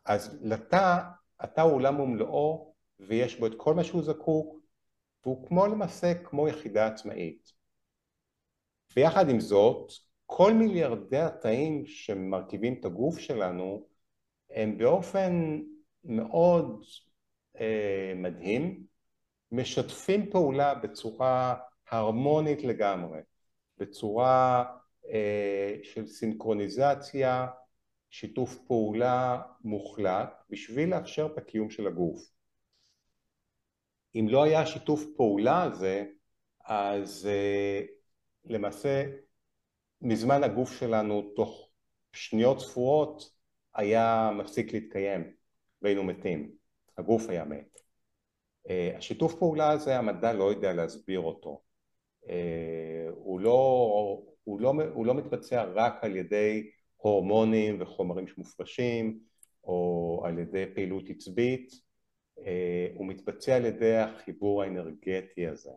אז 0.05 0.39
לתא, 0.41 1.01
התא 1.39 1.61
הוא 1.61 1.73
עולם 1.73 1.99
ומלואו 1.99 2.73
ויש 2.99 3.39
בו 3.39 3.47
את 3.47 3.53
כל 3.57 3.73
מה 3.73 3.83
שהוא 3.83 4.03
זקוק 4.03 4.59
והוא 5.23 5.47
כמו 5.47 5.67
למעשה 5.67 6.13
כמו 6.23 6.47
יחידה 6.47 6.87
עצמאית. 6.87 7.60
ויחד 8.95 9.29
עם 9.29 9.39
זאת 9.39 9.91
כל 10.25 10.53
מיליארדי 10.53 11.17
התאים 11.17 11.85
שמרכיבים 11.85 12.73
את 12.79 12.85
הגוף 12.85 13.19
שלנו 13.19 13.85
הם 14.49 14.77
באופן 14.77 15.61
מאוד 16.03 16.83
אה, 17.59 18.13
מדהים 18.15 18.85
משתפים 19.51 20.29
פעולה 20.31 20.75
בצורה 20.75 21.55
הרמונית 21.89 22.63
לגמרי, 22.63 23.19
בצורה 23.77 24.65
אה, 25.09 25.75
של 25.83 26.07
סינכרוניזציה, 26.07 27.47
שיתוף 28.09 28.57
פעולה 28.67 29.41
מוחלט 29.63 30.43
בשביל 30.49 30.89
לאפשר 30.89 31.25
את 31.33 31.37
הקיום 31.37 31.69
של 31.69 31.87
הגוף. 31.87 32.31
אם 34.15 34.25
לא 34.29 34.43
היה 34.43 34.65
שיתוף 34.65 35.03
פעולה 35.17 35.63
הזה 35.63 36.05
אז 36.65 37.29
אה, 37.31 37.81
למעשה 38.45 39.05
מזמן 40.01 40.43
הגוף 40.43 40.79
שלנו 40.79 41.31
תוך 41.35 41.69
שניות 42.13 42.59
ספורות 42.59 43.31
היה 43.75 44.31
מפסיק 44.37 44.73
להתקיים 44.73 45.33
והיינו 45.81 46.03
מתים, 46.03 46.51
הגוף 46.97 47.29
היה 47.29 47.45
מת. 47.45 47.79
אה, 48.69 48.97
השיתוף 48.97 49.35
פעולה 49.39 49.71
הזה 49.71 49.97
המדע 49.97 50.33
לא 50.33 50.51
יודע 50.51 50.73
להסביר 50.73 51.19
אותו, 51.19 51.61
אה, 52.29 53.07
הוא 53.09 53.39
לא, 53.39 54.21
הוא 54.43 54.61
לא, 54.61 54.73
הוא 54.93 55.05
לא 55.05 55.13
מתבצע 55.13 55.63
רק 55.63 56.03
על 56.03 56.15
ידי 56.15 56.71
הורמונים 56.97 57.81
וחומרים 57.81 58.27
שמופרשים 58.27 59.19
או 59.63 60.21
על 60.25 60.39
ידי 60.39 60.65
פעילות 60.75 61.09
עצבית, 61.09 61.71
אה, 62.45 62.87
הוא 62.95 63.07
מתבצע 63.07 63.55
על 63.55 63.65
ידי 63.65 63.95
החיבור 63.95 64.63
האנרגטי 64.63 65.47
הזה. 65.47 65.71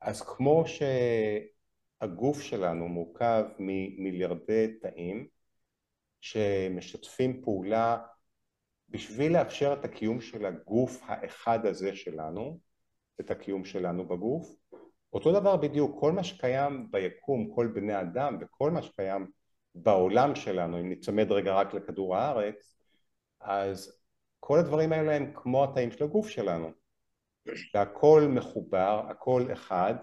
אז 0.00 0.22
כמו 0.22 0.64
שהגוף 0.66 2.40
שלנו 2.40 2.88
מורכב 2.88 3.44
ממיליארדי 3.58 4.78
תאים, 4.80 5.26
שמשתפים 6.20 7.42
פעולה 7.42 7.98
בשביל 8.88 9.32
לאפשר 9.32 9.72
את 9.72 9.84
הקיום 9.84 10.20
של 10.20 10.46
הגוף 10.46 11.02
האחד 11.06 11.66
הזה 11.66 11.96
שלנו, 11.96 12.58
את 13.20 13.30
הקיום 13.30 13.64
שלנו 13.64 14.08
בגוף. 14.08 14.56
אותו 15.12 15.40
דבר 15.40 15.56
בדיוק, 15.56 16.00
כל 16.00 16.12
מה 16.12 16.24
שקיים 16.24 16.90
ביקום, 16.90 17.54
כל 17.54 17.66
בני 17.66 18.00
אדם 18.00 18.38
וכל 18.40 18.70
מה 18.70 18.82
שקיים 18.82 19.26
בעולם 19.74 20.34
שלנו, 20.34 20.80
אם 20.80 20.90
נצמד 20.90 21.32
רגע 21.32 21.54
רק 21.54 21.74
לכדור 21.74 22.16
הארץ, 22.16 22.76
אז 23.40 24.02
כל 24.40 24.58
הדברים 24.58 24.92
האלה 24.92 25.16
הם 25.16 25.32
כמו 25.34 25.64
התאים 25.64 25.90
של 25.90 26.04
הגוף 26.04 26.28
שלנו. 26.28 26.70
והכל 27.74 28.22
מחובר, 28.28 29.06
הכל 29.08 29.42
אחד, 29.52 29.94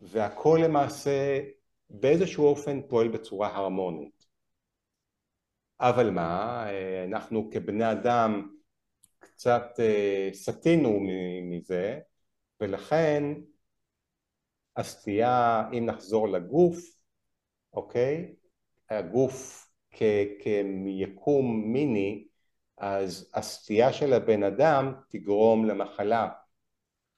והכל 0.00 0.60
למעשה 0.64 1.40
באיזשהו 1.90 2.46
אופן 2.46 2.80
פועל 2.88 3.08
בצורה 3.08 3.56
הרמונית. 3.56 4.26
אבל 5.80 6.10
מה, 6.10 6.66
אנחנו 7.04 7.50
כבני 7.52 7.92
אדם 7.92 8.48
קצת 9.18 9.66
אה, 9.78 10.28
סטינו 10.32 11.00
מזה, 11.42 12.00
ולכן 12.60 13.24
הסטייה, 14.76 15.64
אם 15.72 15.86
נחזור 15.86 16.28
לגוף, 16.28 16.76
אוקיי? 17.72 18.34
הגוף 18.90 19.68
כיקום 19.90 21.72
מיני, 21.72 22.26
אז 22.78 23.30
הסטייה 23.34 23.92
של 23.92 24.12
הבן 24.12 24.42
אדם 24.42 24.94
תגרום 25.08 25.66
למחלה, 25.66 26.28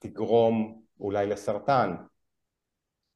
תגרום 0.02 0.82
אולי 1.00 1.26
לסרטן. 1.26 1.94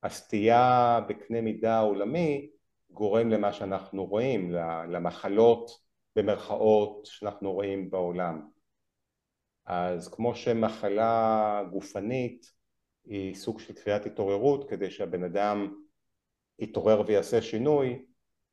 הסטייה 0.03 1.01
בקנה 1.09 1.41
מידה 1.41 1.79
עולמי 1.79 2.51
גורם 2.91 3.31
למה 3.31 3.53
שאנחנו 3.53 4.05
רואים, 4.05 4.51
למחלות 4.89 5.71
במרכאות 6.17 7.07
שאנחנו 7.07 7.53
רואים 7.53 7.91
בעולם. 7.91 8.49
אז 9.67 10.09
כמו 10.09 10.35
שמחלה 10.35 11.63
גופנית 11.73 12.53
היא 13.05 13.35
סוג 13.35 13.61
של 13.61 13.75
קריאת 13.75 14.07
התעוררות 14.07 14.71
כדי 14.71 14.91
שהבן 14.91 15.25
אדם 15.25 15.75
יתעורר 16.59 17.03
ויעשה 17.07 17.43
שינוי, 17.43 18.05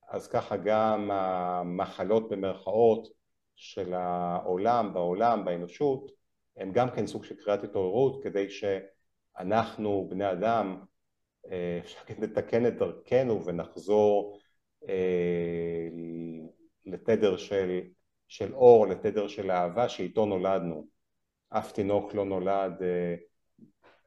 אז 0.09 0.27
ככה 0.27 0.57
גם 0.57 1.11
המחלות 1.11 2.29
במרכאות 2.29 3.07
של 3.55 3.93
העולם, 3.93 4.93
בעולם, 4.93 5.45
באנושות, 5.45 6.22
הם 6.57 6.71
גם 6.71 6.91
כן 6.91 7.07
סוג 7.07 7.23
של 7.23 7.35
קריאת 7.35 7.63
התעוררות 7.63 8.23
כדי 8.23 8.47
שאנחנו, 8.49 10.07
בני 10.09 10.31
אדם, 10.31 10.83
אה, 11.51 11.79
אפשר 11.83 11.99
לתקן 12.19 12.65
את 12.65 12.77
דרכנו 12.77 13.45
ונחזור 13.45 14.39
אה, 14.89 15.87
לתדר 16.85 17.37
של, 17.37 17.81
של 18.27 18.53
אור, 18.53 18.87
לתדר 18.87 19.27
של 19.27 19.51
אהבה 19.51 19.89
שאיתו 19.89 20.25
נולדנו. 20.25 20.87
אף 21.49 21.71
תינוק 21.71 22.13
לא 22.13 22.25
נולד 22.25 22.81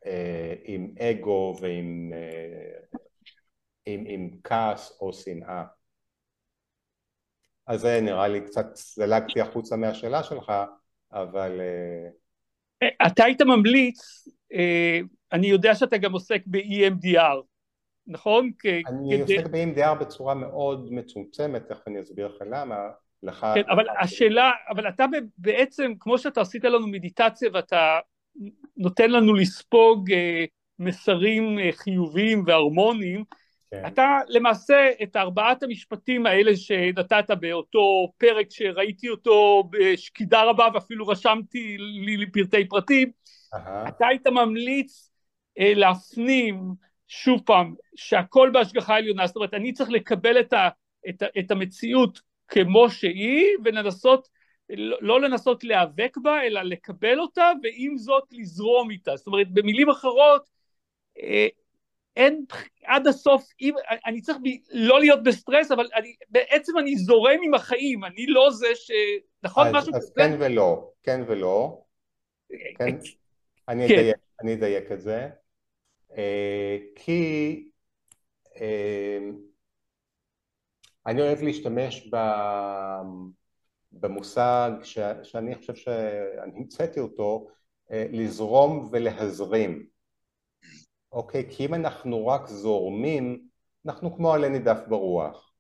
אה, 0.07 0.55
עם 0.65 0.95
אגו 0.99 1.57
ועם 1.61 2.13
עם, 3.87 4.05
עם 4.07 4.31
כעס 4.45 4.99
או 5.01 5.13
שנאה. 5.13 5.65
אז 7.67 7.81
זה 7.81 8.01
נראה 8.03 8.29
לי 8.29 8.41
קצת 8.41 8.67
זלגתי 8.75 9.41
החוצה 9.41 9.77
מהשאלה 9.77 10.23
שלך, 10.23 10.53
אבל... 11.13 11.61
אתה 13.07 13.25
היית 13.25 13.43
ממליץ, 13.43 14.29
אני 15.33 15.47
יודע 15.47 15.75
שאתה 15.75 15.99
גם 15.99 16.13
עוסק 16.13 16.43
ב-EMDR, 16.47 17.43
נכון? 18.07 18.51
אני 18.65 19.23
כדי... 19.23 19.37
עוסק 19.37 19.51
ב-EMDR 19.51 19.95
בצורה 19.95 20.35
מאוד 20.35 20.93
מצומצמת, 20.93 21.71
איך 21.71 21.79
אני 21.87 22.01
אסביר 22.01 22.27
לך 22.27 22.43
למה. 22.51 22.77
לך... 23.23 23.47
כן, 23.55 23.63
אבל 23.71 23.85
השאלה, 24.01 24.51
אבל 24.69 24.89
אתה 24.89 25.05
בעצם, 25.39 25.93
כמו 26.01 26.19
שאתה 26.19 26.41
עשית 26.41 26.65
לנו 26.65 26.87
מדיטציה 26.87 27.51
ואתה 27.53 27.99
נותן 28.77 29.11
לנו 29.11 29.35
לספוג 29.35 30.11
מסרים 30.79 31.59
חיוביים 31.71 32.43
והרמוניים, 32.47 33.25
כן. 33.71 33.83
אתה 33.87 34.19
למעשה 34.29 34.91
את 35.03 35.17
ארבעת 35.17 35.63
המשפטים 35.63 36.27
האלה 36.27 36.57
שנתת 36.57 37.31
באותו 37.41 38.13
פרק 38.19 38.47
שראיתי 38.51 39.09
אותו 39.09 39.69
בשקידה 39.71 40.43
רבה 40.43 40.69
ואפילו 40.75 41.09
רשמתי 41.09 41.77
לי 41.79 42.17
לפרטי 42.17 42.69
פרטים, 42.69 43.11
uh-huh. 43.55 43.89
אתה 43.89 44.07
היית 44.07 44.27
ממליץ 44.27 45.11
אה, 45.59 45.73
להפנים 45.75 46.61
שוב 47.09 47.41
פעם 47.47 47.75
שהכל 47.97 48.51
בהשגחה 48.53 48.97
עליונה, 48.97 49.27
זאת 49.27 49.37
אומרת 49.37 49.55
אני 49.55 49.73
צריך 49.73 49.91
לקבל 49.91 50.41
את, 50.41 50.53
ה, 50.53 50.69
את, 51.09 51.23
ה, 51.23 51.27
את 51.39 51.51
המציאות 51.51 52.21
כמו 52.49 52.91
שהיא 52.91 53.47
ולנסות 53.65 54.29
לא, 54.71 54.97
לא 55.01 55.21
לנסות 55.21 55.65
להיאבק 55.65 56.17
בה 56.23 56.43
אלא 56.43 56.63
לקבל 56.63 57.21
אותה 57.21 57.53
ועם 57.63 57.99
זאת 57.99 58.25
לזרום 58.33 58.91
איתה, 58.91 59.17
זאת 59.17 59.27
אומרת 59.27 59.51
במילים 59.51 59.91
אחרות 59.91 60.49
אה, 61.23 61.47
אין 62.17 62.45
עד 62.85 63.07
הסוף, 63.07 63.49
אם, 63.61 63.75
אני 64.07 64.21
צריך 64.21 64.39
ב, 64.39 64.49
לא 64.71 65.01
להיות 65.01 65.23
בסטרס, 65.23 65.71
אבל 65.71 65.89
אני, 65.95 66.15
בעצם 66.29 66.79
אני 66.79 66.97
זורם 66.97 67.39
עם 67.45 67.55
החיים, 67.55 68.05
אני 68.05 68.27
לא 68.27 68.51
זה 68.51 68.67
ש... 68.75 68.91
נכון 69.43 69.67
אז, 69.67 69.75
משהו 69.75 69.95
אז 69.95 70.03
כזה? 70.03 70.13
כן 70.17 70.37
ולא, 70.39 70.91
כן 71.03 71.21
ולא. 71.27 71.83
כן, 72.79 72.85
אני, 73.69 73.89
כן. 73.89 73.95
אדייק, 73.95 74.17
אני 74.43 74.55
אדייק 74.55 74.93
את 74.93 75.01
זה. 75.01 75.29
אה, 76.17 76.79
כי 76.95 77.65
אה, 78.61 79.19
אני 81.07 81.23
אוהב 81.23 81.43
להשתמש 81.43 82.09
ב, 82.13 82.17
במושג 83.93 84.71
ש, 84.83 84.99
שאני 85.23 85.55
חושב 85.55 85.75
שאני 85.75 86.59
המצאתי 86.59 87.01
אותו, 87.01 87.49
אה, 87.91 88.07
לזרום 88.13 88.89
ולהזרים. 88.93 89.96
אוקיי? 91.17 91.47
כי 91.51 91.67
אם 91.67 91.75
אנחנו 91.75 92.27
רק 92.27 92.47
זורמים, 92.47 93.47
אנחנו 93.87 94.17
כמו 94.17 94.35
עלה 94.35 94.49
נידף 94.49 94.79
ברוח. 94.89 95.53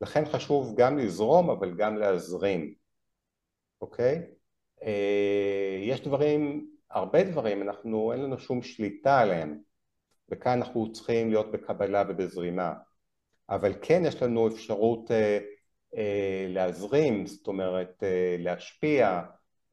לכן 0.00 0.24
חשוב 0.24 0.74
גם 0.76 0.98
לזרום 0.98 1.50
אבל 1.50 1.74
גם 1.76 1.96
להזרים, 1.96 2.74
אוקיי? 3.80 4.22
אה, 4.82 5.78
יש 5.80 6.00
דברים, 6.00 6.70
הרבה 6.90 7.24
דברים, 7.24 7.62
אנחנו, 7.62 8.12
אין 8.12 8.22
לנו 8.22 8.38
שום 8.38 8.62
שליטה 8.62 9.20
עליהם, 9.20 9.58
וכאן 10.28 10.52
אנחנו 10.52 10.92
צריכים 10.92 11.30
להיות 11.30 11.52
בקבלה 11.52 12.04
ובזרימה. 12.08 12.72
אבל 13.50 13.72
כן 13.82 14.02
יש 14.06 14.22
לנו 14.22 14.48
אפשרות 14.48 15.10
אה, 15.10 15.38
אה, 15.96 16.46
להזרים, 16.48 17.26
זאת 17.26 17.46
אומרת 17.46 18.02
אה, 18.02 18.36
להשפיע. 18.38 19.20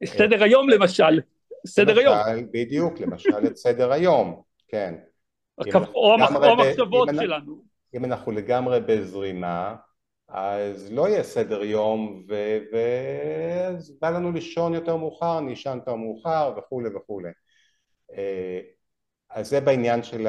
סדר 0.04 0.42
היום 0.42 0.68
למשל, 0.68 1.20
סדר 1.66 1.98
היום. 1.98 2.16
בדיוק, 2.52 3.00
למשל 3.00 3.46
את 3.46 3.56
סדר 3.56 3.92
היום. 3.92 4.53
כן. 4.74 4.94
או 5.94 6.14
המחשבות 6.14 7.08
שלנו. 7.20 7.64
אם 7.94 8.04
אנחנו 8.04 8.32
לגמרי 8.32 8.80
בזרימה, 8.80 9.76
אז 10.28 10.92
לא 10.92 11.08
יהיה 11.08 11.22
סדר 11.22 11.64
יום, 11.64 12.26
ואז 12.72 13.98
בא 14.00 14.10
לנו 14.10 14.32
לישון 14.32 14.74
יותר 14.74 14.96
מאוחר, 14.96 15.40
נישן 15.40 15.76
יותר 15.76 15.94
מאוחר 15.94 16.54
וכולי 16.56 16.96
וכולי. 16.96 17.30
אה, 18.12 18.60
אז 19.30 19.48
זה 19.48 19.60
בעניין 19.60 20.02
של 20.02 20.26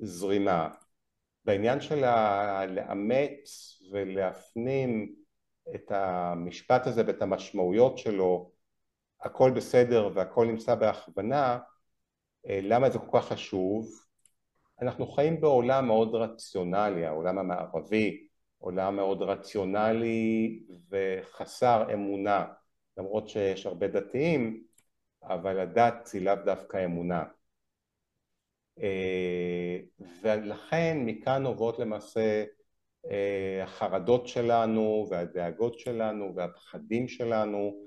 הזרימה. 0.00 0.68
בעניין 1.44 1.80
של 1.80 2.04
לאמץ 2.68 3.78
ולהפנים 3.92 5.14
את 5.74 5.90
המשפט 5.90 6.86
הזה 6.86 7.02
ואת 7.06 7.22
המשמעויות 7.22 7.98
שלו, 7.98 8.50
הכל 9.20 9.50
בסדר 9.50 10.10
והכל 10.14 10.46
נמצא 10.46 10.74
בהכוונה, 10.74 11.58
למה 12.48 12.90
זה 12.90 12.98
כל 12.98 13.18
כך 13.18 13.28
חשוב? 13.28 13.88
אנחנו 14.82 15.06
חיים 15.06 15.40
בעולם 15.40 15.86
מאוד 15.86 16.14
רציונלי, 16.14 17.06
העולם 17.06 17.38
המערבי, 17.38 18.26
עולם 18.58 18.96
מאוד 18.96 19.22
רציונלי 19.22 20.62
וחסר 20.90 21.94
אמונה, 21.94 22.46
למרות 22.96 23.28
שיש 23.28 23.66
הרבה 23.66 23.88
דתיים, 23.88 24.62
אבל 25.22 25.60
הדת 25.60 26.10
היא 26.12 26.22
לאו 26.22 26.34
דווקא 26.44 26.84
אמונה. 26.84 27.24
אה, 28.82 29.78
ולכן 30.22 30.98
מכאן 31.04 31.42
נובעות 31.42 31.78
למעשה 31.78 32.44
אה, 33.10 33.62
החרדות 33.62 34.28
שלנו 34.28 35.06
והדאגות 35.10 35.78
שלנו 35.78 36.32
והפחדים 36.36 37.08
שלנו 37.08 37.86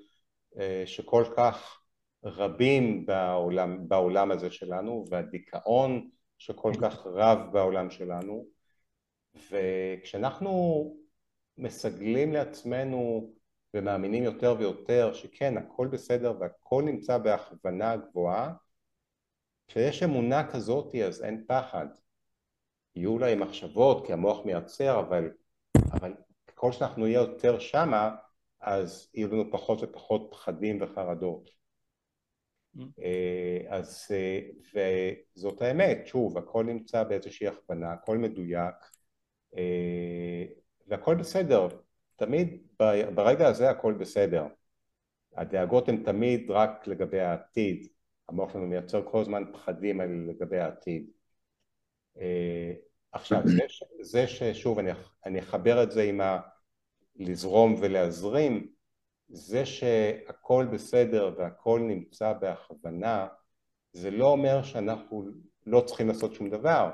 שכל 0.85 1.23
כך 1.37 1.78
רבים 2.23 3.05
בעולם, 3.05 3.87
בעולם 3.87 4.31
הזה 4.31 4.51
שלנו 4.51 5.05
והדיכאון 5.09 6.09
שכל 6.37 6.73
כך 6.81 7.05
רב 7.05 7.39
בעולם 7.51 7.89
שלנו. 7.89 8.45
וכשאנחנו 9.51 10.83
מסגלים 11.57 12.33
לעצמנו 12.33 13.31
ומאמינים 13.73 14.23
יותר 14.23 14.55
ויותר 14.59 15.13
שכן 15.13 15.57
הכל 15.57 15.87
בסדר 15.87 16.33
והכל 16.39 16.83
נמצא 16.85 17.17
בהכוונה 17.17 17.97
גבוהה 17.97 18.53
כשיש 19.67 20.03
אמונה 20.03 20.51
כזאת 20.51 20.95
אז 20.95 21.23
אין 21.23 21.45
פחד. 21.47 21.87
יהיו 22.95 23.11
אולי 23.11 23.35
מחשבות 23.35 24.05
כי 24.05 24.13
המוח 24.13 24.45
מייצר 24.45 24.99
אבל, 24.99 25.31
אבל 25.91 26.13
ככל 26.47 26.71
שאנחנו 26.71 27.03
נהיה 27.03 27.19
יותר 27.19 27.59
שמה, 27.59 28.15
אז 28.61 29.11
יהיו 29.13 29.27
לנו 29.27 29.51
פחות 29.51 29.79
ופחות 29.81 30.27
פחדים 30.31 30.77
וחרדות. 30.81 31.58
Mm. 32.77 32.81
אז, 33.69 34.07
וזאת 35.35 35.61
האמת, 35.61 36.01
שוב, 36.05 36.37
הכל 36.37 36.63
נמצא 36.63 37.03
באיזושהי 37.03 37.47
הכוונה, 37.47 37.91
הכל 37.91 38.17
מדויק, 38.17 38.75
והכל 40.87 41.15
בסדר, 41.15 41.67
תמיד 42.15 42.67
ברגע 43.15 43.47
הזה 43.47 43.69
הכל 43.69 43.93
בסדר. 43.93 44.47
הדאגות 45.35 45.89
הן 45.89 46.03
תמיד 46.03 46.51
רק 46.51 46.87
לגבי 46.87 47.19
העתיד, 47.19 47.87
המוח 48.29 48.53
שלנו 48.53 48.67
מייצר 48.67 49.01
כל 49.11 49.21
הזמן 49.21 49.43
פחדים 49.53 50.01
לגבי 50.27 50.59
העתיד. 50.59 51.09
עכשיו, 53.11 53.41
זה, 53.45 53.63
זה 54.01 54.27
ששוב, 54.27 54.79
אני, 54.79 54.91
אני 55.25 55.39
אחבר 55.39 55.83
את 55.83 55.91
זה 55.91 56.03
עם 56.03 56.21
ה... 56.21 56.39
לזרום 57.19 57.75
ולהזרים, 57.81 58.67
זה 59.29 59.65
שהכל 59.65 60.67
בסדר 60.73 61.35
והכל 61.37 61.79
נמצא 61.79 62.33
בהכוונה, 62.33 63.27
זה 63.93 64.11
לא 64.11 64.25
אומר 64.25 64.63
שאנחנו 64.63 65.25
לא 65.65 65.81
צריכים 65.81 66.07
לעשות 66.07 66.33
שום 66.33 66.49
דבר, 66.49 66.91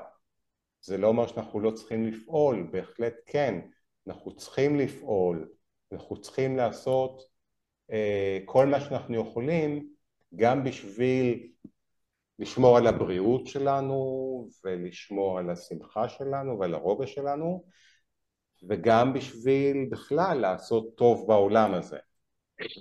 זה 0.80 0.98
לא 0.98 1.06
אומר 1.06 1.26
שאנחנו 1.26 1.60
לא 1.60 1.70
צריכים 1.70 2.06
לפעול, 2.06 2.68
בהחלט 2.72 3.14
כן, 3.26 3.60
אנחנו 4.06 4.36
צריכים 4.36 4.76
לפעול, 4.76 5.48
אנחנו 5.92 6.20
צריכים 6.20 6.56
לעשות 6.56 7.22
אה, 7.90 8.38
כל 8.44 8.66
מה 8.66 8.80
שאנחנו 8.80 9.16
יכולים 9.20 9.88
גם 10.36 10.64
בשביל 10.64 11.52
לשמור 12.38 12.76
על 12.76 12.86
הבריאות 12.86 13.46
שלנו 13.46 14.48
ולשמור 14.64 15.38
על 15.38 15.50
השמחה 15.50 16.08
שלנו 16.08 16.58
ועל 16.58 16.74
הרוגע 16.74 17.06
שלנו 17.06 17.64
וגם 18.68 19.12
בשביל 19.12 19.88
בכלל 19.90 20.38
לעשות 20.40 20.96
טוב 20.96 21.26
בעולם 21.28 21.74
הזה 21.74 21.98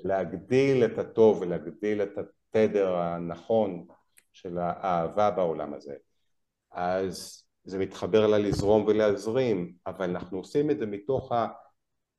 להגדיל 0.04 0.86
את 0.86 0.98
הטוב 0.98 1.42
ולהגדיל 1.42 2.02
את 2.02 2.18
התדר 2.18 2.96
הנכון 2.96 3.86
של 4.34 4.58
האהבה 4.58 5.32
בעולם 5.32 5.74
הזה. 5.74 5.96
אז 6.72 7.44
זה 7.64 7.80
מתחבר 7.80 8.28
לה 8.28 8.38
לזרום 8.38 8.86
ולהזרים 8.88 9.74
אבל 9.88 10.10
אנחנו 10.10 10.38
עושים 10.38 10.72
את 10.72 10.78
זה 10.80 10.86
מתוך 10.86 11.32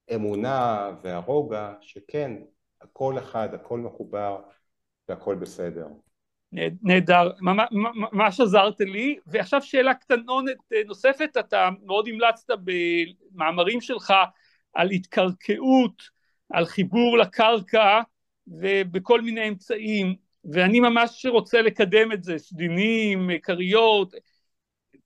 האמונה 0.09 0.91
והרוגע 1.03 1.73
שכן 1.81 2.33
הכל 2.81 3.19
אחד, 3.19 3.55
הכל 3.55 3.78
מחובר 3.78 4.41
והכל 5.09 5.35
בסדר. 5.35 5.87
נהדר, 6.83 7.33
ממש 8.12 8.41
עזרת 8.41 8.81
לי, 8.81 9.19
ועכשיו 9.27 9.62
שאלה 9.62 9.95
קטנונת 9.95 10.57
אה, 10.73 10.81
נוספת, 10.87 11.37
אתה 11.39 11.69
מאוד 11.85 12.09
המלצת 12.09 12.51
במאמרים 12.65 13.81
שלך 13.81 14.12
על 14.73 14.91
התקרקעות, 14.91 16.15
על 16.52 16.66
חיבור 16.66 17.18
לקרקע 17.18 18.01
ובכל 18.47 19.20
מיני 19.20 19.48
אמצעים, 19.48 20.14
ואני 20.44 20.81
ממש 20.81 21.27
רוצה 21.27 21.62
לקדם 21.62 22.12
את 22.12 22.24
זה, 22.24 22.39
סדינים, 22.39 23.31
כריות, 23.43 24.14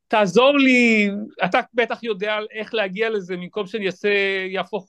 תעזור 0.09 0.59
לי, 0.59 1.11
אתה 1.45 1.61
בטח 1.75 2.03
יודע 2.03 2.39
איך 2.51 2.75
להגיע 2.75 3.11
לזה, 3.11 3.37
במקום 3.37 3.67
שאני 3.67 3.87
אעשה, 3.87 4.09
יהפוך, 4.49 4.87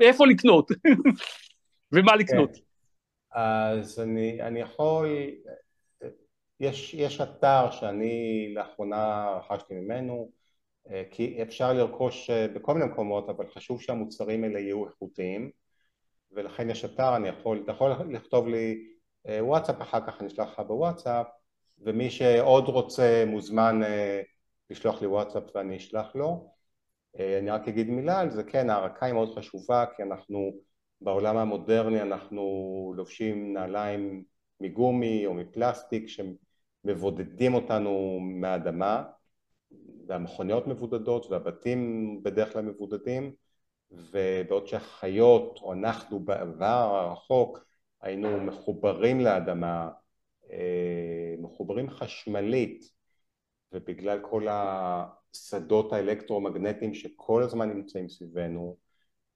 איפה 0.00 0.26
לקנות 0.26 0.70
ומה 1.92 2.16
לקנות. 2.16 2.56
כן. 2.56 2.60
אז 3.32 4.00
אני, 4.00 4.42
אני 4.42 4.60
יכול, 4.60 5.08
יש, 6.60 6.94
יש 6.94 7.20
אתר 7.20 7.70
שאני 7.70 8.48
לאחרונה 8.54 9.26
רכשתי 9.36 9.74
ממנו 9.74 10.30
כי 11.10 11.42
אפשר 11.42 11.72
לרכוש 11.72 12.30
אה, 12.30 12.48
בכל 12.48 12.74
מיני 12.74 12.86
מקומות 12.86 13.28
אבל 13.28 13.46
חשוב 13.46 13.82
שהמוצרים 13.82 14.44
האלה 14.44 14.58
יהיו 14.58 14.86
איכותיים. 14.86 15.50
ולכן 16.32 16.70
יש 16.70 16.84
אתר, 16.84 17.16
אני 17.16 17.28
יכול, 17.28 17.60
אתה 17.64 17.72
יכול 17.72 17.90
לכתוב 17.90 18.48
לי 18.48 18.88
אה, 19.28 19.44
וואטסאפ 19.44 19.82
אחר 19.82 20.06
כך 20.06 20.20
אני 20.20 20.28
אשלח 20.28 20.48
לך 20.48 20.60
בוואטסאפ 20.60 21.26
ומי 21.78 22.10
שעוד 22.10 22.64
רוצה 22.64 23.24
מוזמן 23.26 23.80
לשלוח 24.70 25.00
לי 25.00 25.06
וואטסאפ 25.06 25.42
ואני 25.54 25.76
אשלח 25.76 26.14
לו. 26.14 26.50
אני 27.18 27.50
רק 27.50 27.68
אגיד 27.68 27.90
מילה 27.90 28.20
על 28.20 28.30
זה, 28.30 28.44
כן 28.44 28.70
ההערכה 28.70 29.06
היא 29.06 29.14
מאוד 29.14 29.34
חשובה 29.38 29.84
כי 29.96 30.02
אנחנו 30.02 30.52
בעולם 31.00 31.36
המודרני 31.36 32.02
אנחנו 32.02 32.42
לובשים 32.96 33.54
נעליים 33.54 34.24
מגומי 34.60 35.26
או 35.26 35.34
מפלסטיק 35.34 36.04
שמבודדים 36.06 37.54
אותנו 37.54 38.18
מהאדמה 38.20 39.02
והמכוניות 40.10 40.66
מבודדות 40.66 41.26
והבתים 41.30 42.20
בדרך 42.22 42.52
כלל 42.52 42.62
מבודדים 42.62 43.32
ובעוד 43.90 44.66
שהחיות 44.66 45.58
או 45.62 45.72
אנחנו 45.72 46.20
בעבר 46.20 46.64
הרחוק 46.94 47.64
היינו 48.00 48.40
מחוברים 48.40 49.20
לאדמה, 49.20 49.90
אה, 50.50 51.34
מחוברים 51.38 51.90
חשמלית 51.90 52.92
ובגלל 53.72 54.18
כל 54.22 54.46
השדות 54.50 55.92
האלקטרומגנטיים 55.92 56.94
שכל 56.94 57.42
הזמן 57.42 57.68
נמצאים 57.68 58.08
סביבנו 58.08 58.76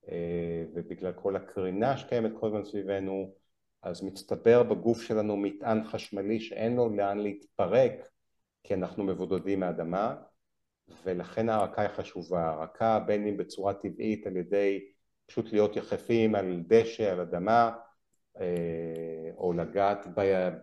אה, 0.09 0.65
ובגלל 0.75 1.13
כל 1.13 1.37
הקרינה 1.37 1.97
שקיימת 1.97 2.33
כל 2.41 2.47
הזמן 2.47 2.65
סביבנו 2.65 3.35
אז 3.83 4.05
מצטבר 4.05 4.63
בגוף 4.63 5.03
שלנו 5.03 5.37
מטען 5.37 5.85
חשמלי 5.85 6.41
שאין 6.41 6.77
לו 6.77 6.97
לאן 6.97 7.19
להתפרק 7.19 8.09
כי 8.63 8.75
אנחנו 8.75 9.05
מבודדים 9.05 9.61
מהאדמה 9.61 10.15
ולכן 11.05 11.49
ההרקה 11.49 11.83
היא 11.83 11.89
חשובה, 11.89 12.51
הרקה 12.51 12.99
בין 13.07 13.27
אם 13.27 13.37
בצורה 13.37 13.75
טבעית 13.75 14.27
על 14.27 14.37
ידי 14.37 14.85
פשוט 15.27 15.53
להיות 15.53 15.77
יחפים 15.77 16.35
על 16.35 16.63
דשא, 16.67 17.13
על 17.13 17.21
אדמה 17.21 17.71
אה, 18.41 19.31
או 19.37 19.53
לגעת 19.53 20.07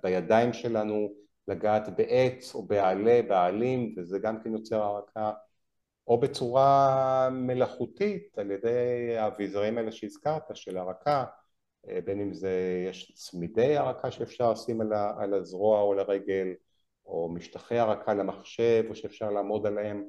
בידיים 0.03 0.53
שלנו, 0.53 1.13
לגעת 1.47 1.95
בעץ 1.97 2.55
או 2.55 2.63
בעלה, 2.63 3.21
בעלים 3.27 3.95
וזה 3.97 4.19
גם 4.19 4.43
כן 4.43 4.53
יוצר 4.53 4.81
הרקה 4.81 5.31
או 6.07 6.19
בצורה 6.19 7.29
מלאכותית 7.31 8.37
על 8.37 8.51
ידי 8.51 9.15
האביזרים 9.17 9.77
האלה 9.77 9.91
שהזכרת 9.91 10.43
של 10.53 10.77
הרקה 10.77 11.25
אה, 11.89 11.99
בין 12.05 12.21
אם 12.21 12.33
זה 12.33 12.85
יש 12.89 13.11
צמידי 13.15 13.77
הרקה 13.77 14.11
שאפשר 14.11 14.51
לשים 14.51 14.81
על, 14.81 14.93
על 14.93 15.33
הזרוע 15.33 15.81
או 15.81 15.91
על 15.91 15.99
הרגל 15.99 16.53
או 17.11 17.29
משטחי 17.29 17.79
הרקה 17.79 18.13
למחשב 18.13 18.83
או 18.89 18.95
שאפשר 18.95 19.31
לעמוד 19.31 19.67
עליהם 19.67 20.03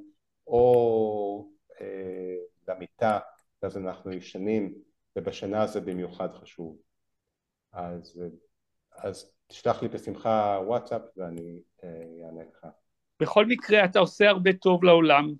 או 0.47 1.49
אה, 1.81 2.37
למיטה 2.69 3.19
אז 3.62 3.77
אנחנו 3.77 4.12
ישנים 4.12 4.74
ובשנה 5.16 5.66
זה 5.66 5.81
במיוחד 5.81 6.35
חשוב 6.35 6.77
אז, 7.73 8.23
אז 8.93 9.33
תשלח 9.47 9.83
לי 9.83 9.89
בשמחה 9.89 10.61
וואטסאפ 10.66 11.03
ואני 11.16 11.62
אה, 11.85 12.27
אענה 12.27 12.43
לך 12.49 12.66
בכל 13.20 13.47
מקרה 13.47 13.85
אתה 13.85 13.99
עושה 13.99 14.29
הרבה 14.29 14.53
טוב 14.53 14.85
לעולם 14.85 15.35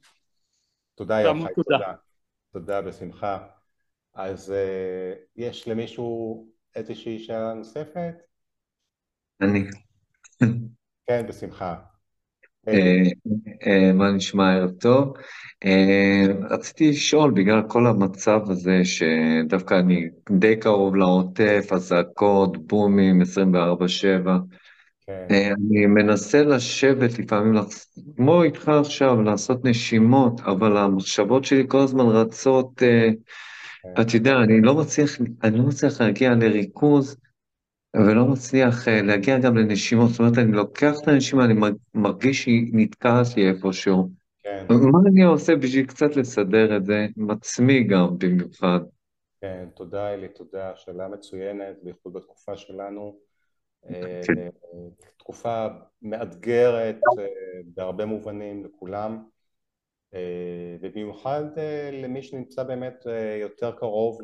תודה 0.95 1.21
יוחאי, 1.21 1.55
תודה. 1.55 1.95
תודה, 2.53 2.83
בשמחה. 2.83 3.49
אז 4.15 4.51
uh, 4.53 5.19
יש 5.37 5.69
למישהו 5.69 6.47
איזושהי 6.75 7.19
שאלה 7.19 7.55
נוספת? 7.55 8.15
אני. 9.43 9.65
כן, 11.07 11.27
בשמחה. 11.29 11.75
אה, 12.69 13.03
אה, 13.67 13.93
מה 13.93 14.11
נשמע 14.11 14.53
ערב 14.53 14.71
טוב? 14.71 15.13
רציתי 16.51 16.91
לשאול, 16.91 17.31
בגלל 17.31 17.63
כל 17.69 17.87
המצב 17.87 18.41
הזה, 18.51 18.81
שדווקא 18.85 19.75
אני 19.75 20.09
די 20.31 20.57
קרוב 20.57 20.97
לעוטף, 20.97 21.67
אזעקות, 21.73 22.67
בומים, 22.67 23.23
24-7, 23.23 23.27
כן. 25.07 25.27
אה, 25.31 25.49
אני 25.49 25.87
מנסה 25.87 26.43
לשבת 26.43 27.19
לפעמים, 27.19 27.63
כמו 28.17 28.43
איתך 28.43 28.69
עכשיו, 28.69 29.23
לעשות 29.23 29.65
נשימות, 29.65 30.41
אבל 30.41 30.77
המחשבות 30.77 31.45
שלי 31.45 31.65
כל 31.69 31.79
הזמן 31.79 32.07
רצות, 32.07 32.83
אה, 32.83 33.09
כן. 33.83 34.03
אתה 34.03 34.17
יודע, 34.17 34.37
אני 34.37 34.61
לא 34.61 34.75
מצליח, 34.75 35.11
אני 35.43 35.59
לא 35.59 35.65
מצליח 35.65 36.01
להגיע 36.01 36.35
לריכוז, 36.35 37.17
ולא 37.97 38.25
מצליח 38.25 38.89
אה, 38.89 39.03
להגיע 39.03 39.39
גם 39.39 39.57
לנשימות, 39.57 40.11
זאת 40.11 40.21
אומרת, 40.21 40.39
אני 40.39 40.53
לוקח 40.53 40.93
את 41.03 41.09
הנשימה, 41.09 41.45
אני 41.45 41.55
מרגיש 41.95 42.43
שהיא 42.43 42.71
נתקעת 42.73 43.27
לי 43.37 43.49
איפשהו. 43.49 44.09
כן. 44.43 44.67
מה 44.69 44.99
אני 45.07 45.23
עושה 45.23 45.57
בשביל 45.57 45.87
קצת 45.87 46.17
לסדר 46.17 46.77
את 46.77 46.85
זה, 46.85 47.07
עצמי 47.29 47.85
גם 47.85 48.19
במיוחד? 48.19 48.81
כן, 49.41 49.69
תודה 49.75 50.15
אלי, 50.15 50.29
תודה, 50.29 50.73
שאלה 50.77 51.09
מצוינת, 51.09 51.77
בייחוד 51.83 52.13
בתקופה 52.13 52.57
שלנו. 52.57 53.17
כן. 53.89 54.49
תקופה 55.17 55.67
מאתגרת 56.03 56.99
אה, 57.19 57.27
בהרבה 57.65 58.07
מובנים 58.07 58.65
לכולם 58.65 59.25
אה, 60.15 60.77
ובמיוחד 60.81 61.59
אה, 61.59 61.91
למי 61.93 62.23
שנמצא 62.23 62.63
באמת 62.63 63.07
יותר 63.41 63.73
קרוב 63.73 64.19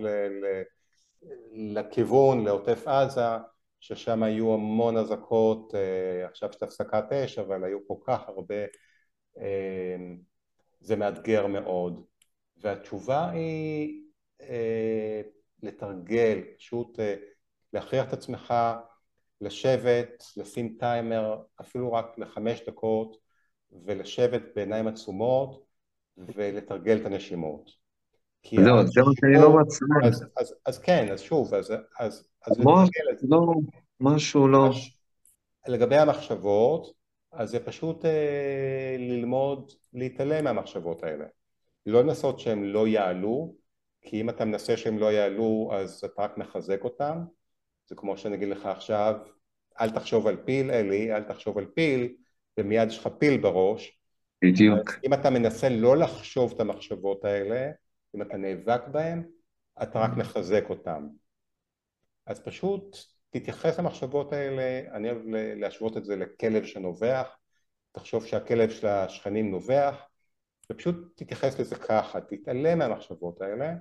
לכיוון, 1.52 2.44
לעוטף 2.44 2.88
עזה 2.88 3.20
ששם 3.80 4.22
היו 4.22 4.54
המון 4.54 4.96
אזעקות, 4.96 5.74
עכשיו 6.24 6.48
יש 6.50 6.62
הפסקת 6.62 7.12
אש 7.12 7.38
אבל 7.38 7.64
היו 7.64 7.78
כל 7.86 7.94
כך 8.06 8.28
הרבה, 8.28 8.64
זה 10.80 10.96
מאתגר 10.96 11.46
מאוד 11.46 12.04
והתשובה 12.56 13.30
היא 13.30 14.02
אה, 14.40 15.20
לתרגל, 15.62 16.40
פשוט 16.58 17.00
אה, 17.00 17.14
להכריח 17.72 18.08
את 18.08 18.12
עצמך 18.12 18.54
לשבת, 19.40 20.24
לשים 20.36 20.76
טיימר 20.78 21.42
אפילו 21.60 21.92
רק 21.92 22.18
לחמש 22.18 22.62
דקות 22.66 23.16
ולשבת 23.86 24.42
בעיניים 24.54 24.88
עצומות 24.88 25.64
ולתרגל 26.16 27.00
את 27.00 27.06
הנשימות. 27.06 27.87
זהו, 28.46 28.86
זה 28.86 29.02
מה 29.02 29.12
שאני 29.20 29.42
לא 29.42 29.56
מצליח. 29.56 30.28
אז, 30.66 30.78
כן, 30.78 31.08
אז 31.12 31.20
שוב, 31.20 31.54
אז. 31.54 31.72
לא, 33.28 33.54
משהו 34.00 34.48
לא... 34.48 34.70
לגבי 35.68 35.96
המחשבות, 35.96 36.92
אז 37.32 37.50
זה 37.50 37.60
פשוט 37.60 38.04
אה, 38.04 38.96
ללמוד 38.98 39.72
להתעלם 39.92 40.44
מהמחשבות 40.44 41.02
האלה. 41.02 41.24
לא 41.86 42.02
לנסות 42.02 42.38
שהם 42.38 42.64
לא 42.64 42.88
יעלו, 42.88 43.54
כי 44.02 44.20
אם 44.20 44.30
אתה 44.30 44.44
מנסה 44.44 44.76
שהם 44.76 44.98
לא 44.98 45.12
יעלו 45.12 45.70
אז 45.72 46.04
אתה 46.04 46.22
רק 46.22 46.38
מחזק 46.38 46.84
אותם. 46.84 47.18
זה 47.86 47.94
כמו 47.94 48.16
שאני 48.16 48.34
אגיד 48.34 48.48
לך 48.48 48.66
עכשיו, 48.66 49.16
אל 49.80 49.90
תחשוב 49.90 50.26
על 50.26 50.36
פיל, 50.44 50.70
אלי, 50.70 51.14
אל 51.14 51.22
תחשוב 51.22 51.58
על 51.58 51.66
פיל, 51.74 52.08
ומיד 52.58 52.88
יש 52.88 52.98
לך 52.98 53.08
פיל 53.18 53.40
בראש. 53.40 53.98
בדיוק. 54.44 54.90
אם 55.04 55.14
אתה 55.14 55.30
מנסה 55.30 55.68
לא 55.68 55.96
לחשוב 55.96 56.52
את 56.54 56.60
המחשבות 56.60 57.24
האלה, 57.24 57.70
אם 58.14 58.22
אתה 58.22 58.36
נאבק 58.36 58.80
בהן, 58.92 59.30
אתה 59.82 59.98
רק 59.98 60.10
מחזק 60.16 60.64
אותן. 60.70 61.08
אז 62.26 62.40
פשוט 62.40 62.96
תתייחס 63.30 63.78
למחשבות 63.78 64.32
האלה, 64.32 64.96
אני 64.96 65.10
אוהב 65.10 65.22
להשוות 65.56 65.96
את 65.96 66.04
זה 66.04 66.16
לכלב 66.16 66.64
שנובח, 66.64 67.36
תחשוב 67.92 68.26
שהכלב 68.26 68.70
של 68.70 68.86
השכנים 68.86 69.50
נובח, 69.50 70.08
ופשוט 70.72 70.96
תתייחס 71.14 71.60
לזה 71.60 71.76
ככה, 71.76 72.20
תתעלם 72.20 72.78
מהמחשבות 72.78 73.40
האלה, 73.40 73.74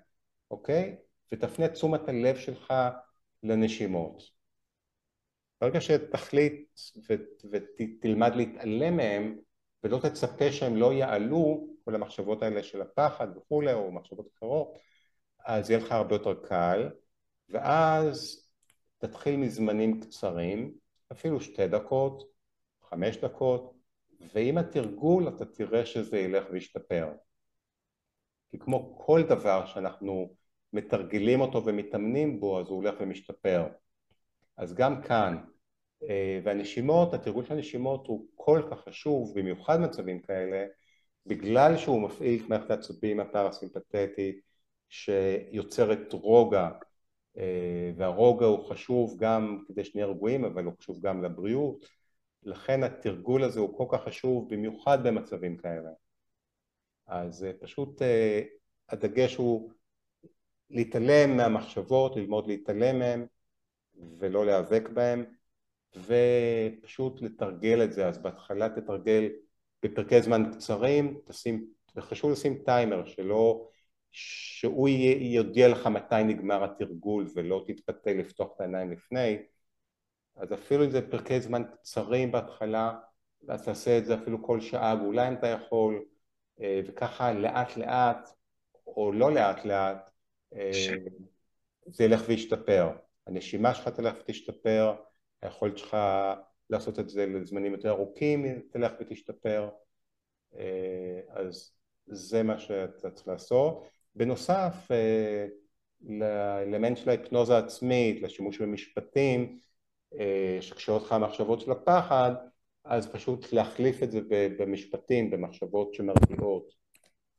אוקיי? 0.52 0.98
ותפנה 1.32 1.68
תשומת 1.68 2.10
הלב 2.10 2.38
שלך 2.38 2.74
לנשימות. 3.44 4.24
ברגע 5.62 5.82
שתחליט 5.82 6.80
ותלמד 7.52 8.36
להתעלם 8.36 8.98
מהם, 8.98 9.40
ולא 9.84 9.98
תצפה 9.98 10.52
שהם 10.52 10.76
לא 10.76 10.94
יעלו, 10.94 11.68
כל 11.86 11.96
המחשבות 11.96 12.44
האלה 12.44 12.64
של 12.64 12.82
הפחד 12.82 13.28
וכולי, 13.38 13.74
או 13.74 13.92
מחשבות 13.92 14.28
אחרות, 14.38 14.78
אז 15.46 15.70
יהיה 15.70 15.80
לך 15.80 15.92
הרבה 15.92 16.16
יותר 16.16 16.34
קל, 16.34 16.90
ואז 17.50 18.48
תתחיל 18.98 19.36
מזמנים 19.36 20.02
קצרים, 20.02 20.74
אפילו 21.12 21.42
שתי 21.42 21.68
דקות, 21.68 22.24
חמש 22.90 23.18
דקות, 23.18 23.74
ועם 24.34 24.58
התרגול 24.58 25.28
אתה 25.28 25.46
תראה 25.46 25.86
שזה 25.86 26.20
ילך 26.20 26.46
וישתפר. 26.52 27.10
כי 28.50 28.60
כמו 28.60 28.98
כל 29.06 29.24
דבר 29.24 29.66
שאנחנו 29.66 30.36
מתרגלים 30.74 31.42
אותו 31.42 31.66
ומתאמנים 31.66 32.40
בו, 32.40 32.60
אז 32.60 32.68
הוא 32.68 32.76
הולך 32.76 32.96
ומשתפר. 33.00 33.68
אז 34.58 34.74
גם 34.74 35.02
כאן, 35.02 35.38
והנשימות, 36.44 37.14
התרגול 37.14 37.46
של 37.46 37.54
הנשימות 37.54 38.08
הוא 38.08 38.26
כל 38.36 38.62
כך 38.72 38.80
חשוב, 38.80 39.40
במיוחד 39.40 39.80
במצבים 39.80 40.20
כאלה, 40.22 40.66
בגלל 41.26 41.78
שהוא 41.78 42.02
מפעיל 42.02 42.44
את 42.44 42.50
מערכת 42.50 42.72
העצבים 42.72 43.20
הפרסימפטית 43.20 44.42
שיוצרת 44.90 46.14
רוגע 46.14 46.70
אה, 47.38 47.92
והרוגע 47.96 48.46
הוא 48.46 48.70
חשוב 48.70 49.18
גם 49.20 49.64
כדי 49.68 49.84
שנהיה 49.84 50.08
רגועים 50.08 50.46
אבל 50.46 50.66
הוא 50.66 50.74
חשוב 50.80 51.02
גם 51.02 51.24
לבריאות. 51.24 51.86
לכן 52.44 52.84
התרגול 52.84 53.44
הזה 53.44 53.60
הוא 53.60 53.78
כל 53.78 53.98
כך 53.98 54.04
חשוב 54.04 54.54
במיוחד 54.54 55.08
במצבים 55.08 55.58
כאלה. 55.58 55.90
אז 57.08 57.44
אה, 57.44 57.52
פשוט 57.60 58.02
אה, 58.02 58.42
הדגש 58.90 59.36
הוא 59.36 59.72
להתעלם 60.70 61.38
מהמחשבות, 61.38 62.16
ללמוד 62.16 62.48
להתעלם 62.48 63.00
מהן 63.00 63.26
ולא 64.20 64.46
להיאבק 64.46 64.90
בהן 64.94 65.26
ופשוט 66.06 67.22
לתרגל 67.22 67.84
את 67.84 67.94
זה. 67.94 68.08
אז 68.08 68.18
בהתחלה 68.18 68.70
תתרגל 68.70 69.30
בפרקי 69.84 70.22
זמן 70.22 70.52
קצרים, 70.54 71.20
תשים, 71.26 71.68
וחשוב 71.96 72.32
לשים 72.32 72.58
טיימר 72.66 73.06
שלא 73.06 73.70
שהוא 74.12 74.90
יודיע 75.20 75.68
לך 75.68 75.88
מתי 75.88 76.24
נגמר 76.24 76.64
התרגול 76.64 77.28
ולא 77.36 77.64
תתפתה 77.68 78.14
לפתוח 78.14 78.50
את 78.56 78.62
העיניים 78.62 78.92
לפני. 78.92 79.38
אז 80.36 80.54
אפילו 80.54 80.86
אם 80.86 80.92
זה 80.92 81.12
פרקי 81.12 81.42
זמן 81.42 81.64
קצרים 81.74 82.32
בהתחלה 82.32 82.94
אז 83.50 83.66
תעשה 83.66 83.98
את 83.98 84.06
זה 84.06 84.16
אפילו 84.16 84.44
כל 84.44 84.62
שעה 84.62 84.96
ואולי 85.02 85.28
אם 85.28 85.34
אתה 85.34 85.48
יכול 85.48 86.06
אה, 86.62 86.82
וככה 86.88 87.34
לאט 87.34 87.78
לאט 87.78 88.30
או 88.88 89.12
לא 89.12 89.32
לאט 89.32 89.66
לאט 89.66 90.10
אה, 90.54 90.72
זה 91.86 92.04
ילך 92.04 92.22
וישתפר. 92.28 92.90
הנשימה 93.28 93.74
שלך 93.74 93.88
תלך 93.88 94.16
ותשתפר 94.20 94.96
היכולת 95.42 95.78
שלך 95.78 95.98
לעשות 96.70 97.00
את 97.00 97.10
זה 97.10 97.26
לזמנים 97.26 97.72
יותר 97.72 97.90
ארוכים 97.90 98.62
תלך 98.72 98.92
ותשתפר 99.00 99.70
אה, 100.56 101.20
אז 101.30 101.72
זה 102.06 102.44
מה 102.44 102.60
שאתה 102.60 103.12
צריך 103.12 103.28
לעשות 103.28 103.84
בנוסף 104.16 104.74
אה, 104.92 105.48
לאלמנט 106.02 106.98
של 106.98 107.10
ההיפנוזה 107.10 107.58
עצמית, 107.58 108.22
לשימוש 108.22 108.62
במשפטים 108.62 109.60
אה, 110.20 110.58
שקשורות 110.62 111.02
לך 111.02 111.12
המחשבות 111.12 111.62
של 111.62 111.72
הפחד, 111.72 112.32
אז 112.84 113.12
פשוט 113.12 113.54
להחליף 113.54 114.04
את 114.04 114.12
זה 114.12 114.20
במשפטים, 114.30 115.32
במחשבות 115.32 115.94
שמרגיעות, 115.94 116.74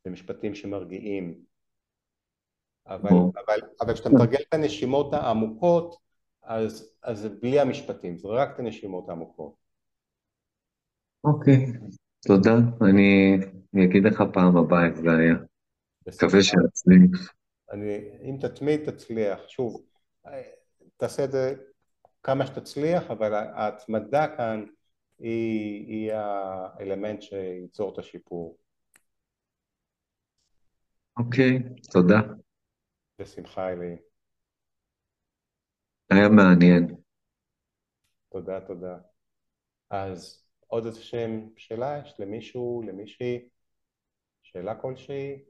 במשפטים 0.05 0.55
שמרגיעים. 0.55 1.41
אבל, 2.87 3.09
אבל, 3.09 3.59
אבל 3.81 3.93
כשאתה 3.93 4.09
מתרגל 4.09 4.39
את 4.49 4.53
הנשימות 4.53 5.13
העמוקות, 5.13 5.95
אז, 6.43 6.95
אז 7.03 7.19
זה 7.19 7.29
בלי 7.29 7.59
המשפטים, 7.59 8.17
זה 8.17 8.27
רק 8.27 8.49
את 8.53 8.59
הנשימות 8.59 9.09
העמוקות. 9.09 9.53
אוקיי, 11.23 11.65
תודה. 12.27 12.55
אני, 12.81 13.37
אני 13.73 13.85
אגיד 13.85 14.03
לך 14.03 14.23
פעם 14.33 14.57
הבאה 14.57 14.87
איך 14.87 14.95
זה 14.95 15.09
היה. 15.11 15.35
מקווה 16.07 16.43
שנצליח. 16.43 17.33
אם 18.23 18.37
תתמיד 18.41 18.89
תצליח, 18.89 19.39
שוב, 19.47 19.85
תעשה 20.97 21.23
את 21.23 21.31
זה 21.31 21.55
כמה 22.23 22.45
שתצליח, 22.45 23.11
אבל 23.11 23.33
ההתמדה 23.33 24.27
כאן 24.37 24.65
היא, 25.19 25.87
היא 25.87 26.11
האלמנט 26.13 27.21
שייצור 27.21 27.93
את 27.93 27.97
השיפור. 27.97 28.57
אוקיי, 31.17 31.59
תודה. 31.91 32.19
בשמחה, 33.19 33.71
אלי. 33.71 34.08
היה 36.09 36.29
מעניין. 36.29 36.95
תודה, 38.29 38.61
תודה. 38.61 38.97
אז 39.89 40.45
עוד 40.67 40.85
איזה 40.85 41.01
שם 41.03 41.49
שאלה 41.57 42.01
יש 42.05 42.15
למישהו, 42.19 42.83
למישהי? 42.87 43.49
שאלה 44.43 44.75
כלשהי? 44.81 45.43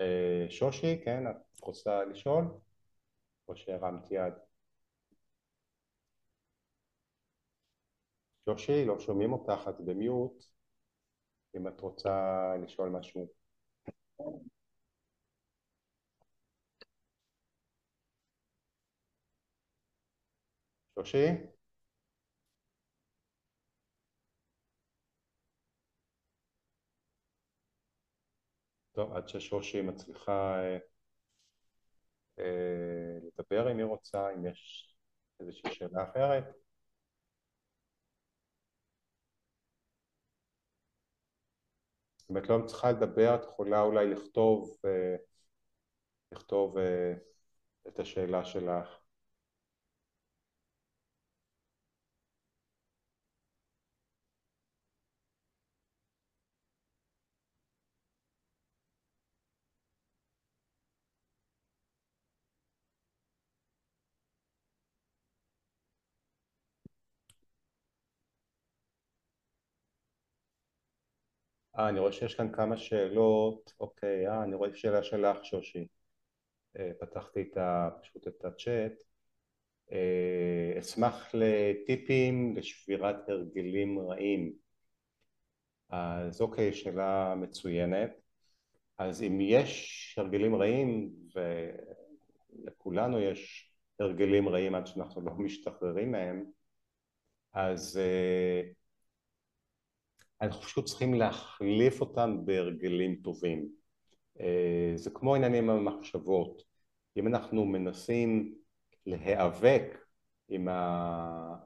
אה, 0.00 0.46
שושי, 0.50 1.00
כן, 1.04 1.26
את 1.26 1.60
רוצה 1.60 2.04
לשאול? 2.04 2.44
או 3.48 3.56
שהרמת 3.56 4.10
יד? 4.10 4.32
שושי, 8.44 8.84
לא 8.84 8.98
שומעים 9.00 9.32
אותך, 9.32 9.68
את 9.68 9.80
במיוט, 9.80 10.44
אם 11.56 11.68
את 11.68 11.80
רוצה 11.80 12.12
לשאול 12.64 12.88
משהו. 12.88 13.26
שושי? 20.96 21.26
טוב, 28.92 29.12
עד 29.12 29.28
ששושי 29.28 29.82
מצליחה 29.82 30.58
אה, 30.62 30.78
אה, 32.38 33.18
לדבר 33.22 33.72
אם 33.72 33.76
היא 33.78 33.84
רוצה, 33.84 34.30
אם 34.34 34.46
יש 34.46 34.94
איזושהי 35.40 35.74
שאלה 35.74 36.04
אחרת. 36.10 36.44
אם 42.30 42.36
את 42.38 42.48
לא 42.48 42.58
צריכה 42.66 42.90
לדבר, 42.92 43.34
את 43.34 43.44
יכולה 43.44 43.80
אולי 43.80 44.06
לכתוב, 44.10 44.76
אה, 44.84 45.16
לכתוב 46.32 46.78
אה, 46.78 47.12
את 47.88 48.00
השאלה 48.00 48.44
שלך. 48.44 48.88
אה, 71.78 71.88
אני 71.88 72.00
רואה 72.00 72.12
שיש 72.12 72.34
כאן 72.34 72.52
כמה 72.52 72.76
שאלות, 72.76 73.72
אוקיי, 73.80 74.28
אה, 74.28 74.42
אני 74.44 74.54
רואה 74.54 74.74
שאלה 74.74 75.02
שלך 75.02 75.44
שושי. 75.44 75.86
אה, 76.78 76.90
פתחתי 77.00 77.42
את 77.42 77.56
ה, 77.56 77.88
פשוט 78.02 78.28
את 78.28 78.44
הצ'אט. 78.44 78.92
אה, 79.92 80.78
אשמח 80.78 81.30
לטיפים 81.34 82.56
לשבירת 82.56 83.28
הרגלים 83.28 83.98
רעים. 83.98 84.52
אז 85.88 86.40
אוקיי, 86.40 86.72
שאלה 86.72 87.34
מצוינת. 87.36 88.10
אז 88.98 89.22
אם 89.22 89.38
יש 89.40 90.14
הרגלים 90.18 90.54
רעים, 90.54 91.10
ולכולנו 92.64 93.20
יש 93.20 93.72
הרגלים 94.00 94.48
רעים 94.48 94.74
עד 94.74 94.86
שאנחנו 94.86 95.20
לא 95.20 95.32
משתחררים 95.34 96.12
מהם, 96.12 96.44
אז 97.52 98.00
uh, 98.00 98.75
אנחנו 100.40 100.62
פשוט 100.62 100.84
צריכים 100.84 101.14
להחליף 101.14 102.00
אותם 102.00 102.36
בהרגלים 102.44 103.16
טובים. 103.16 103.68
Uh, 104.38 104.42
זה 104.94 105.10
כמו 105.10 105.34
עניינים 105.34 105.70
המחשבות. 105.70 106.62
אם 107.16 107.26
אנחנו 107.26 107.64
מנסים 107.64 108.54
להיאבק 109.06 109.98
עם, 110.48 110.68
ה... 110.68 111.56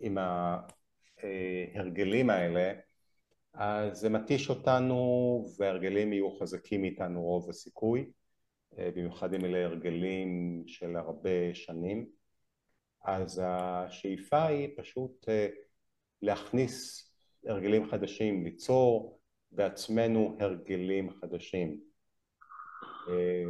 עם 0.00 0.18
ההרגלים 1.22 2.30
האלה, 2.30 2.72
אז 3.54 3.98
זה 3.98 4.08
מתיש 4.08 4.50
אותנו 4.50 5.44
והרגלים 5.58 6.12
יהיו 6.12 6.38
חזקים 6.38 6.82
מאיתנו 6.82 7.22
רוב 7.22 7.50
הסיכוי, 7.50 8.10
אה, 8.78 8.90
במיוחד 8.96 9.34
אם 9.34 9.44
אלה 9.44 9.64
הרגלים 9.64 10.62
של 10.66 10.96
הרבה 10.96 11.54
שנים. 11.54 12.06
אז 13.04 13.42
השאיפה 13.44 14.46
היא 14.46 14.68
פשוט 14.76 15.28
אה, 15.28 15.48
להכניס 16.22 17.08
הרגלים 17.46 17.90
חדשים, 17.90 18.44
ליצור 18.44 19.20
בעצמנו 19.50 20.36
הרגלים 20.40 21.10
חדשים. 21.10 21.80
אה, 23.08 23.44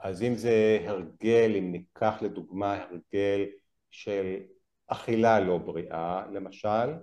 אז 0.00 0.22
אם 0.22 0.34
זה 0.34 0.78
הרגל, 0.84 1.56
אם 1.58 1.72
ניקח 1.72 2.14
לדוגמה 2.22 2.76
הרגל 2.82 3.46
של 3.90 4.36
אכילה 4.86 5.40
לא 5.40 5.58
בריאה, 5.58 6.26
למשל, 6.32 6.94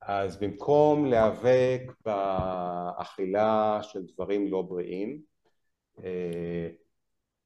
אז 0.00 0.36
במקום 0.36 1.06
להיאבק 1.06 1.82
באכילה 2.04 3.78
של 3.82 4.00
דברים 4.14 4.50
לא 4.50 4.62
בריאים, 4.62 5.22
אה, 6.04 6.68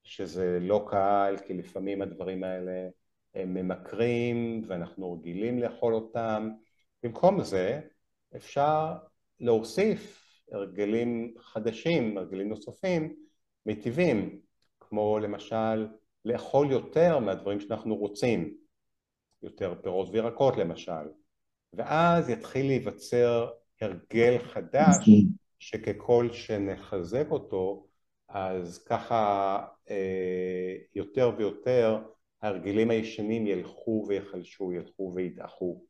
שזה 0.05 0.59
לא 0.61 0.87
קל 0.91 1.37
כי 1.47 1.55
לפעמים 1.55 2.03
הדברים 2.03 2.45
האלה 2.45 2.89
הם 3.35 3.55
ממכרים 3.55 4.63
ואנחנו 4.67 5.13
רגילים 5.13 5.59
לאכול 5.59 5.95
אותם, 5.95 6.51
במקום 7.03 7.43
זה 7.43 7.81
אפשר 8.37 8.95
להוסיף 9.41 10.23
הרגלים 10.53 11.35
חדשים, 11.39 12.19
הרגלים 12.19 12.49
נוספים, 12.49 13.17
מיטיבים, 13.67 14.41
כמו 14.81 15.19
למשל 15.19 15.89
לאכול 16.25 16.71
יותר 16.71 17.19
מהדברים 17.19 17.61
שאנחנו 17.61 17.97
רוצים, 17.97 18.55
יותר 19.43 19.75
פירות 19.83 20.09
וירקות 20.13 20.57
למשל, 20.57 21.09
ואז 21.73 22.29
יתחיל 22.29 22.67
להיווצר 22.67 23.51
הרגל 23.81 24.39
חדש 24.39 25.09
שככל 25.59 26.29
שנחזק 26.33 27.27
אותו 27.31 27.87
אז 28.29 28.85
ככה 28.85 29.59
אה, 29.91 30.77
יותר 30.95 31.31
ויותר 31.39 31.99
ההרגלים 32.43 32.91
הישנים 32.91 33.47
ילכו 33.47 34.05
ויחלשו, 34.09 34.73
ילכו 34.73 35.13
וידעכו. 35.17 35.85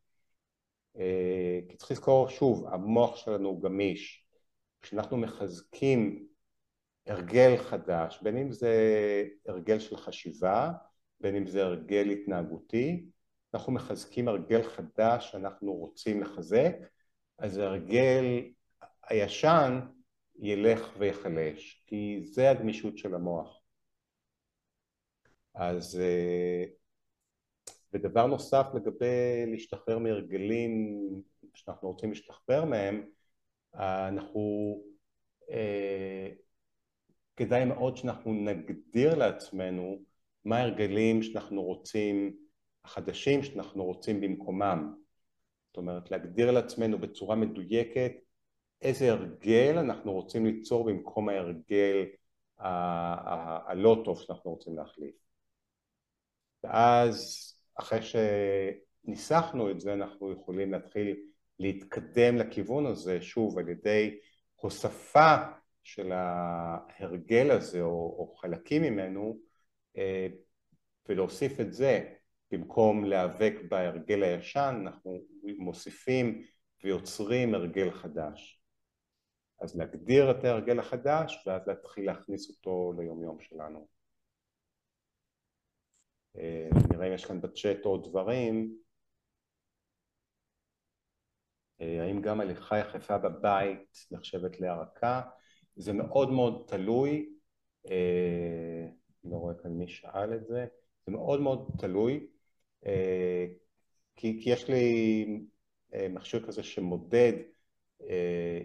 אה, 0.98 1.60
כי 1.68 1.76
צריך 1.76 1.90
לזכור 1.90 2.28
שוב, 2.28 2.66
המוח 2.66 3.16
שלנו 3.16 3.48
הוא 3.48 3.62
גמיש. 3.62 4.26
כשאנחנו 4.82 5.16
מחזקים 5.16 6.26
הרגל 7.06 7.56
חדש, 7.56 8.22
בין 8.22 8.36
אם 8.36 8.52
זה 8.52 8.74
הרגל 9.46 9.78
של 9.78 9.96
חשיבה, 9.96 10.72
בין 11.20 11.36
אם 11.36 11.46
זה 11.46 11.62
הרגל 11.62 12.10
התנהגותי, 12.10 13.06
אנחנו 13.54 13.72
מחזקים 13.72 14.28
הרגל 14.28 14.62
חדש 14.62 15.32
שאנחנו 15.32 15.72
רוצים 15.72 16.22
לחזק, 16.22 16.76
אז 17.38 17.58
ההרגל 17.58 18.24
הישן 19.02 19.80
ילך 20.38 20.94
ויחלש, 20.98 21.84
כי 21.86 22.20
זה 22.24 22.50
הגמישות 22.50 22.98
של 22.98 23.14
המוח. 23.14 23.60
אז 25.54 26.00
אה, 26.00 26.64
ודבר 27.92 28.26
נוסף 28.26 28.66
לגבי 28.74 29.46
להשתחרר 29.46 29.98
מהרגלים 29.98 30.98
שאנחנו 31.54 31.88
רוצים 31.88 32.10
להשתחרר 32.10 32.64
מהם, 32.64 33.06
אנחנו 33.74 34.76
אה, 35.50 36.28
כדאי 37.36 37.64
מאוד 37.64 37.96
שאנחנו 37.96 38.32
נגדיר 38.32 39.14
לעצמנו 39.14 39.98
מה 40.44 40.58
ההרגלים 40.58 41.22
שאנחנו 41.22 41.62
רוצים 41.62 42.36
החדשים 42.84 43.42
שאנחנו 43.42 43.84
רוצים 43.84 44.20
במקומם. 44.20 44.94
זאת 45.66 45.76
אומרת, 45.76 46.10
להגדיר 46.10 46.50
לעצמנו 46.50 46.98
בצורה 46.98 47.36
מדויקת 47.36 48.12
איזה 48.82 49.12
הרגל 49.12 49.78
אנחנו 49.78 50.12
רוצים 50.12 50.46
ליצור 50.46 50.84
במקום 50.84 51.28
ההרגל 51.28 52.04
הלא 52.58 54.02
טוב 54.04 54.20
שאנחנו 54.20 54.50
רוצים 54.50 54.76
להחליף. 54.76 55.14
ואז 56.64 57.48
אחרי 57.82 57.98
שניסחנו 58.02 59.70
את 59.70 59.80
זה 59.80 59.92
אנחנו 59.92 60.32
יכולים 60.32 60.72
להתחיל 60.72 61.16
להתקדם 61.58 62.36
לכיוון 62.36 62.86
הזה 62.86 63.22
שוב 63.22 63.58
על 63.58 63.68
ידי 63.68 64.18
הוספה 64.54 65.36
של 65.82 66.12
ההרגל 66.12 67.50
הזה 67.50 67.80
או, 67.80 68.16
או 68.18 68.34
חלקים 68.36 68.82
ממנו 68.82 69.38
אה, 69.96 70.26
ולהוסיף 71.08 71.60
את 71.60 71.72
זה 71.72 72.14
במקום 72.50 73.04
להיאבק 73.04 73.54
בהרגל 73.68 74.22
הישן 74.22 74.82
אנחנו 74.86 75.18
מוסיפים 75.58 76.42
ויוצרים 76.84 77.54
הרגל 77.54 77.90
חדש. 77.90 78.62
אז 79.60 79.76
להגדיר 79.76 80.30
את 80.30 80.44
ההרגל 80.44 80.78
החדש 80.78 81.44
ואז 81.46 81.62
להתחיל 81.66 82.06
להכניס 82.06 82.50
אותו 82.50 82.92
ליומיום 82.98 83.40
שלנו. 83.40 83.88
אה, 86.38 86.68
נראה 86.92 87.08
אם 87.08 87.12
יש 87.12 87.24
כאן 87.24 87.40
בצ'אט 87.40 87.84
עוד 87.84 88.08
דברים. 88.08 88.76
אה, 91.82 92.02
האם 92.02 92.22
גם 92.22 92.40
הליכה 92.40 92.78
יחפה 92.78 93.18
בבית 93.18 94.06
נחשבת 94.10 94.60
להרקה? 94.60 95.22
זה 95.76 95.92
מאוד 95.92 96.30
מאוד 96.30 96.64
תלוי, 96.68 97.28
אה, 97.90 98.86
לא 99.24 99.36
רואה 99.36 99.54
כאן 99.62 99.70
מי 99.70 99.88
שאל 99.88 100.34
את 100.34 100.46
זה, 100.46 100.66
זה 101.06 101.12
מאוד 101.12 101.40
מאוד 101.40 101.70
תלוי 101.78 102.26
אה, 102.86 103.46
כי, 104.16 104.40
כי 104.42 104.50
יש 104.50 104.68
לי 104.68 105.26
מכשיר 106.10 106.46
כזה 106.46 106.62
שמודד 106.62 107.32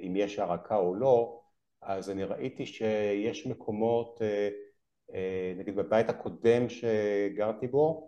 אם 0.02 0.14
יש 0.16 0.40
הרקה 0.40 0.76
או 0.76 0.96
לא, 0.96 1.42
אז 1.82 2.10
אני 2.10 2.24
ראיתי 2.24 2.66
שיש 2.66 3.48
מקומות, 3.48 4.22
נגיד 5.58 5.76
בבית 5.76 6.10
הקודם 6.10 6.70
שגרתי 6.70 7.68
בו, 7.68 8.08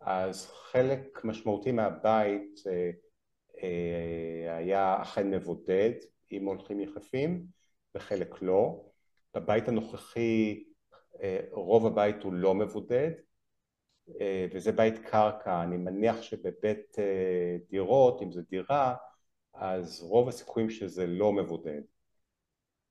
אז 0.00 0.46
חלק 0.46 1.20
משמעותי 1.24 1.72
מהבית 1.72 2.60
היה 4.48 5.02
אכן 5.02 5.30
מבודד 5.30 5.92
אם 6.32 6.44
הולכים 6.44 6.80
יחפים 6.80 7.46
וחלק 7.94 8.42
לא. 8.42 8.84
בבית 9.34 9.68
הנוכחי 9.68 10.64
רוב 11.50 11.86
הבית 11.86 12.22
הוא 12.22 12.32
לא 12.32 12.54
מבודד 12.54 13.10
אה, 14.20 14.46
וזה 14.54 14.72
בית 14.72 14.98
קרקע, 14.98 15.62
אני 15.62 15.76
מניח 15.76 16.22
שבבית 16.22 16.98
אה, 16.98 17.56
דירות, 17.70 18.22
אם 18.22 18.32
זה 18.32 18.42
דירה, 18.42 18.94
אז 19.54 20.00
רוב 20.02 20.28
הסיכויים 20.28 20.70
שזה 20.70 21.06
לא 21.06 21.32
מבודד. 21.32 21.80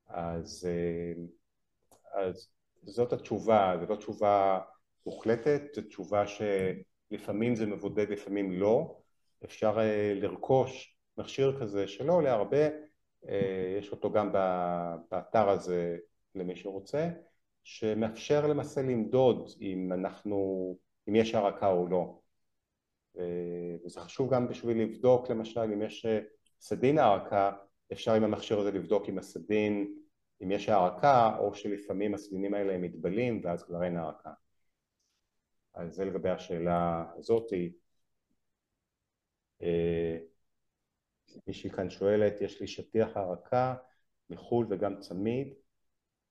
אז, 0.08 0.68
אה, 0.70 1.14
אז 2.22 2.50
זאת 2.86 3.14
התשובה, 3.14 3.76
זו 3.80 3.86
לא 3.86 3.96
תשובה 3.96 4.60
מוחלטת, 5.06 5.62
זו 5.76 5.82
תשובה 5.82 6.24
שלפעמים 6.28 7.56
זה 7.56 7.66
מבודד, 7.66 8.10
לפעמים 8.10 8.52
לא. 8.52 8.98
אפשר 9.46 9.78
לרכוש 10.16 10.98
מכשיר 11.18 11.60
כזה 11.60 11.88
שלא 11.88 12.14
עולה 12.14 12.34
הרבה, 12.34 12.68
יש 13.80 13.92
אותו 13.92 14.12
גם 14.12 14.32
באתר 15.12 15.50
הזה 15.50 15.98
למי 16.36 16.56
שרוצה, 16.56 17.10
שמאפשר 17.64 18.48
למעשה 18.48 18.82
למדוד 18.82 19.50
אם 19.62 19.94
אנחנו 19.94 20.78
אם 21.10 21.16
יש 21.16 21.36
הרקה 21.36 21.68
או 21.68 21.88
לא. 21.88 22.20
וזה 23.86 24.00
חשוב 24.00 24.34
גם 24.34 24.48
בשביל 24.48 24.82
לבדוק 24.82 25.30
למשל 25.30 25.60
אם 25.60 25.82
יש 25.82 26.06
אה, 26.06 26.20
סדין 26.62 26.98
הרקה, 26.98 27.52
אפשר 27.92 28.14
עם 28.14 28.24
המכשיר 28.24 28.60
הזה 28.60 28.72
לבדוק 28.72 29.10
אם 29.10 29.18
הסדין, 29.18 29.96
אם 30.44 30.52
יש 30.52 30.70
הרקה 30.70 31.38
או 31.40 31.54
שלפעמים 31.56 32.14
הסדינים 32.14 32.54
האלה 32.54 32.78
מתבלים 32.78 33.42
ואז 33.44 33.64
כבר 33.64 33.84
אין 33.84 33.98
הרקה. 33.98 34.34
אז 35.74 35.96
זה 35.96 36.06
לגבי 36.06 36.30
השאלה 36.30 37.06
הזאתי. 37.18 37.74
אה, 39.62 40.18
מישהי 41.48 41.70
כאן 41.70 41.90
שואלת, 41.90 42.42
יש 42.42 42.62
לי 42.62 42.68
שטיח 42.68 43.18
הרקה 43.18 43.76
מחו"ל 44.30 44.68
וגם 44.70 45.00
צמיד, 45.00 45.54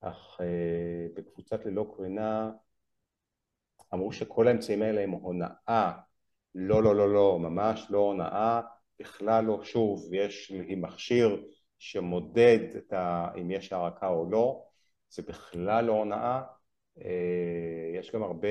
אך 0.01 0.39
אה, 0.41 1.07
בקבוצת 1.15 1.67
ללא 1.67 1.95
קרינה 1.97 2.51
אמרו 3.95 4.13
שכל 4.13 4.49
האמצעים 4.49 4.83
האלה 4.83 5.01
הם 5.01 5.11
הונאה. 5.11 5.93
לא, 6.55 6.83
לא, 6.83 6.97
לא, 6.97 7.15
לא, 7.15 7.39
ממש 7.41 7.87
לא 7.91 7.99
הונאה, 7.99 8.61
בכלל 8.99 9.45
לא. 9.45 9.65
שוב, 9.65 10.15
יש 10.15 10.51
לי 10.51 10.75
מכשיר 10.75 11.45
שמודד 11.85 12.59
את 12.77 12.93
ה, 12.93 13.29
אם 13.41 13.51
יש 13.51 13.73
הרקה 13.73 14.09
או 14.09 14.31
לא, 14.31 14.65
זה 15.11 15.23
בכלל 15.23 15.85
לא 15.85 15.93
הונאה. 15.93 16.43
אה, 16.99 17.91
יש 17.95 18.11
גם 18.13 18.23
הרבה 18.23 18.49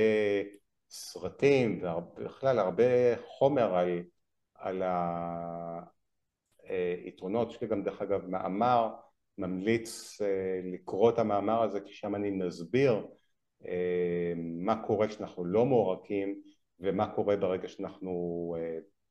סרטים 0.89 1.83
ובכלל 1.83 2.59
הרבה 2.59 2.83
חומר 3.27 3.75
על, 3.75 4.03
על 4.55 4.83
היתרונות, 7.03 7.51
יש 7.51 7.61
לי 7.61 7.67
גם 7.67 7.83
דרך 7.83 8.01
אגב 8.01 8.25
מאמר, 8.27 8.93
ממליץ 9.37 10.21
אה, 10.21 10.59
לקרוא 10.63 11.09
את 11.09 11.19
המאמר 11.19 11.61
הזה 11.61 11.81
כי 11.81 11.93
שם 11.93 12.15
אני 12.15 12.31
מסביר 12.31 13.07
אה, 13.65 14.33
מה 14.35 14.83
קורה 14.85 15.07
כשאנחנו 15.07 15.45
לא 15.45 15.65
מעורקים 15.65 16.41
ומה 16.79 17.15
קורה 17.15 17.37
ברגע 17.37 17.67
שאנחנו, 17.67 18.55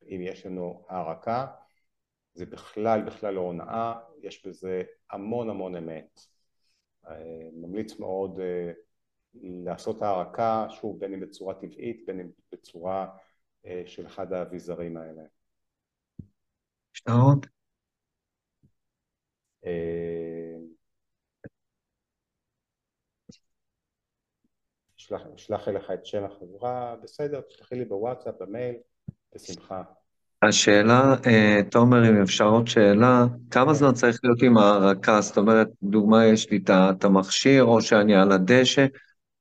אם 0.08 0.20
יש 0.22 0.46
לנו 0.46 0.86
הערקה 0.88 1.46
זה 2.34 2.46
בכלל 2.46 3.02
בכלל 3.02 3.34
לא 3.34 3.40
הונאה, 3.40 3.94
יש 4.22 4.46
בזה 4.46 4.82
המון 5.10 5.50
המון 5.50 5.76
אמת. 5.76 6.20
ממליץ 7.52 7.98
מאוד 7.98 8.40
לעשות 9.34 10.02
הערקה, 10.02 10.66
שוב, 10.70 11.00
בין 11.00 11.14
אם 11.14 11.20
בצורה 11.20 11.54
טבעית, 11.54 12.06
בין 12.06 12.20
אם 12.20 12.30
בצורה 12.52 13.16
אה, 13.66 13.82
של 13.86 14.06
אחד 14.06 14.32
האביזרים 14.32 14.96
האלה. 14.96 15.22
אה, 19.64 20.56
אשלח 25.34 25.68
אליך 25.68 25.90
את 25.90 26.06
שם 26.06 26.24
החברה, 26.24 26.96
בסדר, 27.02 27.40
תשלחי 27.40 27.74
לי 27.74 27.84
בוואטסאפ, 27.84 28.34
במייל, 28.40 28.76
בשמחה. 29.34 29.82
השאלה, 30.42 31.14
אה, 31.26 31.60
תומר, 31.70 32.08
אם 32.08 32.22
אפשר 32.22 32.44
עוד 32.44 32.68
שאלה, 32.68 33.24
כמה 33.50 33.74
זמן 33.74 33.92
צריך 33.92 34.20
להיות 34.24 34.42
עם 34.42 34.58
ההרקה? 34.58 35.20
זאת 35.20 35.38
אומרת, 35.38 35.68
דוגמה, 35.82 36.26
יש 36.26 36.50
לי 36.50 36.60
את 36.66 37.04
המכשיר, 37.04 37.64
או 37.64 37.80
שאני 37.80 38.14
על 38.16 38.32
הדשא, 38.32 38.86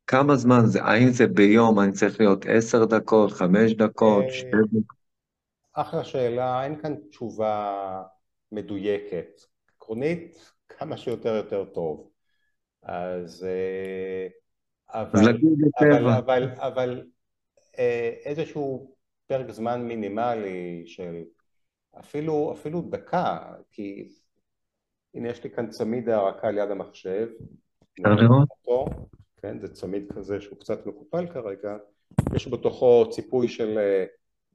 כמה 0.07 0.35
זמן 0.35 0.65
זה, 0.65 0.83
האם 0.83 1.09
זה 1.09 1.27
ביום, 1.27 1.79
אני 1.79 1.91
צריך 1.91 2.19
להיות 2.19 2.45
עשר 2.49 2.85
דקות, 2.85 3.31
חמש 3.31 3.73
דקות, 3.73 4.23
אה, 4.23 4.33
שתי 4.33 4.47
דקות? 4.47 4.83
אחלה 5.73 6.03
שאלה, 6.03 6.63
אין 6.63 6.81
כאן 6.81 6.95
תשובה 7.09 7.77
מדויקת. 8.51 9.41
עקרונית, 9.75 10.51
כמה 10.69 10.97
שיותר 10.97 11.35
יותר 11.35 11.65
טוב. 11.65 12.09
אז... 12.83 13.47
אה, 13.49 14.27
אבל, 14.93 15.39
אבל, 15.79 16.07
אבל, 16.17 16.49
אבל 16.57 17.03
איזשהו 18.25 18.95
פרק 19.31 19.51
זמן 19.51 19.81
מינימלי 19.81 20.83
של 20.85 21.23
אפילו, 21.99 22.53
אפילו 22.53 22.81
דקה, 22.81 23.53
כי 23.71 24.09
הנה 25.13 25.29
יש 25.29 25.43
לי 25.43 25.49
כאן 25.49 25.69
צמיד 25.69 26.09
הערקה 26.09 26.51
ליד 26.51 26.71
המחשב. 26.71 27.27
לראות? 27.99 28.89
כן, 29.37 29.59
זה 29.59 29.73
צמיד 29.73 30.11
כזה 30.11 30.41
שהוא 30.41 30.57
קצת 30.59 30.85
מקופל 30.85 31.27
כרגע, 31.27 31.77
יש 32.35 32.47
בתוכו 32.47 33.09
ציפוי 33.09 33.47
של, 33.47 33.77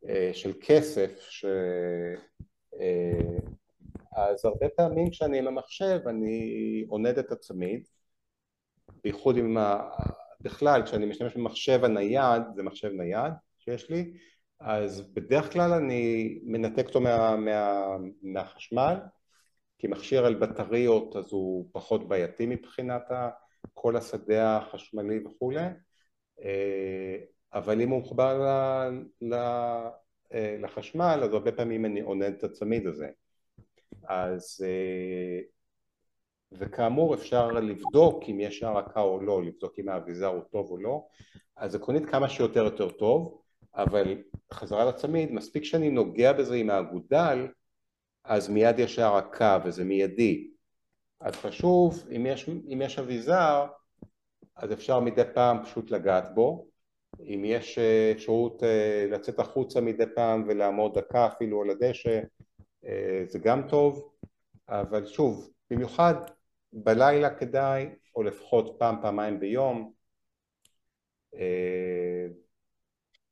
אה, 0.09 0.31
של 0.32 0.53
כסף, 0.61 1.20
ש... 1.20 1.44
אה, 2.81 3.39
אז 4.16 4.44
הרבה 4.44 4.69
פעמים 4.77 5.11
כשאני 5.11 5.39
עם 5.39 5.47
המחשב 5.47 6.01
אני 6.07 6.85
עונד 6.89 7.19
את 7.19 7.32
הצמיד, 7.32 7.89
בייחוד 9.05 9.36
עם 9.36 9.57
ה... 9.57 9.89
בכלל 10.40 10.82
כשאני 10.82 11.07
משתמש 11.07 11.36
במחשב 11.36 11.85
הנייד, 11.85 12.43
זה 12.55 12.62
מחשב 12.62 12.89
נייד 12.89 13.32
שיש 13.59 13.90
לי, 13.90 14.12
אז 14.61 15.12
בדרך 15.15 15.53
כלל 15.53 15.73
אני 15.73 16.39
מנתק 16.43 16.87
אותו 16.87 17.01
מה, 17.01 17.37
מה, 17.37 17.87
מהחשמל, 18.23 18.97
כי 19.78 19.87
מכשיר 19.87 20.27
על 20.27 20.35
בטריות 20.35 21.16
אז 21.16 21.33
הוא 21.33 21.69
פחות 21.73 22.09
בעייתי 22.09 22.47
מבחינת. 22.47 23.03
כל 23.74 23.97
השדה 23.97 24.57
החשמלי 24.57 25.27
וכולי, 25.27 25.66
אה, 26.43 27.16
אבל 27.55 27.81
אם 27.81 27.91
הוא 27.91 28.01
מחובר 28.01 28.43
אה, 30.33 30.57
לחשמל 30.59 31.20
אז 31.23 31.33
הרבה 31.33 31.53
פעמים 31.53 31.85
אני 31.85 32.01
עונד 32.01 32.35
את 32.39 32.45
הצמיד 32.45 32.87
הזה. 32.87 33.09
אז 34.09 34.65
אה, 34.66 35.41
וכאמור 36.53 37.15
אפשר 37.15 37.53
לבדוק 37.53 38.23
אם 38.28 38.41
יש 38.41 38.62
הרקה 38.62 39.01
או 39.01 39.20
לא, 39.20 39.43
לבדוק 39.45 39.78
אם 39.78 39.89
האביזר 39.89 40.27
הוא 40.27 40.43
טוב 40.53 40.70
או 40.70 40.78
לא, 40.78 41.07
אז 41.57 41.74
עקרונית 41.74 42.07
כמה 42.07 42.28
שיותר 42.28 42.65
יותר 42.65 42.91
טוב, 42.91 43.43
אבל 43.77 44.23
חזרה 44.53 44.85
לצמיד, 44.85 45.32
מספיק 45.32 45.65
שאני 45.65 45.90
נוגע 45.90 46.32
בזה 46.32 46.55
עם 46.55 46.70
האגודל, 46.70 47.47
אז 48.24 48.48
מיד 48.48 48.78
יש 48.78 48.98
הרקה 48.98 49.59
וזה 49.65 49.85
מיידי. 49.85 50.51
אז 51.20 51.35
חשוב, 51.35 52.07
אם 52.16 52.27
יש, 52.27 52.48
אם 52.48 52.82
יש 52.85 52.98
אביזר, 52.98 53.66
אז 54.57 54.73
אפשר 54.73 55.01
מדי 55.01 55.23
פעם 55.35 55.65
פשוט 55.65 55.90
לגעת 55.90 56.35
בו. 56.35 56.66
אם 57.20 57.43
יש 57.44 57.78
אה, 57.78 58.12
אפשרות 58.12 58.62
אה, 58.62 59.07
לצאת 59.11 59.39
החוצה 59.39 59.81
מדי 59.81 60.05
פעם 60.15 60.44
ולעמוד 60.48 60.98
דקה 60.98 61.27
אפילו 61.27 61.62
על 61.62 61.70
הדשא, 61.70 62.20
אה, 62.86 63.23
זה 63.28 63.39
גם 63.39 63.69
טוב, 63.69 64.12
אבל 64.69 65.07
שוב, 65.07 65.51
במיוחד 65.70 66.15
בלילה 66.73 67.35
כדאי, 67.35 67.86
או 68.16 68.23
לפחות 68.23 68.77
פעם, 68.78 68.97
פעמיים 69.03 69.40
ביום. 69.40 69.93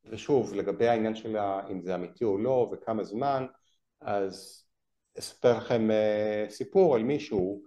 ושוב, 0.07 0.55
לגבי 0.55 0.89
העניין 0.89 1.15
של 1.15 1.37
אם 1.71 1.83
זה 1.83 1.95
אמיתי 1.95 2.25
או 2.25 2.39
לא 2.39 2.71
וכמה 2.73 3.05
זמן, 3.05 3.47
אז 4.01 4.65
אספר 5.19 5.57
לכם 5.57 5.89
סיפור 6.49 6.95
על 6.95 7.03
מישהו 7.03 7.63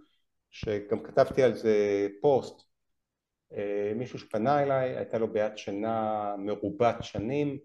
שגם 0.49 1.03
כתבתי 1.03 1.43
על 1.43 1.53
זה 1.53 2.07
פוסט, 2.21 2.61
אה, 3.53 3.91
מישהו 3.95 4.19
שפנה 4.19 4.63
אליי, 4.63 4.97
הייתה 4.97 5.17
לו 5.17 5.33
בעיית 5.33 5.57
שינה 5.57 6.35
מרובת 6.37 6.95
שנים, 7.01 7.57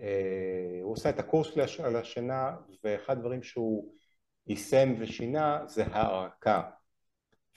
אה, 0.00 0.78
הוא 0.82 0.92
עושה 0.92 1.10
את 1.10 1.18
הקורס 1.18 1.48
על 1.84 1.96
השינה 1.96 2.56
ואחד 2.84 3.16
הדברים 3.16 3.42
שהוא 3.42 3.92
יישם 4.46 4.94
ושינה 4.98 5.64
זה 5.66 5.84
הערקה 5.86 6.62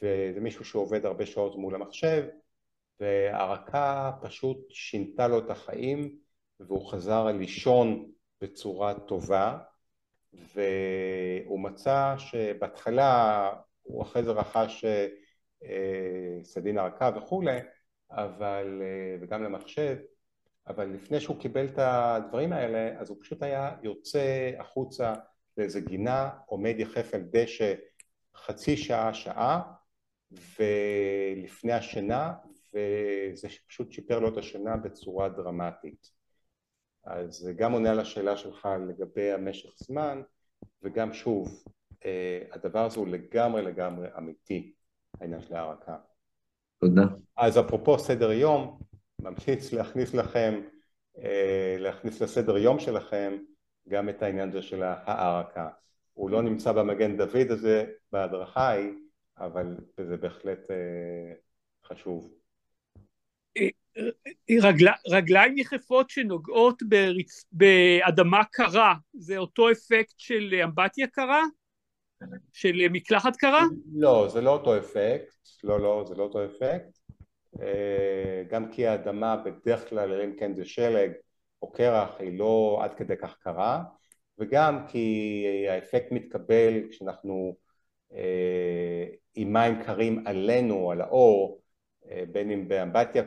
וזה 0.04 0.40
מישהו 0.40 0.66
שעובד 0.66 1.06
הרבה 1.06 1.26
שעות 1.26 1.56
מול 1.56 1.76
המחשב 1.76 2.24
והערקה 3.00 4.12
פשוט 4.22 4.58
שינתה 4.70 5.28
לו 5.28 5.40
את 5.40 5.50
החיים 5.50 6.20
והוא 6.60 6.92
חזר 6.92 7.26
לישון 7.26 8.12
בצורה 8.42 8.94
טובה 9.00 9.58
והוא 10.34 11.60
מצא 11.60 12.16
שבהתחלה 12.18 13.52
הוא 13.84 14.04
אחרי 14.04 14.24
זה 14.24 14.32
רכש 14.32 14.86
אה, 15.64 16.40
סדין 16.44 16.78
הרקה 16.78 17.12
וכולי, 17.18 17.60
אבל, 18.12 18.82
אה, 18.82 19.18
וגם 19.22 19.44
למחשב, 19.44 19.98
אבל 20.68 20.86
לפני 20.86 21.20
שהוא 21.20 21.40
קיבל 21.40 21.66
את 21.66 21.78
הדברים 21.78 22.54
האלה, 22.54 23.00
אז 23.00 23.10
הוא 23.10 23.18
פשוט 23.22 23.44
היה 23.44 23.76
יוצא 23.84 24.52
החוצה 24.60 25.14
לאיזה 25.58 25.82
גינה, 25.82 26.30
עומד 26.46 26.76
יחף 26.78 27.14
על 27.14 27.22
דשא 27.32 27.74
חצי 28.36 28.78
שעה, 28.78 29.14
שעה, 29.14 29.62
ולפני 30.32 31.74
השינה, 31.74 32.34
וזה 32.74 33.48
פשוט 33.68 33.92
שיפר 33.92 34.20
לו 34.20 34.28
את 34.28 34.38
השינה 34.38 34.78
בצורה 34.78 35.30
דרמטית. 35.30 36.19
אז 37.10 37.36
זה 37.36 37.54
גם 37.54 37.72
עונה 37.72 37.92
על 37.92 38.00
השאלה 38.00 38.38
שלך 38.38 38.68
לגבי 38.88 39.32
המשך 39.32 39.70
זמן, 39.78 40.22
וגם 40.84 41.14
שוב, 41.14 41.64
אה, 42.06 42.42
הדבר 42.52 42.86
הזה 42.86 43.00
הוא 43.00 43.08
לגמרי 43.08 43.62
לגמרי 43.62 44.08
אמיתי, 44.18 44.74
העניין 45.22 45.42
של 45.42 45.56
ההערקה. 45.56 45.98
תודה. 46.80 47.02
אז 47.38 47.60
אפרופו 47.60 48.00
סדר 48.00 48.32
יום, 48.32 48.80
ממליץ 49.22 49.74
להכניס 49.74 50.14
לכם, 50.14 50.62
אה, 51.18 51.76
להכניס 51.80 52.22
לסדר 52.22 52.58
יום 52.58 52.80
שלכם 52.80 53.38
גם 53.88 54.10
את 54.10 54.24
העניין 54.24 54.50
הזה 54.50 54.62
של 54.62 54.84
ההערקה. 54.84 55.70
הוא 56.14 56.30
לא 56.30 56.42
נמצא 56.42 56.72
במגן 56.72 57.18
דוד 57.18 57.48
הזה 57.52 57.86
בהדרכה 58.12 58.62
ההיא, 58.62 58.94
אבל 59.38 59.78
זה 59.98 60.18
בהחלט 60.18 60.72
אה, 60.72 61.34
חשוב. 61.86 62.39
רגל, 64.62 64.88
רגליים 65.08 65.58
יחפות 65.58 66.10
שנוגעות 66.10 66.84
ברצ... 66.84 67.46
באדמה 67.52 68.44
קרה, 68.52 68.96
זה 69.14 69.38
אותו 69.38 69.72
אפקט 69.72 70.14
של 70.18 70.62
אמבטיה 70.64 71.08
קרה? 71.08 71.44
של 72.54 72.76
מקלחת 72.92 73.36
קרה? 73.36 73.64
לא, 73.96 74.28
זה 74.30 74.42
לא 74.42 74.54
אותו 74.54 74.78
אפקט, 74.78 75.34
לא, 75.64 75.80
לא, 75.80 76.06
זה 76.08 76.16
לא 76.16 76.24
אותו 76.24 76.46
אפקט. 76.46 77.00
אה, 77.62 78.44
גם 78.50 78.72
כי 78.72 78.88
האדמה 78.88 79.38
בדרך 79.38 79.90
כלל, 79.90 80.22
אם 80.22 80.36
כן 80.40 80.56
זה 80.56 80.66
שלג 80.66 81.12
או 81.62 81.72
קרח, 81.72 82.10
היא 82.20 82.40
לא 82.40 82.80
עד 82.84 82.94
כדי 82.94 83.18
כך 83.18 83.36
קרה, 83.40 83.84
וגם 84.40 84.88
כי 84.88 85.46
האפקט 85.70 86.12
מתקבל 86.12 86.90
כשאנחנו 86.90 87.56
עם 89.36 89.54
מים 89.54 89.84
קרים 89.84 90.28
עלינו, 90.28 90.92
על 90.92 91.02
האור, 91.02 91.62
בין 92.32 92.52
אם 92.52 92.68
באמבטיה 92.68 93.24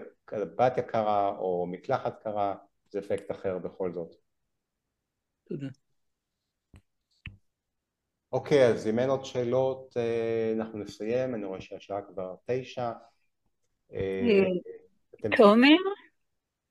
קרה 0.88 1.28
או 1.28 1.66
מקלחת 1.70 2.22
קרה, 2.22 2.54
זה 2.88 2.98
אפקט 2.98 3.30
אחר 3.30 3.58
בכל 3.58 3.92
זאת. 3.92 4.16
תודה. 5.48 5.66
אוקיי, 8.32 8.66
אז 8.66 8.86
אם 8.86 8.98
אין 8.98 9.10
עוד 9.10 9.24
שאלות, 9.24 9.96
אנחנו 10.56 10.78
נסיים, 10.78 11.34
אני 11.34 11.44
רואה 11.44 11.60
שהשעה 11.60 12.02
כבר 12.02 12.34
תשע. 12.44 12.90
תומר? 15.36 15.76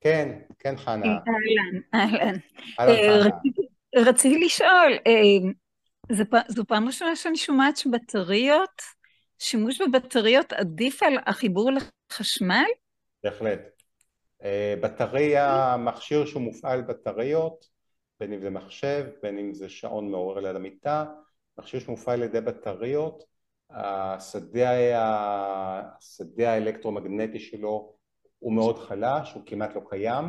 כן, 0.00 0.38
כן 0.58 0.76
חנה. 0.76 1.06
אהלן, 1.06 1.80
אהלן. 1.94 2.38
אהלן. 2.80 3.30
רציתי 3.96 4.44
לשאול, 4.44 4.92
זו 6.48 6.64
פעם 6.66 6.86
ראשונה 6.86 7.16
שאני 7.16 7.36
שומעת 7.36 7.76
שבטריות, 7.76 8.82
שימוש 9.38 9.80
בבטריות 9.80 10.52
עדיף 10.52 11.02
על 11.02 11.18
החיבור 11.26 11.70
לחשמל? 12.10 12.64
בהחלט. 13.24 13.82
בטריה, 14.80 15.76
מכשיר 15.78 16.26
שהוא 16.26 16.42
מופעל 16.42 16.82
בטריות, 16.82 17.66
בין 18.20 18.32
אם 18.32 18.40
זה 18.40 18.50
מחשב, 18.50 19.06
בין 19.22 19.38
אם 19.38 19.54
זה 19.54 19.68
שעון 19.68 20.10
מעורר 20.10 20.40
ליד 20.40 20.56
המיטה, 20.56 21.04
מכשיר 21.58 21.80
שמופעל 21.80 22.22
על 22.22 22.28
ידי 22.28 22.40
בטריות, 22.40 23.24
השדה, 23.70 24.70
השדה 25.98 26.52
האלקטרומגנטי 26.52 27.38
שלו 27.38 27.94
הוא 28.38 28.52
מאוד 28.52 28.78
חלש, 28.78 29.32
הוא 29.32 29.42
כמעט 29.46 29.74
לא 29.74 29.82
קיים, 29.90 30.24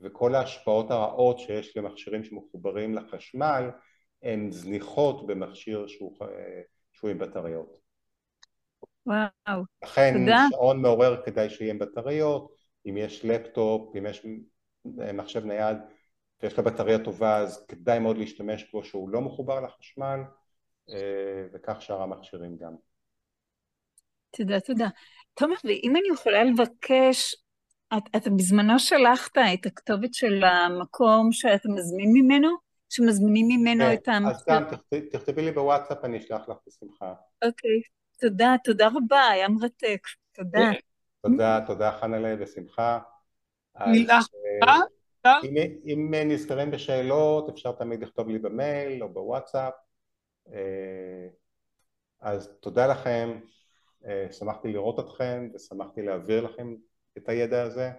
וכל 0.00 0.34
ההשפעות 0.34 0.90
הרעות 0.90 1.38
שיש 1.38 1.76
למכשירים 1.76 2.24
שמחוברים 2.24 2.94
לחשמל 2.94 3.70
הן 4.22 4.50
זניחות 4.50 5.26
במכשיר 5.26 5.86
שהוא, 5.86 6.18
שהוא 6.92 7.10
עם 7.10 7.18
בטריות. 7.18 7.83
וואו, 9.06 9.62
לכן 9.84 10.14
תודה. 10.18 10.46
שעון 10.50 10.82
מעורר 10.82 11.22
כדאי 11.24 11.50
שיהיה 11.50 11.70
עם 11.70 11.78
בטריות, 11.78 12.54
אם 12.86 12.96
יש 12.96 13.24
לפטופ, 13.24 13.96
אם 13.96 14.06
יש 14.06 14.26
מחשב 15.14 15.44
נייד 15.44 15.76
ויש 16.42 16.58
לו 16.58 16.64
בטריה 16.64 16.98
טובה 16.98 17.36
אז 17.36 17.66
כדאי 17.68 17.98
מאוד 17.98 18.18
להשתמש 18.18 18.72
בו 18.72 18.84
שהוא 18.84 19.08
לא 19.08 19.20
מחובר 19.20 19.60
לחשמל 19.60 20.20
וכך 21.52 21.82
שאר 21.82 22.02
המכשירים 22.02 22.56
גם. 22.56 22.74
תודה, 24.36 24.60
תודה. 24.60 24.88
תומר, 25.34 25.54
ואם 25.64 25.92
אני 25.96 26.08
יכולה 26.14 26.44
לבקש, 26.44 27.36
אתה 28.16 28.30
בזמנו 28.30 28.78
שלחת 28.78 29.38
את 29.38 29.66
הכתובת 29.66 30.14
של 30.14 30.44
המקום 30.44 31.32
שאתה 31.32 31.68
מזמין 31.68 32.10
ממנו? 32.12 32.48
שמזמינים 32.88 33.46
ממנו 33.48 33.92
את 33.92 34.08
המחשב? 34.08 34.36
אז 34.36 34.44
גם 34.48 34.64
תכתבי 35.12 35.42
לי 35.42 35.52
בוואטסאפ, 35.52 36.04
אני 36.04 36.18
אשלח 36.18 36.48
לך 36.48 36.56
בשמחה. 36.66 37.14
אוקיי, 37.44 37.80
תודה, 38.20 38.54
תודה 38.64 38.88
רבה, 38.88 39.28
היה 39.28 39.48
מרתק, 39.48 40.06
תודה. 40.32 40.70
תודה, 41.22 41.60
תודה 41.66 41.92
חנלה, 41.92 42.36
בשמחה. 42.36 42.98
מילה 43.86 44.18
אם 45.86 46.14
נזכרים 46.14 46.70
בשאלות, 46.70 47.48
אפשר 47.48 47.72
תמיד 47.72 48.02
לכתוב 48.02 48.28
לי 48.28 48.38
במייל 48.38 49.02
או 49.02 49.08
בוואטסאפ. 49.08 49.72
אז 52.20 52.56
תודה 52.60 52.86
לכם, 52.86 53.40
שמחתי 54.30 54.72
לראות 54.72 55.00
אתכם 55.00 55.48
ושמחתי 55.54 56.02
להעביר 56.02 56.44
לכם 56.44 56.74
את 57.18 57.28
הידע 57.28 57.62
הזה. 57.62 57.90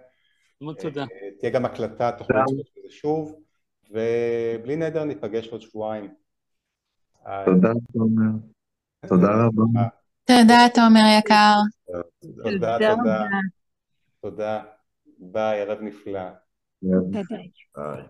מאוד 0.60 0.76
תודה. 0.80 1.04
תהיה 1.38 1.52
גם 1.52 1.64
הקלטה, 1.64 2.12
תוכלו 2.18 2.36
לצפות 2.40 2.66
בזה 2.76 2.90
שוב, 2.90 3.42
ובלי 3.90 4.76
נדר 4.76 5.04
ניפגש 5.04 5.48
עוד 5.48 5.60
שבועיים. 5.60 6.14
תודה 7.44 7.72
תומר, 7.92 8.30
תודה 9.08 9.28
רבה. 9.28 9.88
תודה 10.26 10.66
תומר 10.74 11.00
יקר. 11.18 11.54
תודה, 12.42 12.78
תודה. 12.78 13.24
תודה. 14.20 14.62
ביי, 15.18 15.60
ערב 15.60 15.78
נפלא. 15.80 16.20
ביי. 16.82 18.02